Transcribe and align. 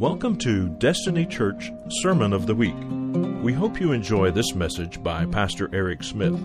Welcome 0.00 0.36
to 0.38 0.68
Destiny 0.78 1.26
Church 1.26 1.70
Sermon 2.00 2.32
of 2.32 2.46
the 2.46 2.54
Week. 2.54 2.74
We 3.42 3.52
hope 3.52 3.78
you 3.78 3.92
enjoy 3.92 4.30
this 4.30 4.54
message 4.54 5.02
by 5.02 5.26
Pastor 5.26 5.68
Eric 5.74 6.02
Smith. 6.02 6.40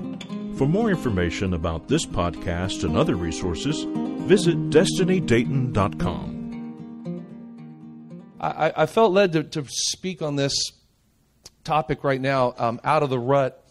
For 0.57 0.67
more 0.67 0.89
information 0.89 1.53
about 1.53 1.87
this 1.87 2.05
podcast 2.05 2.83
and 2.83 2.97
other 2.97 3.15
resources, 3.15 3.85
visit 4.27 4.57
destinydayton.com. 4.71 7.23
I, 8.41 8.73
I 8.75 8.85
felt 8.87 9.13
led 9.13 9.31
to, 9.31 9.43
to, 9.43 9.63
speak 9.69 10.21
on 10.21 10.35
this 10.35 10.53
topic 11.63 12.03
right 12.03 12.19
now, 12.19 12.55
um, 12.57 12.81
out 12.83 13.03
of 13.03 13.09
the 13.09 13.19
rut. 13.19 13.65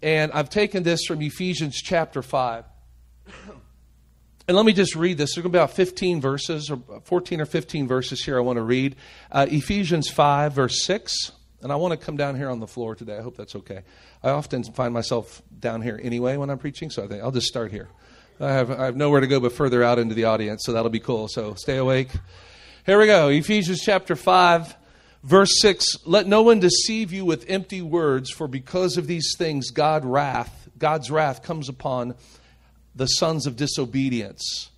And 0.00 0.32
I've 0.32 0.48
taken 0.48 0.84
this 0.84 1.04
from 1.04 1.20
Ephesians 1.20 1.82
chapter 1.82 2.22
5. 2.22 2.64
And 4.48 4.56
let 4.56 4.64
me 4.64 4.72
just 4.72 4.94
read 4.94 5.18
this. 5.18 5.34
There's 5.34 5.42
going 5.42 5.52
to 5.52 5.58
be 5.58 5.58
about 5.58 5.72
15 5.72 6.20
verses, 6.20 6.70
or 6.70 6.80
14 7.02 7.40
or 7.40 7.46
15 7.46 7.88
verses 7.88 8.24
here 8.24 8.36
I 8.36 8.40
want 8.40 8.58
to 8.58 8.62
read. 8.62 8.94
Uh, 9.32 9.46
Ephesians 9.50 10.08
5, 10.08 10.52
verse 10.52 10.84
6. 10.84 11.32
And 11.62 11.72
I 11.72 11.76
want 11.76 11.98
to 11.98 12.04
come 12.04 12.16
down 12.16 12.36
here 12.36 12.48
on 12.48 12.60
the 12.60 12.66
floor 12.68 12.94
today. 12.94 13.18
I 13.18 13.22
hope 13.22 13.36
that's 13.36 13.56
okay. 13.56 13.82
I 14.22 14.30
often 14.30 14.62
find 14.62 14.94
myself 14.94 15.42
down 15.58 15.82
here 15.82 15.98
anyway 16.00 16.36
when 16.36 16.48
I'm 16.48 16.58
preaching, 16.58 16.90
so 16.90 17.02
I 17.02 17.08
think 17.08 17.24
I'll 17.24 17.32
just 17.32 17.48
start 17.48 17.72
here. 17.72 17.88
I 18.38 18.52
have, 18.52 18.70
I 18.70 18.84
have 18.84 18.96
nowhere 18.96 19.20
to 19.20 19.26
go 19.26 19.40
but 19.40 19.52
further 19.52 19.82
out 19.82 19.98
into 19.98 20.14
the 20.14 20.24
audience, 20.24 20.62
so 20.64 20.72
that'll 20.72 20.90
be 20.90 21.00
cool. 21.00 21.26
So 21.26 21.54
stay 21.54 21.78
awake. 21.78 22.10
Here 22.84 23.00
we 23.00 23.06
go. 23.06 23.28
Ephesians 23.28 23.80
chapter 23.80 24.14
5, 24.14 24.76
verse 25.24 25.60
6. 25.60 26.06
Let 26.06 26.28
no 26.28 26.42
one 26.42 26.60
deceive 26.60 27.12
you 27.12 27.24
with 27.24 27.46
empty 27.48 27.82
words, 27.82 28.30
for 28.30 28.46
because 28.46 28.96
of 28.96 29.08
these 29.08 29.34
things, 29.36 29.70
God 29.70 30.04
wrath, 30.04 30.68
God's 30.78 31.10
wrath 31.10 31.42
comes 31.42 31.68
upon 31.68 32.14
the 32.96 33.06
sons 33.06 33.46
of 33.46 33.56
disobedience. 33.56 34.70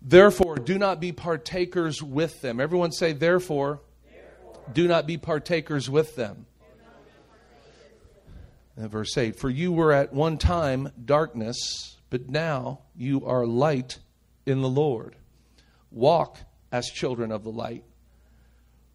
Therefore, 0.00 0.56
do 0.56 0.78
not 0.78 1.00
be 1.00 1.12
partakers 1.12 2.02
with 2.02 2.40
them. 2.40 2.60
Everyone 2.60 2.92
say, 2.92 3.12
therefore, 3.12 3.80
therefore. 4.10 4.62
do 4.72 4.88
not 4.88 5.06
be 5.06 5.18
partakers 5.18 5.88
with 5.88 6.16
them. 6.16 6.46
And 8.76 8.90
verse 8.90 9.16
8 9.16 9.36
For 9.36 9.50
you 9.50 9.72
were 9.72 9.92
at 9.92 10.12
one 10.12 10.38
time 10.38 10.90
darkness, 11.04 11.96
but 12.10 12.28
now 12.28 12.80
you 12.96 13.24
are 13.24 13.46
light 13.46 13.98
in 14.46 14.62
the 14.62 14.68
Lord. 14.68 15.14
Walk 15.90 16.38
as 16.72 16.86
children 16.86 17.30
of 17.30 17.44
the 17.44 17.52
light. 17.52 17.84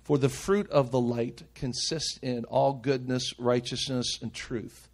For 0.04 0.18
the 0.18 0.30
fruit 0.30 0.70
of 0.72 0.92
the 0.92 1.00
light 1.00 1.44
consists 1.54 2.18
in 2.22 2.44
all 2.46 2.74
goodness, 2.74 3.34
righteousness, 3.40 4.18
and 4.22 4.34
truth 4.34 4.89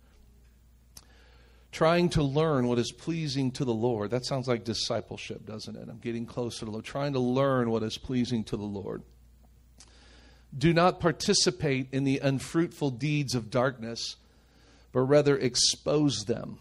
trying 1.76 2.08
to 2.08 2.24
learn 2.24 2.70
what 2.70 2.80
is 2.80 2.94
pleasing 2.94 3.52
to 3.52 3.66
the 3.66 3.74
Lord. 3.74 4.12
That 4.12 4.26
sounds 4.26 4.48
like 4.48 4.64
discipleship, 4.64 5.46
doesn't 5.46 5.76
it? 5.76 5.90
I'm 5.90 6.00
getting 6.00 6.26
closer 6.26 6.60
to 6.60 6.66
the 6.66 6.72
Lord, 6.72 6.86
trying 6.86 7.12
to 7.14 7.20
learn 7.20 7.70
what 7.70 7.84
is 7.84 7.98
pleasing 7.98 8.46
to 8.46 8.56
the 8.56 8.64
Lord. 8.64 9.04
Do 10.58 10.74
not 10.74 11.02
participate 11.02 11.90
in 11.92 12.06
the 12.06 12.20
unfruitful 12.20 12.92
deeds 12.92 13.36
of 13.36 13.50
darkness, 13.50 14.16
but 14.94 15.02
rather 15.02 15.38
expose 15.38 16.24
them. 16.24 16.60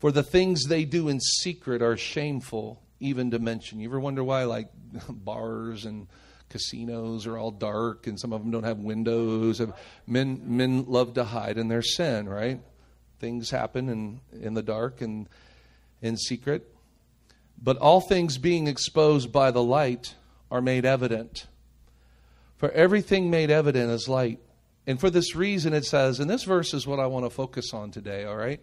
For 0.00 0.10
the 0.10 0.24
things 0.24 0.64
they 0.64 0.84
do 0.84 1.08
in 1.08 1.20
secret 1.20 1.80
are 1.80 1.96
shameful, 1.96 2.82
even 2.98 3.30
to 3.30 3.38
mention. 3.38 3.78
You 3.78 3.88
ever 3.88 4.00
wonder 4.00 4.24
why, 4.24 4.44
like, 4.44 4.68
bars 5.08 5.84
and 5.84 6.08
casinos 6.48 7.24
are 7.24 7.38
all 7.38 7.52
dark 7.52 8.08
and 8.08 8.18
some 8.18 8.32
of 8.32 8.42
them 8.42 8.50
don't 8.50 8.64
have 8.64 8.78
windows? 8.78 9.62
Men, 10.08 10.42
men 10.44 10.86
love 10.88 11.14
to 11.14 11.22
hide 11.22 11.56
in 11.56 11.68
their 11.68 11.82
sin, 11.82 12.28
right? 12.28 12.58
Things 13.20 13.50
happen 13.50 13.88
in, 13.88 14.20
in 14.32 14.54
the 14.54 14.62
dark 14.62 15.02
and 15.02 15.28
in 16.00 16.16
secret. 16.16 16.74
But 17.62 17.76
all 17.76 18.00
things 18.00 18.38
being 18.38 18.66
exposed 18.66 19.30
by 19.30 19.50
the 19.50 19.62
light 19.62 20.14
are 20.50 20.62
made 20.62 20.86
evident. 20.86 21.46
For 22.56 22.70
everything 22.70 23.30
made 23.30 23.50
evident 23.50 23.90
is 23.90 24.08
light. 24.08 24.40
And 24.86 24.98
for 24.98 25.10
this 25.10 25.36
reason, 25.36 25.74
it 25.74 25.84
says, 25.84 26.18
and 26.18 26.28
this 26.28 26.44
verse 26.44 26.72
is 26.72 26.86
what 26.86 26.98
I 26.98 27.06
want 27.06 27.26
to 27.26 27.30
focus 27.30 27.74
on 27.74 27.90
today, 27.90 28.24
all 28.24 28.36
right? 28.36 28.60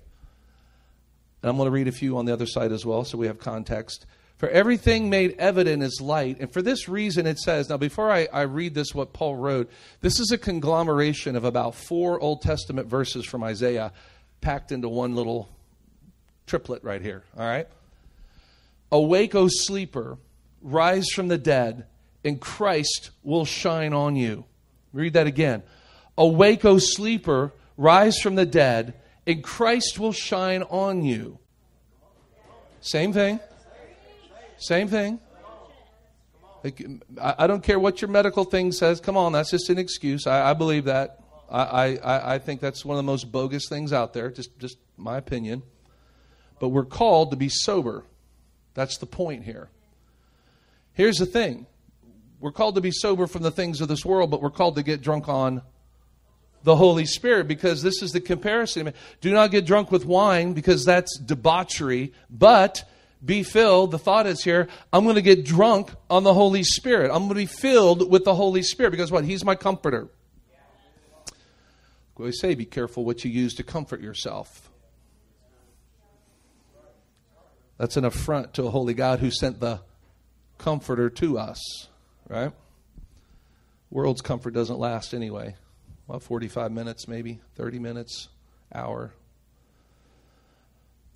And 1.42 1.50
I'm 1.50 1.58
going 1.58 1.68
to 1.68 1.72
read 1.72 1.88
a 1.88 1.92
few 1.92 2.18
on 2.18 2.26
the 2.26 2.34
other 2.34 2.48
side 2.48 2.72
as 2.72 2.86
well, 2.86 3.04
so 3.04 3.18
we 3.18 3.28
have 3.28 3.38
context. 3.38 4.08
For 4.38 4.50
everything 4.50 5.10
made 5.10 5.36
evident 5.40 5.82
is 5.82 6.00
light. 6.02 6.38
And 6.40 6.52
for 6.52 6.62
this 6.62 6.88
reason, 6.88 7.26
it 7.26 7.40
says, 7.40 7.70
now 7.70 7.78
before 7.78 8.12
I, 8.12 8.28
I 8.32 8.42
read 8.42 8.74
this, 8.76 8.94
what 8.94 9.14
Paul 9.14 9.36
wrote, 9.36 9.72
this 10.02 10.20
is 10.20 10.32
a 10.32 10.38
conglomeration 10.38 11.36
of 11.36 11.44
about 11.44 11.74
four 11.74 12.20
Old 12.20 12.42
Testament 12.42 12.88
verses 12.88 13.26
from 13.26 13.44
Isaiah 13.44 13.94
packed 14.42 14.72
into 14.72 14.90
one 14.90 15.16
little 15.16 15.50
triplet 16.46 16.84
right 16.84 17.02
here, 17.02 17.24
all 17.38 17.46
right? 17.46 17.68
Awake, 18.92 19.36
O 19.36 19.48
sleeper, 19.50 20.18
rise 20.62 21.08
from 21.14 21.28
the 21.28 21.38
dead, 21.38 21.86
and 22.24 22.40
Christ 22.40 23.12
will 23.24 23.46
shine 23.46 23.94
on 23.94 24.16
you. 24.16 24.46
Read 24.94 25.14
that 25.14 25.28
again. 25.28 25.64
Awake, 26.18 26.66
O 26.66 26.78
sleeper, 26.78 27.54
rise 27.76 28.20
from 28.20 28.36
the 28.36 28.46
dead, 28.46 28.94
and 29.26 29.44
Christ 29.44 30.00
will 30.00 30.14
shine 30.14 30.64
on 30.64 31.04
you. 31.04 31.40
Same 32.82 33.12
thing. 33.12 33.40
Same 34.58 34.88
thing. 34.88 35.20
I 37.22 37.48
don't 37.48 37.64
care 37.64 37.80
what 37.80 38.02
your 38.02 38.10
medical 38.10 38.44
thing 38.44 38.72
says. 38.72 39.00
Come 39.00 39.16
on, 39.16 39.34
that's 39.34 39.52
just 39.52 39.70
an 39.70 39.78
excuse. 39.78 40.28
I, 40.28 40.52
I 40.52 40.54
believe 40.54 40.86
that. 40.86 41.20
I, 41.50 41.98
I, 41.98 42.36
I 42.36 42.40
think 42.40 42.60
that's 42.60 42.84
one 42.84 42.96
of 42.96 43.00
the 43.00 43.10
most 43.12 43.32
bogus 43.32 43.68
things 43.70 43.94
out 43.94 44.14
there, 44.14 44.30
just, 44.30 44.58
just 44.60 44.78
my 44.98 45.18
opinion. 45.18 45.64
But 46.60 46.70
we're 46.70 46.86
called 46.86 47.32
to 47.32 47.38
be 47.38 47.50
sober. 47.50 48.04
That's 48.74 48.98
the 48.98 49.06
point 49.06 49.44
here. 49.44 49.70
Here's 50.94 51.18
the 51.18 51.26
thing 51.26 51.68
we're 52.40 52.52
called 52.52 52.76
to 52.76 52.82
be 52.82 52.92
sober 52.92 53.28
from 53.28 53.44
the 53.44 53.52
things 53.52 53.82
of 53.82 53.88
this 53.88 54.06
world, 54.06 54.30
but 54.30 54.42
we're 54.42 54.52
called 54.52 54.76
to 54.76 54.84
get 54.84 55.02
drunk 55.02 55.28
on 55.28 55.62
the 56.64 56.76
Holy 56.76 57.06
Spirit 57.06 57.48
because 57.48 57.82
this 57.82 58.02
is 58.02 58.12
the 58.12 58.20
comparison. 58.20 58.94
Do 59.22 59.32
not 59.32 59.52
get 59.52 59.66
drunk 59.66 59.92
with 59.92 60.06
wine 60.06 60.54
because 60.54 60.86
that's 60.86 61.18
debauchery, 61.18 62.14
but 62.30 62.84
be 63.24 63.42
filled. 63.42 63.92
The 63.92 64.00
thought 64.00 64.28
is 64.28 64.44
here, 64.44 64.68
I'm 64.92 65.04
going 65.04 65.16
to 65.16 65.22
get 65.22 65.46
drunk 65.46 65.92
on 66.10 66.24
the 66.24 66.34
Holy 66.34 66.64
Spirit. 66.64 67.10
I'm 67.12 67.24
going 67.24 67.30
to 67.30 67.36
be 67.36 67.46
filled 67.46 68.12
with 68.12 68.26
the 68.26 68.36
Holy 68.36 68.62
Spirit 68.62 68.92
because 68.92 69.12
what? 69.12 69.24
He's 69.24 69.44
my 69.44 69.56
comforter. 69.56 70.10
We 72.18 72.32
say 72.32 72.56
be 72.56 72.66
careful 72.66 73.06
what 73.06 73.24
you 73.24 73.32
use 73.32 73.54
to 73.56 73.64
comfort 73.64 74.02
yourself. 74.02 74.72
That's 77.78 77.96
an 77.96 78.06
affront 78.06 78.56
to 78.56 78.64
a 78.64 78.72
holy 78.72 78.96
God 78.96 79.20
who 79.20 79.30
sent 79.30 79.60
the 79.60 79.82
comforter 80.58 81.12
to 81.12 81.38
us, 81.38 81.88
right? 82.28 82.52
World's 83.92 84.22
comfort 84.22 84.52
doesn't 84.52 84.80
last 84.80 85.14
anyway. 85.14 85.56
Well, 86.08 86.20
45 86.20 86.72
minutes, 86.72 87.08
maybe 87.08 87.40
30 87.56 87.80
minutes, 87.80 88.30
hour. 88.74 89.14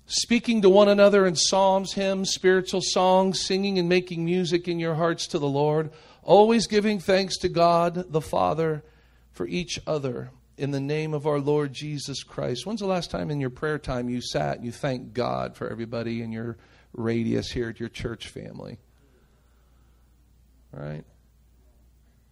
Speaking 0.06 0.62
to 0.62 0.70
one 0.70 0.88
another 0.88 1.26
in 1.26 1.34
psalms, 1.34 1.94
hymns, 1.94 2.30
spiritual 2.30 2.80
songs, 2.82 3.40
singing 3.40 3.78
and 3.78 3.88
making 3.88 4.24
music 4.24 4.68
in 4.68 4.78
your 4.78 4.94
hearts 4.94 5.26
to 5.28 5.38
the 5.38 5.48
Lord, 5.48 5.90
always 6.22 6.66
giving 6.68 7.00
thanks 7.00 7.38
to 7.38 7.48
God 7.48 8.12
the 8.12 8.20
Father 8.20 8.84
for 9.32 9.48
each 9.48 9.80
other 9.86 10.30
in 10.62 10.70
the 10.70 10.80
name 10.80 11.12
of 11.12 11.26
our 11.26 11.40
Lord 11.40 11.72
Jesus 11.72 12.22
Christ. 12.22 12.64
When's 12.66 12.78
the 12.78 12.86
last 12.86 13.10
time 13.10 13.32
in 13.32 13.40
your 13.40 13.50
prayer 13.50 13.80
time 13.80 14.08
you 14.08 14.20
sat 14.20 14.58
and 14.58 14.64
you 14.64 14.70
thanked 14.70 15.12
God 15.12 15.56
for 15.56 15.68
everybody 15.68 16.22
in 16.22 16.30
your 16.30 16.56
radius 16.92 17.50
here 17.50 17.70
at 17.70 17.80
your 17.80 17.88
church 17.88 18.28
family? 18.28 18.78
Right? 20.70 21.02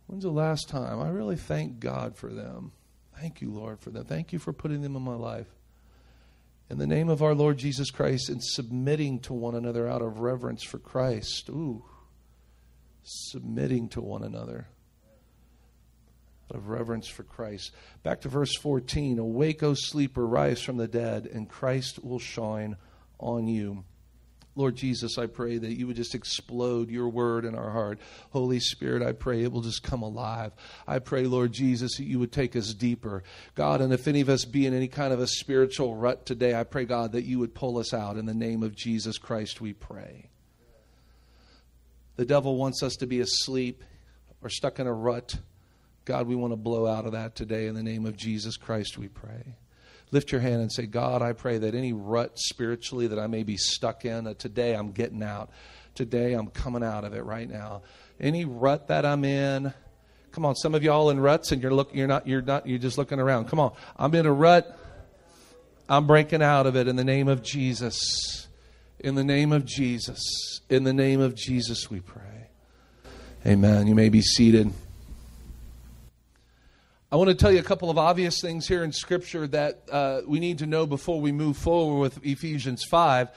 When's 0.07 0.23
the 0.23 0.31
last 0.31 0.69
time? 0.69 1.01
I 1.01 1.09
really 1.09 1.35
thank 1.35 1.81
God 1.81 2.17
for 2.17 2.33
them. 2.33 2.71
Thank 3.19 3.41
you, 3.41 3.51
Lord, 3.51 3.81
for 3.81 3.91
them. 3.91 4.05
Thank 4.05 4.33
you 4.33 4.39
for 4.39 4.53
putting 4.53 4.81
them 4.81 4.95
in 4.95 5.03
my 5.03 5.17
life. 5.17 5.49
In 6.71 6.79
the 6.79 6.87
name 6.87 7.09
of 7.09 7.25
our 7.25 7.35
Lord 7.35 7.59
Jesus 7.59 7.91
Christ 7.91 8.29
and 8.29 8.41
submitting 8.41 9.19
to 9.23 9.33
one 9.33 9.57
another 9.57 9.89
out 9.89 10.03
of 10.03 10.21
reverence 10.21 10.63
for 10.63 10.79
Christ. 10.79 11.49
Ooh, 11.49 11.85
submitting 13.03 13.89
to 13.89 14.01
one 14.01 14.23
another 14.23 14.69
of 16.51 16.69
reverence 16.69 17.09
for 17.09 17.23
Christ. 17.23 17.73
Back 18.03 18.23
to 18.23 18.29
verse 18.29 18.57
14 18.57 19.19
Awake, 19.19 19.63
O 19.63 19.75
sleeper, 19.75 20.27
rise 20.27 20.61
from 20.61 20.77
the 20.77 20.89
dead, 20.89 21.27
and 21.27 21.49
Christ 21.49 22.03
will 22.05 22.19
shine 22.19 22.77
on 23.19 23.47
you. 23.47 23.85
Lord 24.57 24.77
Jesus, 24.77 25.17
I 25.17 25.27
pray 25.27 25.59
that 25.59 25.79
you 25.79 25.87
would 25.87 25.97
just 25.97 26.15
explode 26.15 26.91
your 26.91 27.09
word 27.09 27.45
in 27.45 27.55
our 27.55 27.71
heart. 27.71 28.01
Holy 28.31 28.59
Spirit, 28.59 29.03
I 29.03 29.13
pray 29.13 29.43
it 29.43 29.53
will 29.53 29.61
just 29.61 29.83
come 29.83 30.03
alive. 30.03 30.53
I 30.87 30.99
pray, 30.99 31.25
Lord 31.25 31.53
Jesus, 31.53 31.97
that 31.97 32.05
you 32.05 32.19
would 32.19 32.33
take 32.33 32.57
us 32.57 32.75
deeper. 32.75 33.23
God, 33.55 33.81
and 33.81 33.93
if 33.93 34.09
any 34.09 34.21
of 34.21 34.29
us 34.29 34.45
be 34.45 34.67
in 34.67 34.75
any 34.75 34.89
kind 34.89 35.13
of 35.13 35.21
a 35.21 35.29
spiritual 35.29 35.95
rut 35.95 36.27
today, 36.27 36.55
I 36.55 36.65
pray, 36.65 36.85
God, 36.85 37.13
that 37.13 37.25
you 37.25 37.39
would 37.39 37.55
pull 37.55 37.79
us 37.79 37.95
out. 37.95 38.17
In 38.17 38.27
the 38.27 38.35
name 38.35 38.63
of 38.63 38.77
Jesus 38.77 39.19
Christ, 39.19 39.61
we 39.61 39.73
pray. 39.73 40.31
The 42.17 42.27
devil 42.27 42.57
wants 42.57 42.83
us 42.83 42.97
to 42.97 43.07
be 43.07 43.21
asleep 43.21 43.83
or 44.43 44.51
stuck 44.51 44.79
in 44.79 44.87
a 44.87 44.93
rut. 44.93 45.39
God, 46.05 46.27
we 46.27 46.35
want 46.35 46.53
to 46.53 46.57
blow 46.57 46.87
out 46.87 47.07
of 47.07 47.13
that 47.13 47.37
today 47.37 47.67
in 47.67 47.75
the 47.75 47.83
name 47.83 48.07
of 48.07 48.17
Jesus 48.17 48.57
Christ, 48.57 48.99
we 48.99 49.09
pray. 49.09 49.55
Lift 50.13 50.33
your 50.33 50.41
hand 50.41 50.61
and 50.61 50.73
say, 50.73 50.87
God, 50.87 51.23
I 51.23 51.33
pray 51.33 51.59
that 51.59 51.75
any 51.75 51.93
rut 51.93 52.39
spiritually 52.39 53.07
that 53.09 53.19
I 53.19 53.27
may 53.27 53.43
be 53.43 53.57
stuck 53.57 54.05
in, 54.05 54.25
that 54.25 54.39
today 54.39 54.75
I'm 54.75 54.91
getting 54.91 55.23
out. 55.23 55.51
Today 55.95 56.33
I'm 56.33 56.49
coming 56.49 56.83
out 56.83 57.05
of 57.05 57.15
it 57.15 57.25
right 57.25 57.49
now. 57.49 57.83
Any 58.19 58.45
rut 58.45 58.89
that 58.89 59.05
I'm 59.05 59.25
in? 59.25 59.73
Come 60.33 60.45
on, 60.45 60.55
some 60.57 60.75
of 60.75 60.83
y'all 60.83 61.11
in 61.11 61.21
ruts 61.21 61.53
and 61.53 61.63
you're 61.63 61.73
looking 61.73 61.99
you're 61.99 62.07
not 62.07 62.27
you're 62.27 62.43
not 62.43 62.67
you're 62.67 62.79
just 62.79 62.99
looking 62.99 63.19
around. 63.19 63.49
Come 63.49 63.61
on. 63.61 63.73
I'm 63.97 64.15
in 64.15 64.27
a 64.27 64.33
rut. 64.33 64.79
I'm 65.89 66.07
breaking 66.07 66.43
out 66.43 66.67
of 66.67 66.77
it 66.77 66.87
in 66.87 66.97
the 66.97 67.05
name 67.05 67.29
of 67.29 67.43
Jesus. 67.43 68.49
In 69.01 69.15
the 69.15 69.25
name 69.25 69.53
of 69.53 69.65
Jesus. 69.65 70.61
In 70.69 70.85
the 70.85 70.93
name 70.93 71.21
of 71.21 71.35
Jesus 71.35 71.91
we 71.91 72.01
pray. 72.01 72.49
Amen. 73.47 73.87
You 73.87 73.95
may 73.95 74.09
be 74.09 74.23
seated. 74.23 74.73
I 77.13 77.17
want 77.17 77.29
to 77.29 77.35
tell 77.35 77.51
you 77.51 77.59
a 77.59 77.65
couple 77.65 77.91
of 77.91 77.99
obvious 77.99 78.41
things 78.41 78.69
here 78.69 78.85
in 78.85 78.93
Scripture 78.93 79.49
that 79.49 79.83
uh, 79.91 80.21
we 80.29 80.39
need 80.39 80.59
to 80.59 80.67
know 80.67 80.87
before 80.87 81.21
we 81.21 81.33
move 81.33 81.57
forward 81.57 81.99
with 81.99 82.25
Ephesians 82.25 82.85
5. 82.89 83.29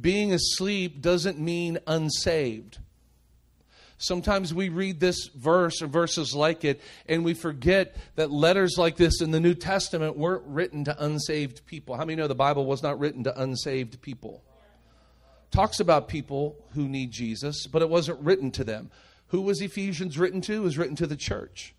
Being 0.00 0.32
asleep 0.32 1.02
doesn't 1.02 1.36
mean 1.36 1.80
unsaved. 1.88 2.78
Sometimes 3.98 4.54
we 4.54 4.68
read 4.68 5.00
this 5.00 5.26
verse 5.34 5.82
or 5.82 5.88
verses 5.88 6.36
like 6.36 6.64
it, 6.64 6.80
and 7.08 7.24
we 7.24 7.34
forget 7.34 7.96
that 8.14 8.30
letters 8.30 8.76
like 8.78 8.94
this 8.94 9.20
in 9.20 9.32
the 9.32 9.40
New 9.40 9.54
Testament 9.54 10.16
weren't 10.16 10.44
written 10.46 10.84
to 10.84 11.04
unsaved 11.04 11.66
people. 11.66 11.96
How 11.96 12.04
many 12.04 12.14
know 12.14 12.28
the 12.28 12.36
Bible 12.36 12.64
was 12.64 12.80
not 12.80 13.00
written 13.00 13.24
to 13.24 13.40
unsaved 13.40 14.00
people? 14.02 14.44
Talks 15.50 15.80
about 15.80 16.06
people 16.06 16.54
who 16.74 16.88
need 16.88 17.10
Jesus, 17.10 17.66
but 17.66 17.82
it 17.82 17.88
wasn't 17.88 18.20
written 18.20 18.52
to 18.52 18.62
them. 18.62 18.88
Who 19.28 19.40
was 19.40 19.60
Ephesians 19.60 20.16
written 20.16 20.40
to? 20.42 20.52
It 20.52 20.60
was 20.60 20.78
written 20.78 20.94
to 20.94 21.08
the 21.08 21.16
church. 21.16 21.74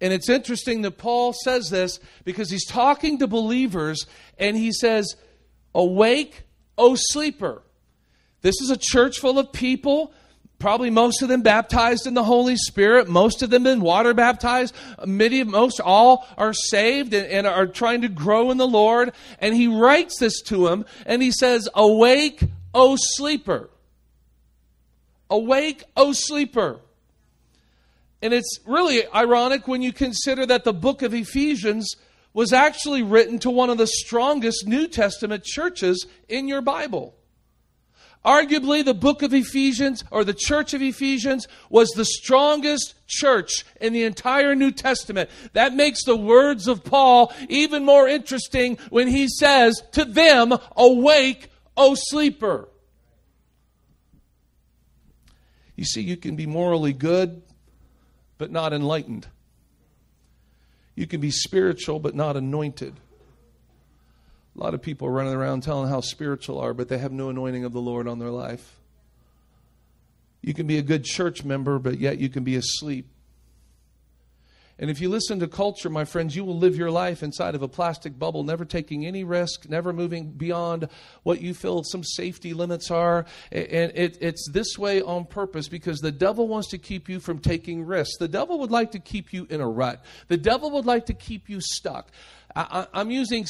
And 0.00 0.12
it's 0.12 0.28
interesting 0.28 0.82
that 0.82 0.98
Paul 0.98 1.32
says 1.32 1.70
this 1.70 1.98
because 2.24 2.50
he's 2.50 2.66
talking 2.66 3.18
to 3.18 3.26
believers 3.26 4.06
and 4.38 4.56
he 4.56 4.72
says, 4.72 5.16
Awake, 5.74 6.42
O 6.76 6.96
sleeper. 6.96 7.62
This 8.42 8.60
is 8.60 8.70
a 8.70 8.76
church 8.76 9.18
full 9.18 9.38
of 9.38 9.52
people 9.52 10.12
Probably 10.58 10.88
most 10.88 11.20
of 11.20 11.28
them 11.28 11.42
baptized 11.42 12.06
in 12.06 12.14
the 12.14 12.24
Holy 12.24 12.56
Spirit. 12.56 13.08
Most 13.08 13.42
of 13.42 13.50
them 13.50 13.64
been 13.64 13.82
water 13.82 14.14
baptized. 14.14 14.74
Many, 15.04 15.40
of 15.40 15.48
most 15.48 15.80
all 15.80 16.26
are 16.38 16.54
saved 16.54 17.12
and, 17.12 17.26
and 17.26 17.46
are 17.46 17.66
trying 17.66 18.02
to 18.02 18.08
grow 18.08 18.50
in 18.50 18.56
the 18.56 18.66
Lord. 18.66 19.12
And 19.38 19.54
he 19.54 19.68
writes 19.68 20.18
this 20.18 20.40
to 20.42 20.68
him 20.68 20.86
and 21.04 21.22
he 21.22 21.30
says, 21.30 21.68
Awake, 21.74 22.42
O 22.72 22.96
sleeper. 22.98 23.68
Awake, 25.28 25.84
O 25.94 26.12
sleeper. 26.12 26.80
And 28.26 28.34
it's 28.34 28.58
really 28.66 29.06
ironic 29.14 29.68
when 29.68 29.82
you 29.82 29.92
consider 29.92 30.44
that 30.46 30.64
the 30.64 30.72
book 30.72 31.02
of 31.02 31.14
Ephesians 31.14 31.94
was 32.34 32.52
actually 32.52 33.04
written 33.04 33.38
to 33.38 33.50
one 33.50 33.70
of 33.70 33.78
the 33.78 33.86
strongest 33.86 34.66
New 34.66 34.88
Testament 34.88 35.44
churches 35.44 36.08
in 36.28 36.48
your 36.48 36.60
Bible. 36.60 37.14
Arguably, 38.24 38.84
the 38.84 38.94
book 38.94 39.22
of 39.22 39.32
Ephesians 39.32 40.02
or 40.10 40.24
the 40.24 40.34
church 40.34 40.74
of 40.74 40.82
Ephesians 40.82 41.46
was 41.70 41.88
the 41.90 42.04
strongest 42.04 42.94
church 43.06 43.64
in 43.80 43.92
the 43.92 44.02
entire 44.02 44.56
New 44.56 44.72
Testament. 44.72 45.30
That 45.52 45.72
makes 45.72 46.02
the 46.02 46.16
words 46.16 46.66
of 46.66 46.82
Paul 46.82 47.32
even 47.48 47.84
more 47.84 48.08
interesting 48.08 48.76
when 48.90 49.06
he 49.06 49.28
says 49.28 49.80
to 49.92 50.04
them, 50.04 50.52
Awake, 50.76 51.48
O 51.76 51.94
sleeper. 51.96 52.70
You 55.76 55.84
see, 55.84 56.00
you 56.00 56.16
can 56.16 56.34
be 56.34 56.46
morally 56.46 56.92
good, 56.92 57.42
but 58.38 58.50
not 58.50 58.72
enlightened. 58.72 59.26
You 60.94 61.06
can 61.06 61.20
be 61.20 61.30
spiritual, 61.30 62.00
but 62.00 62.14
not 62.14 62.36
anointed. 62.36 62.94
A 64.56 64.62
lot 64.62 64.72
of 64.72 64.80
people 64.80 65.08
are 65.08 65.12
running 65.12 65.34
around 65.34 65.62
telling 65.62 65.90
how 65.90 66.00
spiritual 66.00 66.58
are, 66.58 66.72
but 66.72 66.88
they 66.88 66.98
have 66.98 67.12
no 67.12 67.28
anointing 67.28 67.64
of 67.64 67.72
the 67.72 67.80
Lord 67.80 68.08
on 68.08 68.18
their 68.18 68.30
life. 68.30 68.76
You 70.40 70.54
can 70.54 70.66
be 70.66 70.78
a 70.78 70.82
good 70.82 71.04
church 71.04 71.44
member, 71.44 71.78
but 71.78 71.98
yet 71.98 72.18
you 72.18 72.28
can 72.28 72.44
be 72.44 72.56
asleep. 72.56 73.06
And 74.78 74.90
if 74.90 75.00
you 75.00 75.08
listen 75.08 75.40
to 75.40 75.48
culture, 75.48 75.88
my 75.88 76.04
friends, 76.04 76.36
you 76.36 76.44
will 76.44 76.58
live 76.58 76.76
your 76.76 76.90
life 76.90 77.22
inside 77.22 77.54
of 77.54 77.62
a 77.62 77.68
plastic 77.68 78.18
bubble, 78.18 78.42
never 78.42 78.66
taking 78.66 79.06
any 79.06 79.24
risk, 79.24 79.66
never 79.68 79.90
moving 79.90 80.32
beyond 80.32 80.88
what 81.22 81.40
you 81.40 81.54
feel 81.54 81.82
some 81.82 82.04
safety 82.04 82.52
limits 82.52 82.90
are. 82.90 83.24
And 83.50 83.92
it, 83.94 84.18
it's 84.20 84.50
this 84.52 84.76
way 84.76 85.00
on 85.00 85.24
purpose 85.24 85.68
because 85.68 86.00
the 86.00 86.12
devil 86.12 86.46
wants 86.46 86.68
to 86.70 86.78
keep 86.78 87.08
you 87.08 87.20
from 87.20 87.38
taking 87.38 87.86
risks. 87.86 88.18
The 88.18 88.28
devil 88.28 88.58
would 88.58 88.70
like 88.70 88.90
to 88.92 88.98
keep 88.98 89.32
you 89.32 89.46
in 89.48 89.62
a 89.62 89.68
rut. 89.68 90.04
The 90.28 90.36
devil 90.36 90.70
would 90.72 90.84
like 90.84 91.06
to 91.06 91.14
keep 91.14 91.48
you 91.48 91.60
stuck. 91.62 92.10
I, 92.56 92.86
am 92.94 93.10
using 93.10 93.46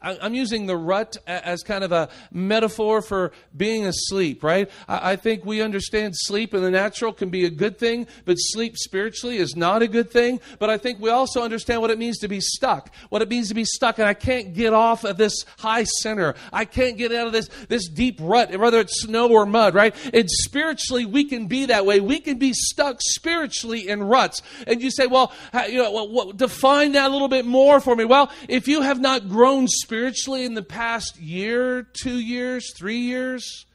I'm 0.00 0.34
using 0.34 0.64
the 0.64 0.76
rut 0.76 1.18
as 1.26 1.62
kind 1.62 1.84
of 1.84 1.92
a 1.92 2.08
metaphor 2.32 3.02
for 3.02 3.32
being 3.54 3.84
asleep, 3.84 4.42
right? 4.42 4.70
I, 4.88 5.12
I, 5.12 5.16
think 5.16 5.44
we 5.44 5.60
understand 5.60 6.14
sleep 6.16 6.54
in 6.54 6.62
the 6.62 6.70
natural 6.70 7.12
can 7.12 7.28
be 7.28 7.44
a 7.44 7.50
good 7.50 7.78
thing, 7.78 8.06
but 8.24 8.36
sleep 8.36 8.78
spiritually 8.78 9.36
is 9.36 9.54
not 9.54 9.82
a 9.82 9.86
good 9.86 10.10
thing. 10.10 10.40
But 10.58 10.70
I 10.70 10.78
think 10.78 10.98
we 10.98 11.10
also 11.10 11.42
understand 11.42 11.82
what 11.82 11.90
it 11.90 11.98
means 11.98 12.18
to 12.18 12.28
be 12.28 12.40
stuck, 12.40 12.90
what 13.10 13.20
it 13.20 13.28
means 13.28 13.48
to 13.48 13.54
be 13.54 13.66
stuck, 13.66 13.98
and 13.98 14.08
I 14.08 14.14
can't 14.14 14.54
get 14.54 14.72
off 14.72 15.04
of 15.04 15.18
this 15.18 15.44
high 15.58 15.84
center. 15.84 16.34
I 16.50 16.64
can't 16.64 16.96
get 16.96 17.12
out 17.12 17.26
of 17.26 17.34
this 17.34 17.48
this 17.68 17.86
deep 17.86 18.18
rut, 18.18 18.56
whether 18.58 18.80
it's 18.80 19.02
snow 19.02 19.28
or 19.28 19.44
mud, 19.44 19.74
right? 19.74 19.94
And 20.14 20.28
spiritually, 20.30 21.04
we 21.04 21.24
can 21.24 21.48
be 21.48 21.66
that 21.66 21.84
way. 21.84 22.00
We 22.00 22.18
can 22.18 22.38
be 22.38 22.54
stuck 22.54 22.96
spiritually 23.00 23.88
in 23.88 24.02
ruts. 24.02 24.40
And 24.66 24.82
you 24.82 24.90
say, 24.90 25.06
well, 25.06 25.32
you 25.68 25.82
know, 25.82 26.06
well, 26.06 26.32
define 26.32 26.92
that 26.92 27.10
a 27.10 27.12
little 27.12 27.28
bit 27.28 27.44
more 27.44 27.80
for 27.80 27.94
me. 27.94 28.06
Well, 28.06 28.30
if 28.48 28.68
you 28.68 28.82
have 28.82 29.00
not 29.00 29.28
grown 29.28 29.66
spiritually 29.68 30.44
in 30.44 30.54
the 30.54 30.62
past 30.62 31.18
year, 31.18 31.82
two 31.82 32.18
years, 32.18 32.72
three 32.76 32.98
years, 32.98 33.66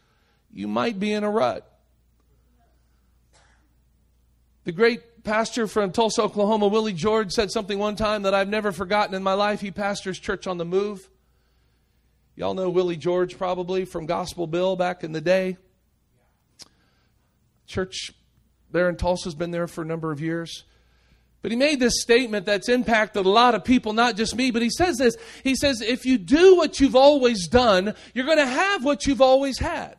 you 0.52 0.68
might 0.68 1.00
be 1.00 1.12
in 1.12 1.24
a 1.24 1.30
rut. 1.30 1.70
The 4.66 4.72
great 4.72 5.24
pastor 5.24 5.68
from 5.68 5.92
Tulsa, 5.92 6.22
Oklahoma, 6.22 6.68
Willie 6.68 6.94
George, 6.94 7.32
said 7.32 7.52
something 7.52 7.80
one 7.80 7.96
time 7.96 8.24
that 8.24 8.34
I've 8.34 8.50
never 8.50 8.72
forgotten 8.72 9.16
in 9.16 9.24
my 9.24 9.34
life. 9.34 9.62
He 9.62 9.72
pastors 9.72 10.20
Church 10.20 10.48
on 10.48 10.58
the 10.58 10.66
Move. 10.66 11.10
Y'all 12.36 12.54
know 12.54 12.70
Willie 12.70 12.98
George 12.98 13.38
probably 13.38 13.86
from 13.86 14.06
Gospel 14.06 14.48
Bill 14.48 14.76
back 14.76 15.04
in 15.04 15.12
the 15.12 15.22
day. 15.22 15.58
Church 17.68 18.12
there 18.72 18.90
in 18.90 18.96
Tulsa 18.96 19.26
has 19.26 19.36
been 19.36 19.52
there 19.52 19.68
for 19.68 19.84
a 19.84 19.86
number 19.86 20.12
of 20.12 20.20
years. 20.20 20.64
But 21.44 21.52
he 21.52 21.58
made 21.58 21.82
this 21.82 22.02
statement 22.02 22.46
that's 22.46 22.70
impacted 22.70 23.26
a 23.26 23.30
lot 23.30 23.54
of 23.54 23.66
people, 23.66 23.92
not 23.92 24.16
just 24.16 24.34
me, 24.34 24.50
but 24.50 24.62
he 24.62 24.70
says 24.70 24.98
this. 24.98 25.18
He 25.44 25.56
says, 25.56 25.82
if 25.82 26.06
you 26.06 26.18
do 26.18 26.56
what 26.56 26.80
you've 26.80 26.96
always 26.96 27.50
done, 27.50 27.94
you're 28.14 28.26
going 28.26 28.38
to 28.38 28.46
have 28.46 28.86
what 28.86 29.06
you've 29.06 29.22
always 29.22 29.60
had. 29.60 29.98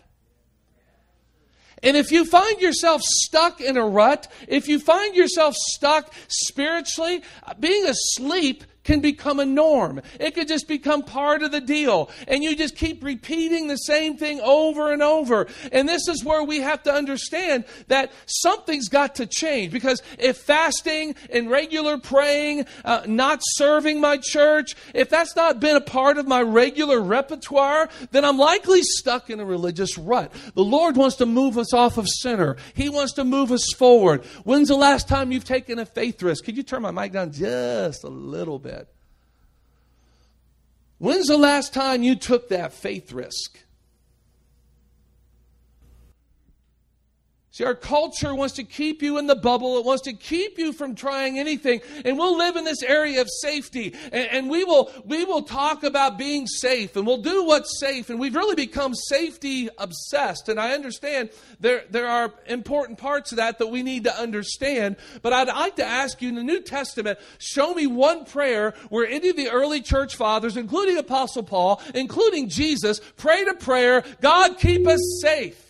And 1.83 1.99
if 1.99 2.11
you 2.11 2.25
find 2.25 2.63
yourself 2.63 3.03
stuck 3.03 3.61
in 3.61 3.77
a 3.77 3.87
rut, 3.87 4.27
if 4.49 4.69
you 4.69 4.79
find 4.79 5.15
yourself 5.15 5.55
stuck 5.55 6.15
spiritually, 6.29 7.23
being 7.61 7.87
asleep 7.87 8.65
can 8.85 9.01
become 9.01 9.41
a 9.41 9.45
norm. 9.45 10.01
It 10.21 10.35
could 10.35 10.49
just 10.49 10.69
become 10.69 11.03
part 11.03 11.43
of 11.43 11.51
the 11.51 11.61
deal. 11.61 12.11
And 12.29 12.45
you 12.45 12.55
just 12.55 12.77
keep 12.77 13.03
repeating 13.03 13.67
the 13.67 13.77
same 13.77 14.17
thing 14.17 14.41
over 14.41 14.93
and 14.93 15.03
over. 15.03 15.47
And 15.73 15.89
this 15.89 16.07
is 16.09 16.23
where 16.23 16.45
we 16.45 16.61
have 16.61 16.83
to 16.85 16.93
understand 16.93 17.65
that 17.89 18.13
something's 18.27 18.89
got 18.89 19.17
to 19.17 19.27
change. 19.27 19.73
Because 19.73 20.03
if 20.19 20.37
fasting 20.37 21.17
and 21.31 21.51
regular 21.51 21.99
praying, 21.99 22.67
uh, 22.85 23.03
not 23.07 23.41
serving 23.43 24.01
my 24.01 24.19
church, 24.19 24.77
if 24.95 25.09
that's 25.09 25.35
not 25.35 25.61
been 25.61 25.77
a 25.77 25.81
part 25.81 26.19
of 26.19 26.29
my 26.29 26.43
regular 26.43 27.01
repertoire, 27.01 27.89
then 28.11 28.25
I'm 28.25 28.39
likely 28.39 28.83
stuck 28.83 29.31
in 29.31 29.41
a 29.41 29.45
religious 29.45 29.97
rut. 29.97 30.33
The 30.55 30.65
Lord 30.65 30.97
wants 30.97 31.17
to 31.17 31.27
move 31.27 31.57
us 31.57 31.73
off 31.73 31.97
of 31.97 32.07
center. 32.09 32.57
He 32.75 32.89
wants 32.89 33.15
to 33.15 33.25
move 33.25 33.51
us 33.51 33.65
forward. 33.77 34.25
When's 34.45 34.69
the 34.69 34.77
last 34.77 35.09
time 35.09 35.33
you've 35.33 35.45
taken 35.45 35.79
a 35.79 35.87
faith 35.87 36.23
risk? 36.23 36.45
Could 36.45 36.57
you 36.57 36.63
turn 36.63 36.83
my 36.83 36.91
mic 36.91 37.13
down 37.13 37.33
just 37.33 38.05
a 38.05 38.09
little 38.09 38.59
bit? 38.59 38.74
When's 40.99 41.27
the 41.27 41.37
last 41.37 41.75
time 41.75 42.03
you 42.03 42.15
took 42.15 42.49
that 42.49 42.73
faith 42.73 43.13
risk? 43.13 43.65
See, 47.55 47.63
our 47.63 47.77
culture 47.77 48.35
wants 48.35 48.55
to 48.55 48.65
keep 48.65 49.01
you 49.01 49.17
in 49.17 49.29
the 49.29 49.37
bubble. 49.37 49.79
It 49.79 49.85
wants 49.85 50.03
to 50.03 50.13
keep 50.13 50.59
you 50.59 50.73
from 50.73 50.97
trying 50.97 51.39
anything. 51.39 51.83
And 52.05 52.19
we'll 52.19 52.37
live 52.37 52.57
in 52.57 52.65
this 52.65 52.83
area 52.83 53.21
of 53.21 53.29
safety. 53.31 53.95
And, 54.11 54.29
and, 54.29 54.51
we 54.51 54.65
will 54.65 54.91
we 55.05 55.25
will 55.25 55.43
talk 55.43 55.85
about 55.85 56.19
being 56.19 56.49
safe 56.49 56.97
and 56.97 57.07
we'll 57.07 57.23
do 57.23 57.45
what's 57.45 57.79
safe. 57.79 58.11
And 58.11 58.19
we've 58.19 58.35
really 58.35 58.57
become 58.57 58.93
safety 58.93 59.69
obsessed. 59.79 60.49
And 60.49 60.59
I 60.59 60.73
understand 60.73 61.31
there, 61.61 61.85
there 61.91 62.09
are 62.09 62.35
important 62.47 62.99
parts 62.99 63.31
of 63.31 63.37
that 63.37 63.61
that 63.61 63.69
we 63.69 63.85
need 63.85 64.03
to 64.03 64.21
understand. 64.21 64.97
But 65.23 65.33
I'd 65.33 65.47
like 65.47 65.77
to 65.77 65.85
ask 65.85 66.21
you 66.21 66.31
in 66.31 66.35
the 66.35 66.43
New 66.43 66.61
Testament, 66.61 67.21
show 67.39 67.73
me 67.73 67.87
one 67.87 68.25
prayer 68.25 68.75
where 68.89 69.07
any 69.07 69.29
of 69.29 69.37
the 69.37 69.51
early 69.51 69.81
church 69.81 70.17
fathers, 70.17 70.57
including 70.57 70.97
Apostle 70.97 71.45
Paul, 71.45 71.81
including 71.95 72.49
Jesus, 72.49 72.99
prayed 73.17 73.47
a 73.47 73.55
prayer, 73.55 74.03
God 74.21 74.59
keep 74.59 74.89
us 74.89 75.21
safe. 75.23 75.64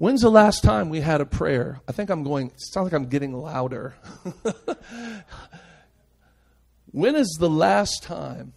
When's 0.00 0.22
the 0.22 0.30
last 0.30 0.64
time 0.64 0.88
we 0.88 1.02
had 1.02 1.20
a 1.20 1.26
prayer? 1.26 1.82
I 1.86 1.92
think 1.92 2.08
I'm 2.08 2.22
going, 2.22 2.46
it 2.46 2.60
sounds 2.60 2.84
like 2.84 2.94
I'm 2.94 3.10
getting 3.10 3.34
louder. 3.34 3.94
when 6.90 7.14
is 7.14 7.36
the 7.38 7.50
last 7.50 8.02
time 8.02 8.54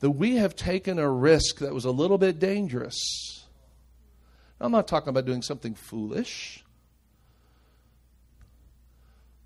that 0.00 0.10
we 0.10 0.36
have 0.36 0.54
taken 0.54 0.98
a 0.98 1.10
risk 1.10 1.60
that 1.60 1.72
was 1.72 1.86
a 1.86 1.90
little 1.90 2.18
bit 2.18 2.38
dangerous 2.38 3.44
I'm 4.60 4.72
not 4.72 4.88
talking 4.88 5.08
about 5.10 5.26
doing 5.26 5.42
something 5.42 5.74
foolish. 5.74 6.64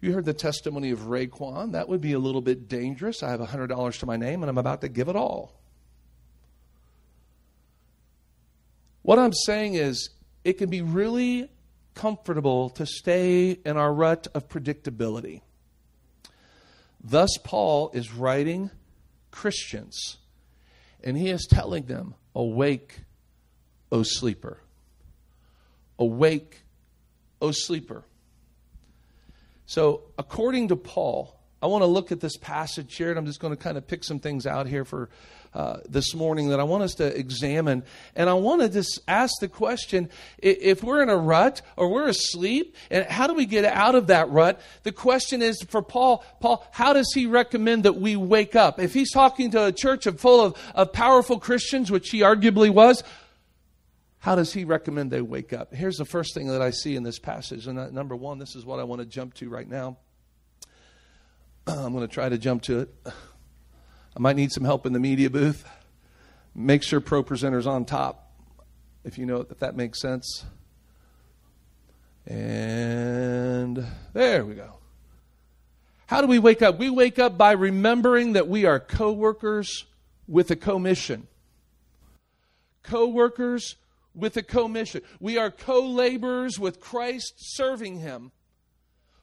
You 0.00 0.12
heard 0.12 0.26
the 0.26 0.34
testimony 0.34 0.90
of 0.90 1.00
Raekwon. 1.00 1.72
That 1.72 1.88
would 1.88 2.00
be 2.00 2.12
a 2.12 2.18
little 2.18 2.40
bit 2.40 2.68
dangerous. 2.68 3.22
I 3.22 3.30
have 3.30 3.40
$100 3.40 3.98
to 3.98 4.06
my 4.06 4.16
name 4.16 4.42
and 4.42 4.50
I'm 4.50 4.58
about 4.58 4.80
to 4.82 4.88
give 4.88 5.08
it 5.08 5.16
all. 5.16 5.60
What 9.02 9.18
I'm 9.18 9.32
saying 9.32 9.74
is, 9.74 10.10
it 10.48 10.56
can 10.56 10.70
be 10.70 10.80
really 10.80 11.50
comfortable 11.94 12.70
to 12.70 12.86
stay 12.86 13.50
in 13.50 13.76
our 13.76 13.92
rut 13.92 14.28
of 14.34 14.48
predictability. 14.48 15.42
Thus, 17.04 17.36
Paul 17.44 17.90
is 17.92 18.14
writing 18.14 18.70
Christians, 19.30 20.16
and 21.04 21.18
he 21.18 21.28
is 21.28 21.46
telling 21.50 21.84
them, 21.84 22.14
Awake, 22.34 23.00
O 23.92 24.02
sleeper. 24.02 24.56
Awake, 25.98 26.62
O 27.42 27.50
sleeper. 27.50 28.04
So, 29.66 30.04
according 30.16 30.68
to 30.68 30.76
Paul, 30.76 31.38
I 31.60 31.66
want 31.66 31.82
to 31.82 31.86
look 31.86 32.10
at 32.10 32.20
this 32.20 32.38
passage 32.38 32.96
here, 32.96 33.10
and 33.10 33.18
I'm 33.18 33.26
just 33.26 33.38
going 33.38 33.54
to 33.54 33.62
kind 33.62 33.76
of 33.76 33.86
pick 33.86 34.02
some 34.02 34.18
things 34.18 34.46
out 34.46 34.66
here 34.66 34.86
for 34.86 35.10
uh, 35.58 35.80
this 35.88 36.14
morning 36.14 36.50
that 36.50 36.60
I 36.60 36.62
want 36.62 36.84
us 36.84 36.94
to 36.94 37.18
examine. 37.18 37.82
And 38.14 38.30
I 38.30 38.34
want 38.34 38.62
to 38.62 38.68
just 38.68 39.00
ask 39.08 39.34
the 39.40 39.48
question 39.48 40.08
if 40.38 40.84
we're 40.84 41.02
in 41.02 41.08
a 41.08 41.16
rut 41.16 41.62
or 41.76 41.88
we're 41.88 42.06
asleep, 42.06 42.76
and 42.92 43.04
how 43.06 43.26
do 43.26 43.34
we 43.34 43.44
get 43.44 43.64
out 43.64 43.96
of 43.96 44.06
that 44.06 44.30
rut? 44.30 44.60
The 44.84 44.92
question 44.92 45.42
is 45.42 45.60
for 45.68 45.82
Paul, 45.82 46.24
Paul, 46.38 46.64
how 46.70 46.92
does 46.92 47.10
he 47.12 47.26
recommend 47.26 47.82
that 47.86 47.96
we 47.96 48.14
wake 48.14 48.54
up? 48.54 48.78
If 48.78 48.94
he's 48.94 49.10
talking 49.10 49.50
to 49.50 49.66
a 49.66 49.72
church 49.72 50.06
full 50.06 50.44
of, 50.44 50.56
of 50.76 50.92
powerful 50.92 51.40
Christians, 51.40 51.90
which 51.90 52.10
he 52.10 52.20
arguably 52.20 52.70
was, 52.70 53.02
how 54.20 54.36
does 54.36 54.52
he 54.52 54.64
recommend 54.64 55.10
they 55.10 55.22
wake 55.22 55.52
up? 55.52 55.74
Here's 55.74 55.96
the 55.96 56.04
first 56.04 56.34
thing 56.34 56.46
that 56.46 56.62
I 56.62 56.70
see 56.70 56.94
in 56.94 57.02
this 57.02 57.18
passage. 57.18 57.66
And 57.66 57.92
number 57.92 58.14
one, 58.14 58.38
this 58.38 58.54
is 58.54 58.64
what 58.64 58.78
I 58.78 58.84
want 58.84 59.00
to 59.00 59.06
jump 59.06 59.34
to 59.34 59.48
right 59.48 59.68
now. 59.68 59.96
I'm 61.66 61.92
going 61.92 62.06
to 62.06 62.14
try 62.14 62.28
to 62.28 62.38
jump 62.38 62.62
to 62.62 62.78
it. 62.78 62.94
I 64.18 64.20
might 64.20 64.34
need 64.34 64.50
some 64.50 64.64
help 64.64 64.84
in 64.84 64.92
the 64.92 64.98
media 64.98 65.30
booth. 65.30 65.64
Make 66.52 66.82
sure 66.82 67.00
ProPresenter's 67.00 67.68
on 67.68 67.84
top, 67.84 68.32
if 69.04 69.16
you 69.16 69.24
know 69.24 69.46
if 69.48 69.60
that 69.60 69.76
makes 69.76 70.00
sense. 70.00 70.44
And 72.26 73.86
there 74.12 74.44
we 74.44 74.56
go. 74.56 74.74
How 76.08 76.20
do 76.20 76.26
we 76.26 76.40
wake 76.40 76.62
up? 76.62 76.80
We 76.80 76.90
wake 76.90 77.20
up 77.20 77.38
by 77.38 77.52
remembering 77.52 78.32
that 78.32 78.48
we 78.48 78.64
are 78.64 78.80
co 78.80 79.12
workers 79.12 79.86
with 80.26 80.50
a 80.50 80.56
commission. 80.56 81.28
Co 82.82 83.06
workers 83.06 83.76
with 84.16 84.36
a 84.36 84.42
commission. 84.42 85.02
We 85.20 85.38
are 85.38 85.52
co 85.52 85.80
laborers 85.80 86.58
with 86.58 86.80
Christ 86.80 87.34
serving 87.36 88.00
Him 88.00 88.32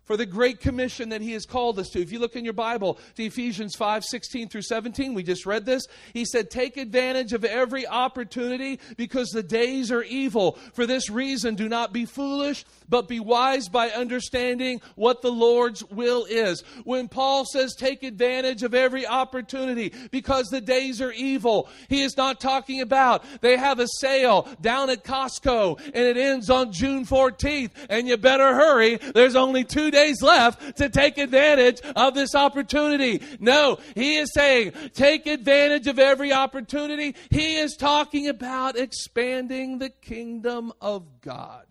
for 0.05 0.15
the 0.15 0.25
great 0.25 0.59
commission 0.59 1.09
that 1.09 1.21
he 1.21 1.33
has 1.33 1.45
called 1.45 1.79
us 1.79 1.89
to. 1.89 2.01
If 2.01 2.11
you 2.11 2.19
look 2.19 2.35
in 2.35 2.43
your 2.43 2.53
Bible 2.53 2.99
to 3.15 3.23
Ephesians 3.23 3.75
5 3.75 4.05
16 4.05 4.49
through 4.49 4.61
17, 4.61 5.13
we 5.13 5.23
just 5.23 5.45
read 5.45 5.65
this. 5.65 5.87
He 6.13 6.25
said, 6.25 6.49
Take 6.49 6.77
advantage 6.77 7.33
of 7.33 7.43
every 7.43 7.87
opportunity 7.87 8.79
because 8.97 9.29
the 9.29 9.43
days 9.43 9.91
are 9.91 10.03
evil. 10.03 10.53
For 10.73 10.85
this 10.85 11.09
reason, 11.09 11.55
do 11.55 11.67
not 11.67 11.91
be 11.91 12.05
foolish, 12.05 12.65
but 12.87 13.07
be 13.07 13.19
wise 13.19 13.67
by 13.67 13.89
understanding 13.89 14.81
what 14.95 15.21
the 15.21 15.31
Lord's 15.31 15.83
will 15.85 16.25
is. 16.25 16.61
When 16.83 17.07
Paul 17.07 17.45
says, 17.45 17.75
Take 17.75 18.03
advantage 18.03 18.63
of 18.63 18.73
every 18.73 19.07
opportunity 19.07 19.93
because 20.11 20.47
the 20.47 20.61
days 20.61 21.01
are 21.01 21.11
evil, 21.11 21.67
he 21.89 22.03
is 22.03 22.15
not 22.15 22.39
talking 22.39 22.81
about 22.81 23.25
they 23.41 23.57
have 23.57 23.79
a 23.79 23.87
sale 23.99 24.47
down 24.61 24.89
at 24.89 25.03
Costco 25.03 25.79
and 25.79 25.95
it 25.95 26.17
ends 26.17 26.49
on 26.49 26.71
June 26.71 27.05
14th, 27.05 27.71
and 27.89 28.07
you 28.07 28.17
better 28.17 28.53
hurry. 28.53 28.97
There's 28.97 29.35
only 29.35 29.63
two 29.63 29.91
days 29.95 30.21
left 30.21 30.77
to 30.77 30.89
take 30.89 31.17
advantage 31.17 31.81
of 31.95 32.13
this 32.13 32.35
opportunity. 32.35 33.21
No, 33.39 33.79
he 33.95 34.17
is 34.17 34.31
saying 34.33 34.73
take 34.93 35.25
advantage 35.25 35.87
of 35.87 35.97
every 35.97 36.31
opportunity. 36.31 37.15
He 37.31 37.55
is 37.55 37.75
talking 37.75 38.27
about 38.27 38.77
expanding 38.77 39.79
the 39.79 39.89
kingdom 39.89 40.73
of 40.81 41.21
God. 41.21 41.65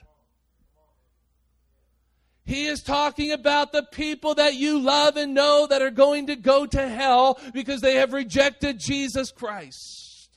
He 2.47 2.67
is 2.67 2.83
talking 2.83 3.33
about 3.33 3.73
the 3.73 3.83
people 3.83 4.35
that 4.35 4.55
you 4.55 4.79
love 4.79 5.17
and 5.17 5.33
know 5.33 5.67
that 5.67 5.81
are 5.81 5.91
going 5.91 6.27
to 6.27 6.37
go 6.37 6.67
to 6.67 6.89
hell 6.89 7.39
because 7.55 7.81
they 7.81 7.95
have 7.95 8.13
rejected 8.13 8.79
Jesus 8.79 9.31
Christ. 9.31 10.29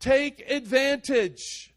Take 0.00 0.44
advantage 0.50 1.71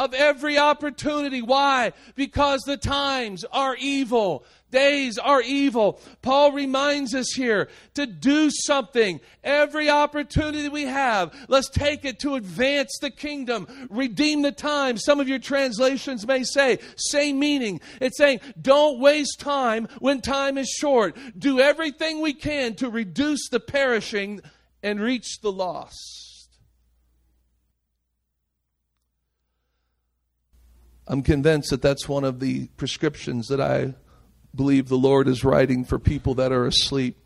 of 0.00 0.14
every 0.14 0.56
opportunity. 0.56 1.42
Why? 1.42 1.92
Because 2.14 2.62
the 2.62 2.78
times 2.78 3.44
are 3.52 3.76
evil. 3.78 4.46
Days 4.70 5.18
are 5.18 5.42
evil. 5.42 6.00
Paul 6.22 6.52
reminds 6.52 7.14
us 7.14 7.32
here 7.32 7.68
to 7.94 8.06
do 8.06 8.50
something. 8.50 9.20
Every 9.44 9.90
opportunity 9.90 10.70
we 10.70 10.84
have, 10.84 11.34
let's 11.48 11.68
take 11.68 12.06
it 12.06 12.18
to 12.20 12.36
advance 12.36 12.96
the 13.02 13.10
kingdom, 13.10 13.66
redeem 13.90 14.40
the 14.40 14.52
time. 14.52 14.96
Some 14.96 15.20
of 15.20 15.28
your 15.28 15.38
translations 15.38 16.26
may 16.26 16.44
say, 16.44 16.78
same 16.96 17.38
meaning. 17.38 17.82
It's 18.00 18.16
saying, 18.16 18.40
don't 18.58 19.00
waste 19.00 19.38
time 19.38 19.86
when 19.98 20.22
time 20.22 20.56
is 20.56 20.70
short. 20.70 21.14
Do 21.38 21.60
everything 21.60 22.22
we 22.22 22.32
can 22.32 22.74
to 22.76 22.88
reduce 22.88 23.50
the 23.50 23.60
perishing 23.60 24.40
and 24.82 24.98
reach 24.98 25.40
the 25.42 25.52
lost. 25.52 26.29
I'm 31.10 31.22
convinced 31.24 31.70
that 31.70 31.82
that's 31.82 32.08
one 32.08 32.22
of 32.22 32.38
the 32.38 32.68
prescriptions 32.76 33.48
that 33.48 33.60
I 33.60 33.94
believe 34.54 34.88
the 34.88 34.96
Lord 34.96 35.26
is 35.26 35.42
writing 35.42 35.84
for 35.84 35.98
people 35.98 36.34
that 36.36 36.52
are 36.52 36.66
asleep. 36.66 37.16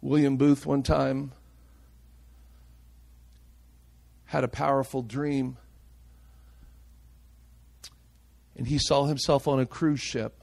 William 0.00 0.36
Booth 0.36 0.64
one 0.64 0.84
time 0.84 1.32
had 4.26 4.44
a 4.44 4.48
powerful 4.48 5.02
dream, 5.02 5.56
and 8.56 8.68
he 8.68 8.78
saw 8.78 9.06
himself 9.06 9.48
on 9.48 9.58
a 9.58 9.66
cruise 9.66 9.98
ship. 10.00 10.40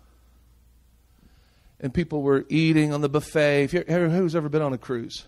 And 1.80 1.94
people 1.94 2.22
were 2.22 2.46
eating 2.50 2.92
on 2.92 3.00
the 3.00 3.08
buffet. 3.08 3.68
Who's 3.68 4.36
ever 4.36 4.50
been 4.50 4.62
on 4.62 4.74
a 4.74 4.78
cruise? 4.78 5.24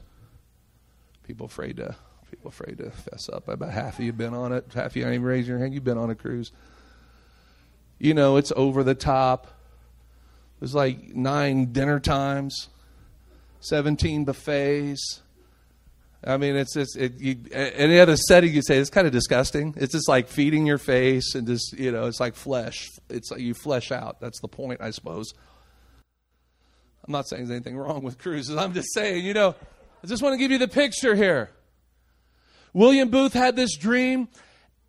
People 1.23 1.45
afraid 1.45 1.77
to 1.77 1.95
People 2.41 2.49
afraid 2.49 2.79
to 2.79 2.89
fess 2.89 3.29
up. 3.29 3.47
About 3.47 3.69
half 3.69 3.99
of 3.99 4.05
you 4.05 4.11
been 4.11 4.33
on 4.33 4.51
it. 4.51 4.65
Half 4.73 4.87
of 4.87 4.95
you 4.95 5.03
ain't 5.03 5.13
even 5.13 5.25
raising 5.27 5.51
your 5.51 5.59
hand. 5.59 5.75
You've 5.75 5.83
been 5.83 5.99
on 5.99 6.09
a 6.09 6.15
cruise. 6.15 6.51
You 7.99 8.15
know, 8.15 8.37
it's 8.37 8.51
over 8.55 8.83
the 8.83 8.95
top. 8.95 9.45
There's 10.59 10.73
like 10.73 11.13
nine 11.13 11.71
dinner 11.71 11.99
times, 11.99 12.69
17 13.59 14.25
buffets. 14.25 15.21
I 16.25 16.37
mean, 16.37 16.55
it's 16.55 16.73
just, 16.73 16.97
it, 16.97 17.21
you, 17.21 17.37
any 17.51 17.99
other 17.99 18.15
setting 18.15 18.51
you 18.51 18.63
say, 18.63 18.79
it's 18.79 18.89
kind 18.89 19.05
of 19.05 19.13
disgusting. 19.13 19.75
It's 19.77 19.93
just 19.93 20.09
like 20.09 20.27
feeding 20.27 20.65
your 20.65 20.79
face 20.79 21.35
and 21.35 21.45
just, 21.45 21.77
you 21.77 21.91
know, 21.91 22.07
it's 22.07 22.19
like 22.19 22.33
flesh. 22.33 22.89
It's 23.07 23.29
like 23.29 23.41
you 23.41 23.53
flesh 23.53 23.91
out. 23.91 24.19
That's 24.19 24.41
the 24.41 24.47
point, 24.47 24.81
I 24.81 24.89
suppose. 24.89 25.31
I'm 27.05 27.11
not 27.11 27.27
saying 27.27 27.45
there's 27.45 27.55
anything 27.55 27.77
wrong 27.77 28.01
with 28.01 28.17
cruises. 28.17 28.57
I'm 28.57 28.73
just 28.73 28.91
saying, 28.95 29.23
you 29.25 29.35
know, 29.35 29.53
I 30.03 30.07
just 30.07 30.23
want 30.23 30.33
to 30.33 30.37
give 30.39 30.49
you 30.49 30.57
the 30.57 30.67
picture 30.67 31.15
here. 31.15 31.51
William 32.73 33.09
Booth 33.09 33.33
had 33.33 33.55
this 33.55 33.75
dream, 33.75 34.27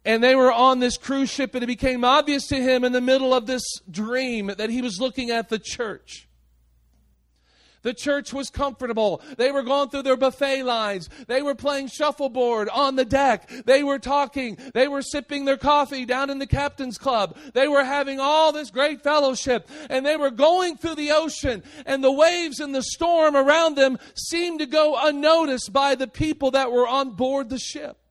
and 0.05 0.23
they 0.23 0.35
were 0.35 0.53
on 0.53 0.79
this 0.79 0.97
cruise 0.97 1.31
ship, 1.31 1.55
and 1.55 1.62
it 1.62 1.67
became 1.67 2.05
obvious 2.05 2.47
to 2.49 2.57
him 2.57 2.85
in 2.85 2.93
the 2.93 3.01
middle 3.01 3.35
of 3.35 3.47
this 3.47 3.62
dream 3.91 4.53
that 4.57 4.71
he 4.71 4.83
was 4.83 5.01
looking 5.01 5.31
at 5.31 5.49
the 5.49 5.59
church. 5.59 6.29
The 7.83 7.95
church 7.95 8.33
was 8.33 8.51
comfortable. 8.51 9.21
They 9.37 9.51
were 9.51 9.62
going 9.62 9.91
through 9.91 10.03
their 10.03 10.17
buffet 10.17 10.62
lines. 10.62 11.09
They 11.27 11.43
were 11.43 11.55
playing 11.55 11.89
shuffleboard 11.89 12.69
on 12.69 12.97
the 12.97 13.05
deck. 13.05 13.49
They 13.67 13.83
were 13.83 13.99
talking. 13.99 14.57
They 14.75 14.89
were 14.89 15.03
sipping 15.03 15.45
their 15.45 15.57
coffee 15.57 16.05
down 16.05 16.31
in 16.31 16.39
the 16.39 16.47
captain's 16.47 16.99
club. 16.99 17.37
They 17.55 17.69
were 17.69 17.85
having 17.85 18.21
all 18.21 18.53
this 18.53 18.71
great 18.71 19.03
fellowship 19.03 19.69
and 19.91 20.07
they 20.07 20.17
were 20.17 20.31
going 20.31 20.77
through 20.77 20.97
the 20.97 21.12
ocean 21.12 21.62
and 21.87 22.03
the 22.03 22.12
waves 22.12 22.61
and 22.61 22.75
the 22.75 22.83
storm 22.83 23.37
around 23.37 23.77
them 23.77 23.99
seemed 24.15 24.61
to 24.61 24.67
go 24.67 24.97
unnoticed 25.01 25.73
by 25.73 25.95
the 25.95 26.09
people 26.09 26.53
that 26.53 26.73
were 26.73 26.87
on 26.87 27.11
board 27.11 27.49
the 27.49 27.59
ship. 27.59 28.01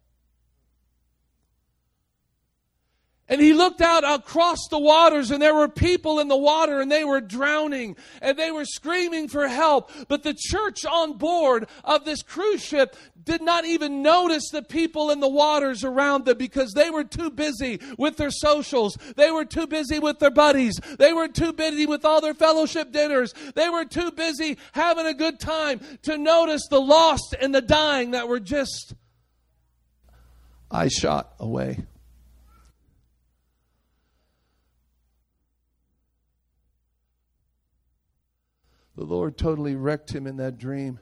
And 3.32 3.40
he 3.40 3.54
looked 3.54 3.80
out 3.80 4.04
across 4.04 4.68
the 4.70 4.78
waters, 4.78 5.32
and 5.32 5.42
there 5.42 5.56
were 5.56 5.70
people 5.70 6.20
in 6.20 6.28
the 6.28 6.36
water, 6.36 6.82
and 6.82 6.92
they 6.92 7.06
were 7.06 7.22
drowning, 7.22 7.96
and 8.22 8.38
they 8.38 8.52
were 8.52 8.66
screaming 8.66 9.30
for 9.30 9.48
help. 9.48 9.90
But 10.10 10.24
the 10.24 10.34
church 10.38 10.86
on 10.86 11.14
board 11.14 11.70
of 11.86 12.04
this 12.04 12.24
cruise 12.24 12.62
ship 12.62 12.98
did 13.24 13.42
not 13.42 13.64
even 13.64 14.02
notice 14.02 14.50
the 14.50 14.62
people 14.62 15.12
in 15.12 15.22
the 15.22 15.30
waters 15.30 15.86
around 15.86 16.26
them 16.26 16.38
because 16.38 16.74
they 16.74 16.90
were 16.90 17.06
too 17.06 17.32
busy 17.32 17.80
with 17.98 18.18
their 18.18 18.32
socials. 18.32 18.98
They 19.16 19.32
were 19.32 19.46
too 19.46 19.66
busy 19.66 19.98
with 19.98 20.20
their 20.20 20.30
buddies. 20.30 20.78
They 21.00 21.14
were 21.14 21.30
too 21.30 21.54
busy 21.54 21.86
with 21.86 22.04
all 22.04 22.20
their 22.20 22.34
fellowship 22.34 22.92
dinners. 22.92 23.34
They 23.56 23.70
were 23.70 23.86
too 23.86 24.12
busy 24.12 24.58
having 24.74 25.06
a 25.06 25.14
good 25.14 25.40
time 25.40 25.80
to 26.02 26.18
notice 26.18 26.68
the 26.68 26.82
lost 26.82 27.34
and 27.40 27.56
the 27.56 27.62
dying 27.62 28.12
that 28.12 28.28
were 28.28 28.42
just 28.42 28.94
eye 30.70 30.90
shot 30.90 31.34
away. 31.40 31.86
The 39.02 39.08
Lord 39.08 39.36
totally 39.36 39.76
wrecked 39.76 40.14
him 40.14 40.28
in 40.28 40.38
that 40.38 40.60
dream. 40.60 41.00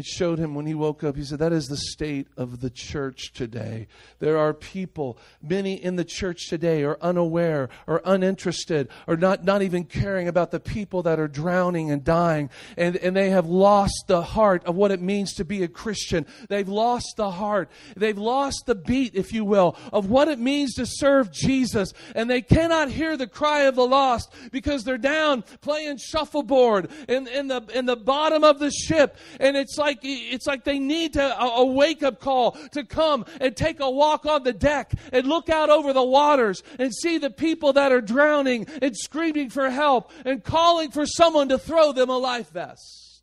It 0.00 0.06
showed 0.06 0.38
him 0.38 0.54
when 0.54 0.64
he 0.64 0.72
woke 0.72 1.04
up. 1.04 1.14
He 1.14 1.24
said, 1.24 1.40
That 1.40 1.52
is 1.52 1.66
the 1.66 1.76
state 1.76 2.28
of 2.38 2.62
the 2.62 2.70
church 2.70 3.34
today. 3.34 3.86
There 4.18 4.38
are 4.38 4.54
people, 4.54 5.18
many 5.42 5.74
in 5.74 5.96
the 5.96 6.06
church 6.06 6.48
today 6.48 6.84
are 6.84 6.96
unaware 7.02 7.68
or 7.86 8.00
uninterested 8.06 8.88
or 9.06 9.18
not, 9.18 9.44
not 9.44 9.60
even 9.60 9.84
caring 9.84 10.26
about 10.26 10.52
the 10.52 10.58
people 10.58 11.02
that 11.02 11.20
are 11.20 11.28
drowning 11.28 11.90
and 11.90 12.02
dying. 12.02 12.48
And, 12.78 12.96
and 12.96 13.14
they 13.14 13.28
have 13.28 13.46
lost 13.46 14.04
the 14.06 14.22
heart 14.22 14.64
of 14.64 14.74
what 14.74 14.90
it 14.90 15.02
means 15.02 15.34
to 15.34 15.44
be 15.44 15.62
a 15.64 15.68
Christian. 15.68 16.24
They've 16.48 16.66
lost 16.66 17.16
the 17.18 17.32
heart. 17.32 17.70
They've 17.94 18.16
lost 18.16 18.64
the 18.64 18.74
beat, 18.74 19.14
if 19.14 19.34
you 19.34 19.44
will, 19.44 19.76
of 19.92 20.08
what 20.08 20.28
it 20.28 20.38
means 20.38 20.72
to 20.76 20.86
serve 20.86 21.30
Jesus. 21.30 21.92
And 22.14 22.30
they 22.30 22.40
cannot 22.40 22.88
hear 22.88 23.18
the 23.18 23.26
cry 23.26 23.64
of 23.64 23.74
the 23.74 23.86
lost 23.86 24.32
because 24.50 24.82
they're 24.82 24.96
down 24.96 25.44
playing 25.60 25.98
shuffleboard 25.98 26.90
in, 27.06 27.28
in, 27.28 27.48
the, 27.48 27.62
in 27.74 27.84
the 27.84 27.96
bottom 27.96 28.44
of 28.44 28.58
the 28.58 28.70
ship. 28.70 29.18
And 29.38 29.58
it's 29.58 29.76
like, 29.76 29.89
like 29.90 30.00
it's 30.02 30.46
like 30.46 30.64
they 30.64 30.78
need 30.78 31.14
to, 31.14 31.22
a, 31.22 31.46
a 31.60 31.64
wake 31.64 32.02
up 32.02 32.20
call 32.20 32.52
to 32.72 32.84
come 32.84 33.24
and 33.40 33.56
take 33.56 33.80
a 33.80 33.90
walk 33.90 34.24
on 34.24 34.44
the 34.44 34.52
deck 34.52 34.92
and 35.12 35.26
look 35.26 35.48
out 35.48 35.68
over 35.68 35.92
the 35.92 36.02
waters 36.02 36.62
and 36.78 36.94
see 36.94 37.18
the 37.18 37.30
people 37.30 37.72
that 37.72 37.90
are 37.90 38.00
drowning 38.00 38.66
and 38.80 38.96
screaming 38.96 39.50
for 39.50 39.68
help 39.70 40.12
and 40.24 40.44
calling 40.44 40.90
for 40.90 41.06
someone 41.06 41.48
to 41.48 41.58
throw 41.58 41.92
them 41.92 42.08
a 42.08 42.16
life 42.16 42.50
vest. 42.50 43.22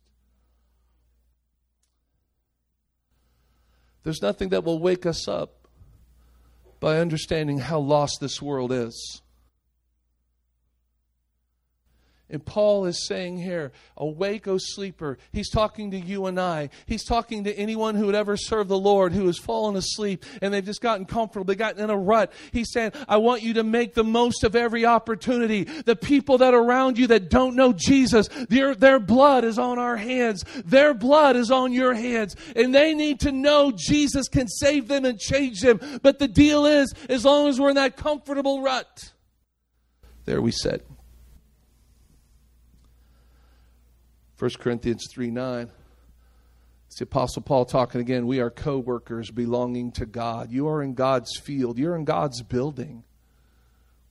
There's 4.02 4.22
nothing 4.22 4.50
that 4.50 4.64
will 4.64 4.78
wake 4.78 5.06
us 5.06 5.26
up 5.26 5.68
by 6.80 6.98
understanding 6.98 7.58
how 7.58 7.78
lost 7.78 8.18
this 8.20 8.40
world 8.40 8.72
is. 8.72 9.22
And 12.30 12.44
Paul 12.44 12.84
is 12.84 13.06
saying 13.06 13.38
here, 13.38 13.72
Awake, 13.96 14.46
O 14.48 14.58
sleeper. 14.58 15.16
He's 15.32 15.48
talking 15.48 15.90
to 15.92 15.98
you 15.98 16.26
and 16.26 16.38
I. 16.38 16.68
He's 16.84 17.04
talking 17.04 17.44
to 17.44 17.54
anyone 17.54 17.94
who 17.94 18.06
would 18.06 18.14
ever 18.14 18.36
serve 18.36 18.68
the 18.68 18.78
Lord 18.78 19.14
who 19.14 19.26
has 19.26 19.38
fallen 19.38 19.76
asleep 19.76 20.26
and 20.42 20.52
they've 20.52 20.64
just 20.64 20.82
gotten 20.82 21.06
comfortable. 21.06 21.44
They've 21.44 21.56
gotten 21.56 21.82
in 21.82 21.88
a 21.88 21.96
rut. 21.96 22.32
He's 22.52 22.70
saying, 22.70 22.92
I 23.08 23.16
want 23.16 23.42
you 23.42 23.54
to 23.54 23.62
make 23.64 23.94
the 23.94 24.04
most 24.04 24.44
of 24.44 24.54
every 24.54 24.84
opportunity. 24.84 25.64
The 25.64 25.96
people 25.96 26.38
that 26.38 26.52
are 26.52 26.62
around 26.62 26.98
you 26.98 27.06
that 27.06 27.30
don't 27.30 27.56
know 27.56 27.72
Jesus, 27.72 28.28
their, 28.48 28.74
their 28.74 29.00
blood 29.00 29.44
is 29.44 29.58
on 29.58 29.78
our 29.78 29.96
hands. 29.96 30.44
Their 30.66 30.92
blood 30.92 31.34
is 31.34 31.50
on 31.50 31.72
your 31.72 31.94
hands. 31.94 32.36
And 32.54 32.74
they 32.74 32.92
need 32.92 33.20
to 33.20 33.32
know 33.32 33.72
Jesus 33.74 34.28
can 34.28 34.48
save 34.48 34.88
them 34.88 35.06
and 35.06 35.18
change 35.18 35.60
them. 35.60 35.80
But 36.02 36.18
the 36.18 36.28
deal 36.28 36.66
is, 36.66 36.92
as 37.08 37.24
long 37.24 37.48
as 37.48 37.58
we're 37.58 37.70
in 37.70 37.76
that 37.76 37.96
comfortable 37.96 38.60
rut, 38.60 39.12
there 40.26 40.42
we 40.42 40.50
sit. 40.50 40.86
1 44.38 44.50
Corinthians 44.60 45.06
3 45.10 45.30
9. 45.30 45.70
It's 46.86 46.98
the 46.98 47.04
Apostle 47.04 47.42
Paul 47.42 47.64
talking 47.64 48.00
again. 48.00 48.26
We 48.26 48.40
are 48.40 48.50
co 48.50 48.78
workers 48.78 49.30
belonging 49.30 49.92
to 49.92 50.06
God. 50.06 50.50
You 50.52 50.68
are 50.68 50.82
in 50.82 50.94
God's 50.94 51.36
field, 51.36 51.78
you're 51.78 51.96
in 51.96 52.04
God's 52.04 52.42
building. 52.42 53.02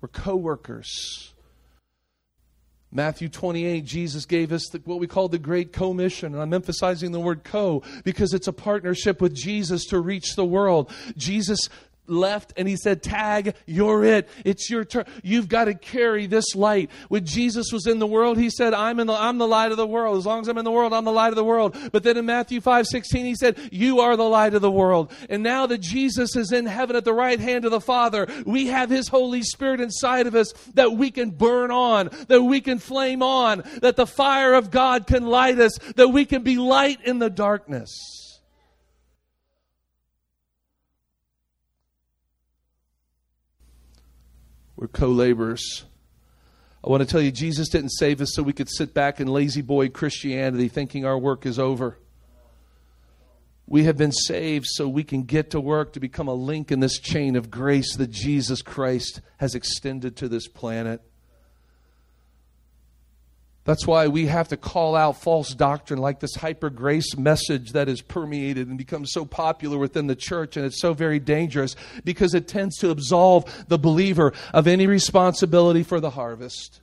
We're 0.01 0.09
co 0.09 0.35
workers. 0.35 1.33
Matthew 2.89 3.27
28, 3.27 3.83
Jesus 3.83 4.25
gave 4.25 4.53
us 4.53 4.65
the, 4.71 4.79
what 4.85 4.99
we 4.99 5.07
call 5.07 5.27
the 5.27 5.37
Great 5.37 5.73
Commission. 5.73 6.33
And 6.33 6.41
I'm 6.41 6.53
emphasizing 6.53 7.11
the 7.11 7.19
word 7.19 7.43
co 7.43 7.83
because 8.03 8.33
it's 8.33 8.47
a 8.47 8.53
partnership 8.53 9.21
with 9.21 9.33
Jesus 9.33 9.85
to 9.87 9.99
reach 9.99 10.35
the 10.35 10.45
world. 10.45 10.91
Jesus 11.17 11.69
left 12.07 12.53
and 12.57 12.67
he 12.67 12.75
said, 12.75 13.03
Tag, 13.03 13.55
you're 13.65 14.03
it. 14.03 14.29
It's 14.45 14.69
your 14.69 14.85
turn. 14.85 15.05
You've 15.23 15.47
got 15.47 15.65
to 15.65 15.73
carry 15.73 16.27
this 16.27 16.55
light. 16.55 16.89
When 17.09 17.25
Jesus 17.25 17.71
was 17.71 17.87
in 17.87 17.99
the 17.99 18.07
world, 18.07 18.37
he 18.37 18.49
said, 18.49 18.73
I'm, 18.73 18.99
in 18.99 19.07
the, 19.07 19.13
I'm 19.13 19.37
the 19.37 19.47
light 19.47 19.71
of 19.71 19.77
the 19.77 19.87
world. 19.87 20.17
As 20.17 20.25
long 20.25 20.41
as 20.41 20.47
I'm 20.47 20.57
in 20.57 20.65
the 20.65 20.71
world, 20.71 20.93
I'm 20.93 21.05
the 21.05 21.11
light 21.11 21.29
of 21.29 21.35
the 21.35 21.43
world. 21.43 21.75
But 21.91 22.03
then 22.03 22.17
in 22.17 22.25
Matthew 22.25 22.61
5 22.61 22.87
16, 22.87 23.25
he 23.25 23.35
said, 23.35 23.59
You 23.71 23.99
are 23.99 24.15
the 24.15 24.23
light 24.23 24.53
of 24.53 24.61
the 24.61 24.71
world. 24.71 25.11
And 25.29 25.43
now 25.43 25.67
that 25.67 25.79
Jesus 25.79 26.35
is 26.35 26.51
in 26.51 26.65
heaven 26.65 26.95
at 26.95 27.05
the 27.05 27.13
right 27.13 27.39
hand 27.39 27.65
of 27.65 27.71
the 27.71 27.81
Father, 27.81 28.27
we 28.45 28.67
have 28.67 28.89
his 28.89 29.07
Holy 29.07 29.43
Spirit 29.43 29.81
inside 29.81 30.27
of 30.27 30.35
us 30.35 30.53
that 30.73 30.93
we 30.93 31.11
can 31.11 31.31
burn 31.31 31.71
on, 31.71 32.09
that 32.27 32.43
we 32.43 32.61
can 32.61 32.79
flame 32.79 33.21
on, 33.21 33.63
that 33.81 33.95
the 33.95 34.07
fire 34.07 34.53
of 34.53 34.71
God 34.71 35.07
can 35.07 35.25
light 35.25 35.59
us, 35.59 35.77
that 35.95 36.09
we 36.09 36.25
can 36.25 36.43
be 36.43 36.57
light 36.57 36.99
in 37.03 37.19
the 37.19 37.29
darkness. 37.29 38.26
We're 44.77 44.87
co 44.87 45.07
laborers. 45.09 45.85
I 46.85 46.89
want 46.89 47.01
to 47.01 47.09
tell 47.09 47.19
you, 47.19 47.31
Jesus 47.31 47.67
didn't 47.67 47.89
save 47.89 48.21
us 48.21 48.29
so 48.33 48.43
we 48.43 48.53
could 48.53 48.69
sit 48.69 48.93
back 48.93 49.19
in 49.19 49.27
lazy 49.27 49.63
boy 49.63 49.89
Christianity 49.89 50.67
thinking 50.67 51.03
our 51.03 51.17
work 51.17 51.45
is 51.45 51.57
over. 51.57 51.97
We 53.65 53.83
have 53.83 53.97
been 53.97 54.11
saved 54.13 54.67
so 54.69 54.87
we 54.87 55.03
can 55.03 55.23
get 55.23 55.49
to 55.49 55.59
work 55.59 55.93
to 55.93 55.99
become 55.99 56.27
a 56.27 56.33
link 56.33 56.71
in 56.71 56.79
this 56.79 56.99
chain 56.99 57.35
of 57.35 57.51
grace 57.51 57.97
that 57.97 58.11
Jesus 58.11 58.61
Christ 58.61 59.19
has 59.37 59.55
extended 59.55 60.15
to 60.17 60.29
this 60.29 60.47
planet. 60.47 61.01
That's 63.67 63.85
why 63.85 64.07
we 64.07 64.27
have 64.27 64.47
to 64.47 64.57
call 64.57 64.95
out 64.95 65.21
false 65.21 65.53
doctrine 65.53 65.99
like 65.99 66.21
this 66.21 66.35
hyper 66.35 66.69
grace 66.69 67.17
message 67.17 67.73
that 67.73 67.89
is 67.89 68.01
permeated 68.01 68.69
and 68.69 68.77
becomes 68.77 69.11
so 69.11 69.25
popular 69.25 69.77
within 69.77 70.07
the 70.07 70.15
church. 70.15 70.55
And 70.55 70.65
it's 70.65 70.79
so 70.79 70.93
very 70.93 71.19
dangerous 71.19 71.75
because 72.05 72.33
it 72.33 72.47
tends 72.47 72.77
to 72.77 72.91
absolve 72.91 73.65
the 73.67 73.77
believer 73.77 74.31
of 74.53 74.67
any 74.67 74.87
responsibility 74.87 75.83
for 75.83 75.99
the 75.99 76.11
harvest. 76.11 76.79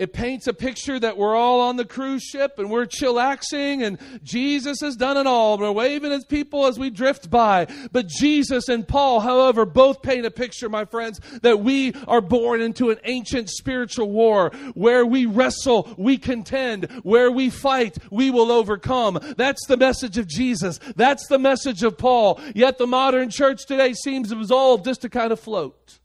It 0.00 0.14
paints 0.14 0.46
a 0.46 0.54
picture 0.54 0.98
that 0.98 1.18
we're 1.18 1.36
all 1.36 1.60
on 1.60 1.76
the 1.76 1.84
cruise 1.84 2.22
ship 2.22 2.58
and 2.58 2.70
we're 2.70 2.86
chillaxing 2.86 3.84
and 3.84 3.98
Jesus 4.24 4.80
has 4.80 4.96
done 4.96 5.18
it 5.18 5.26
all. 5.26 5.58
We're 5.58 5.70
waving 5.70 6.10
at 6.10 6.26
people 6.26 6.64
as 6.64 6.78
we 6.78 6.88
drift 6.88 7.28
by. 7.28 7.66
But 7.92 8.08
Jesus 8.08 8.70
and 8.70 8.88
Paul, 8.88 9.20
however, 9.20 9.66
both 9.66 10.00
paint 10.00 10.24
a 10.24 10.30
picture, 10.30 10.70
my 10.70 10.86
friends, 10.86 11.20
that 11.42 11.60
we 11.60 11.92
are 12.08 12.22
born 12.22 12.62
into 12.62 12.88
an 12.88 12.96
ancient 13.04 13.50
spiritual 13.50 14.10
war 14.10 14.52
where 14.72 15.04
we 15.04 15.26
wrestle, 15.26 15.92
we 15.98 16.16
contend, 16.16 16.90
where 17.02 17.30
we 17.30 17.50
fight, 17.50 17.98
we 18.10 18.30
will 18.30 18.50
overcome. 18.50 19.18
That's 19.36 19.66
the 19.66 19.76
message 19.76 20.16
of 20.16 20.26
Jesus. 20.26 20.80
That's 20.96 21.26
the 21.26 21.38
message 21.38 21.82
of 21.82 21.98
Paul. 21.98 22.40
Yet 22.54 22.78
the 22.78 22.86
modern 22.86 23.28
church 23.28 23.66
today 23.66 23.92
seems 23.92 24.32
absolved 24.32 24.86
just 24.86 25.02
to 25.02 25.10
kind 25.10 25.30
of 25.30 25.40
float. 25.40 25.99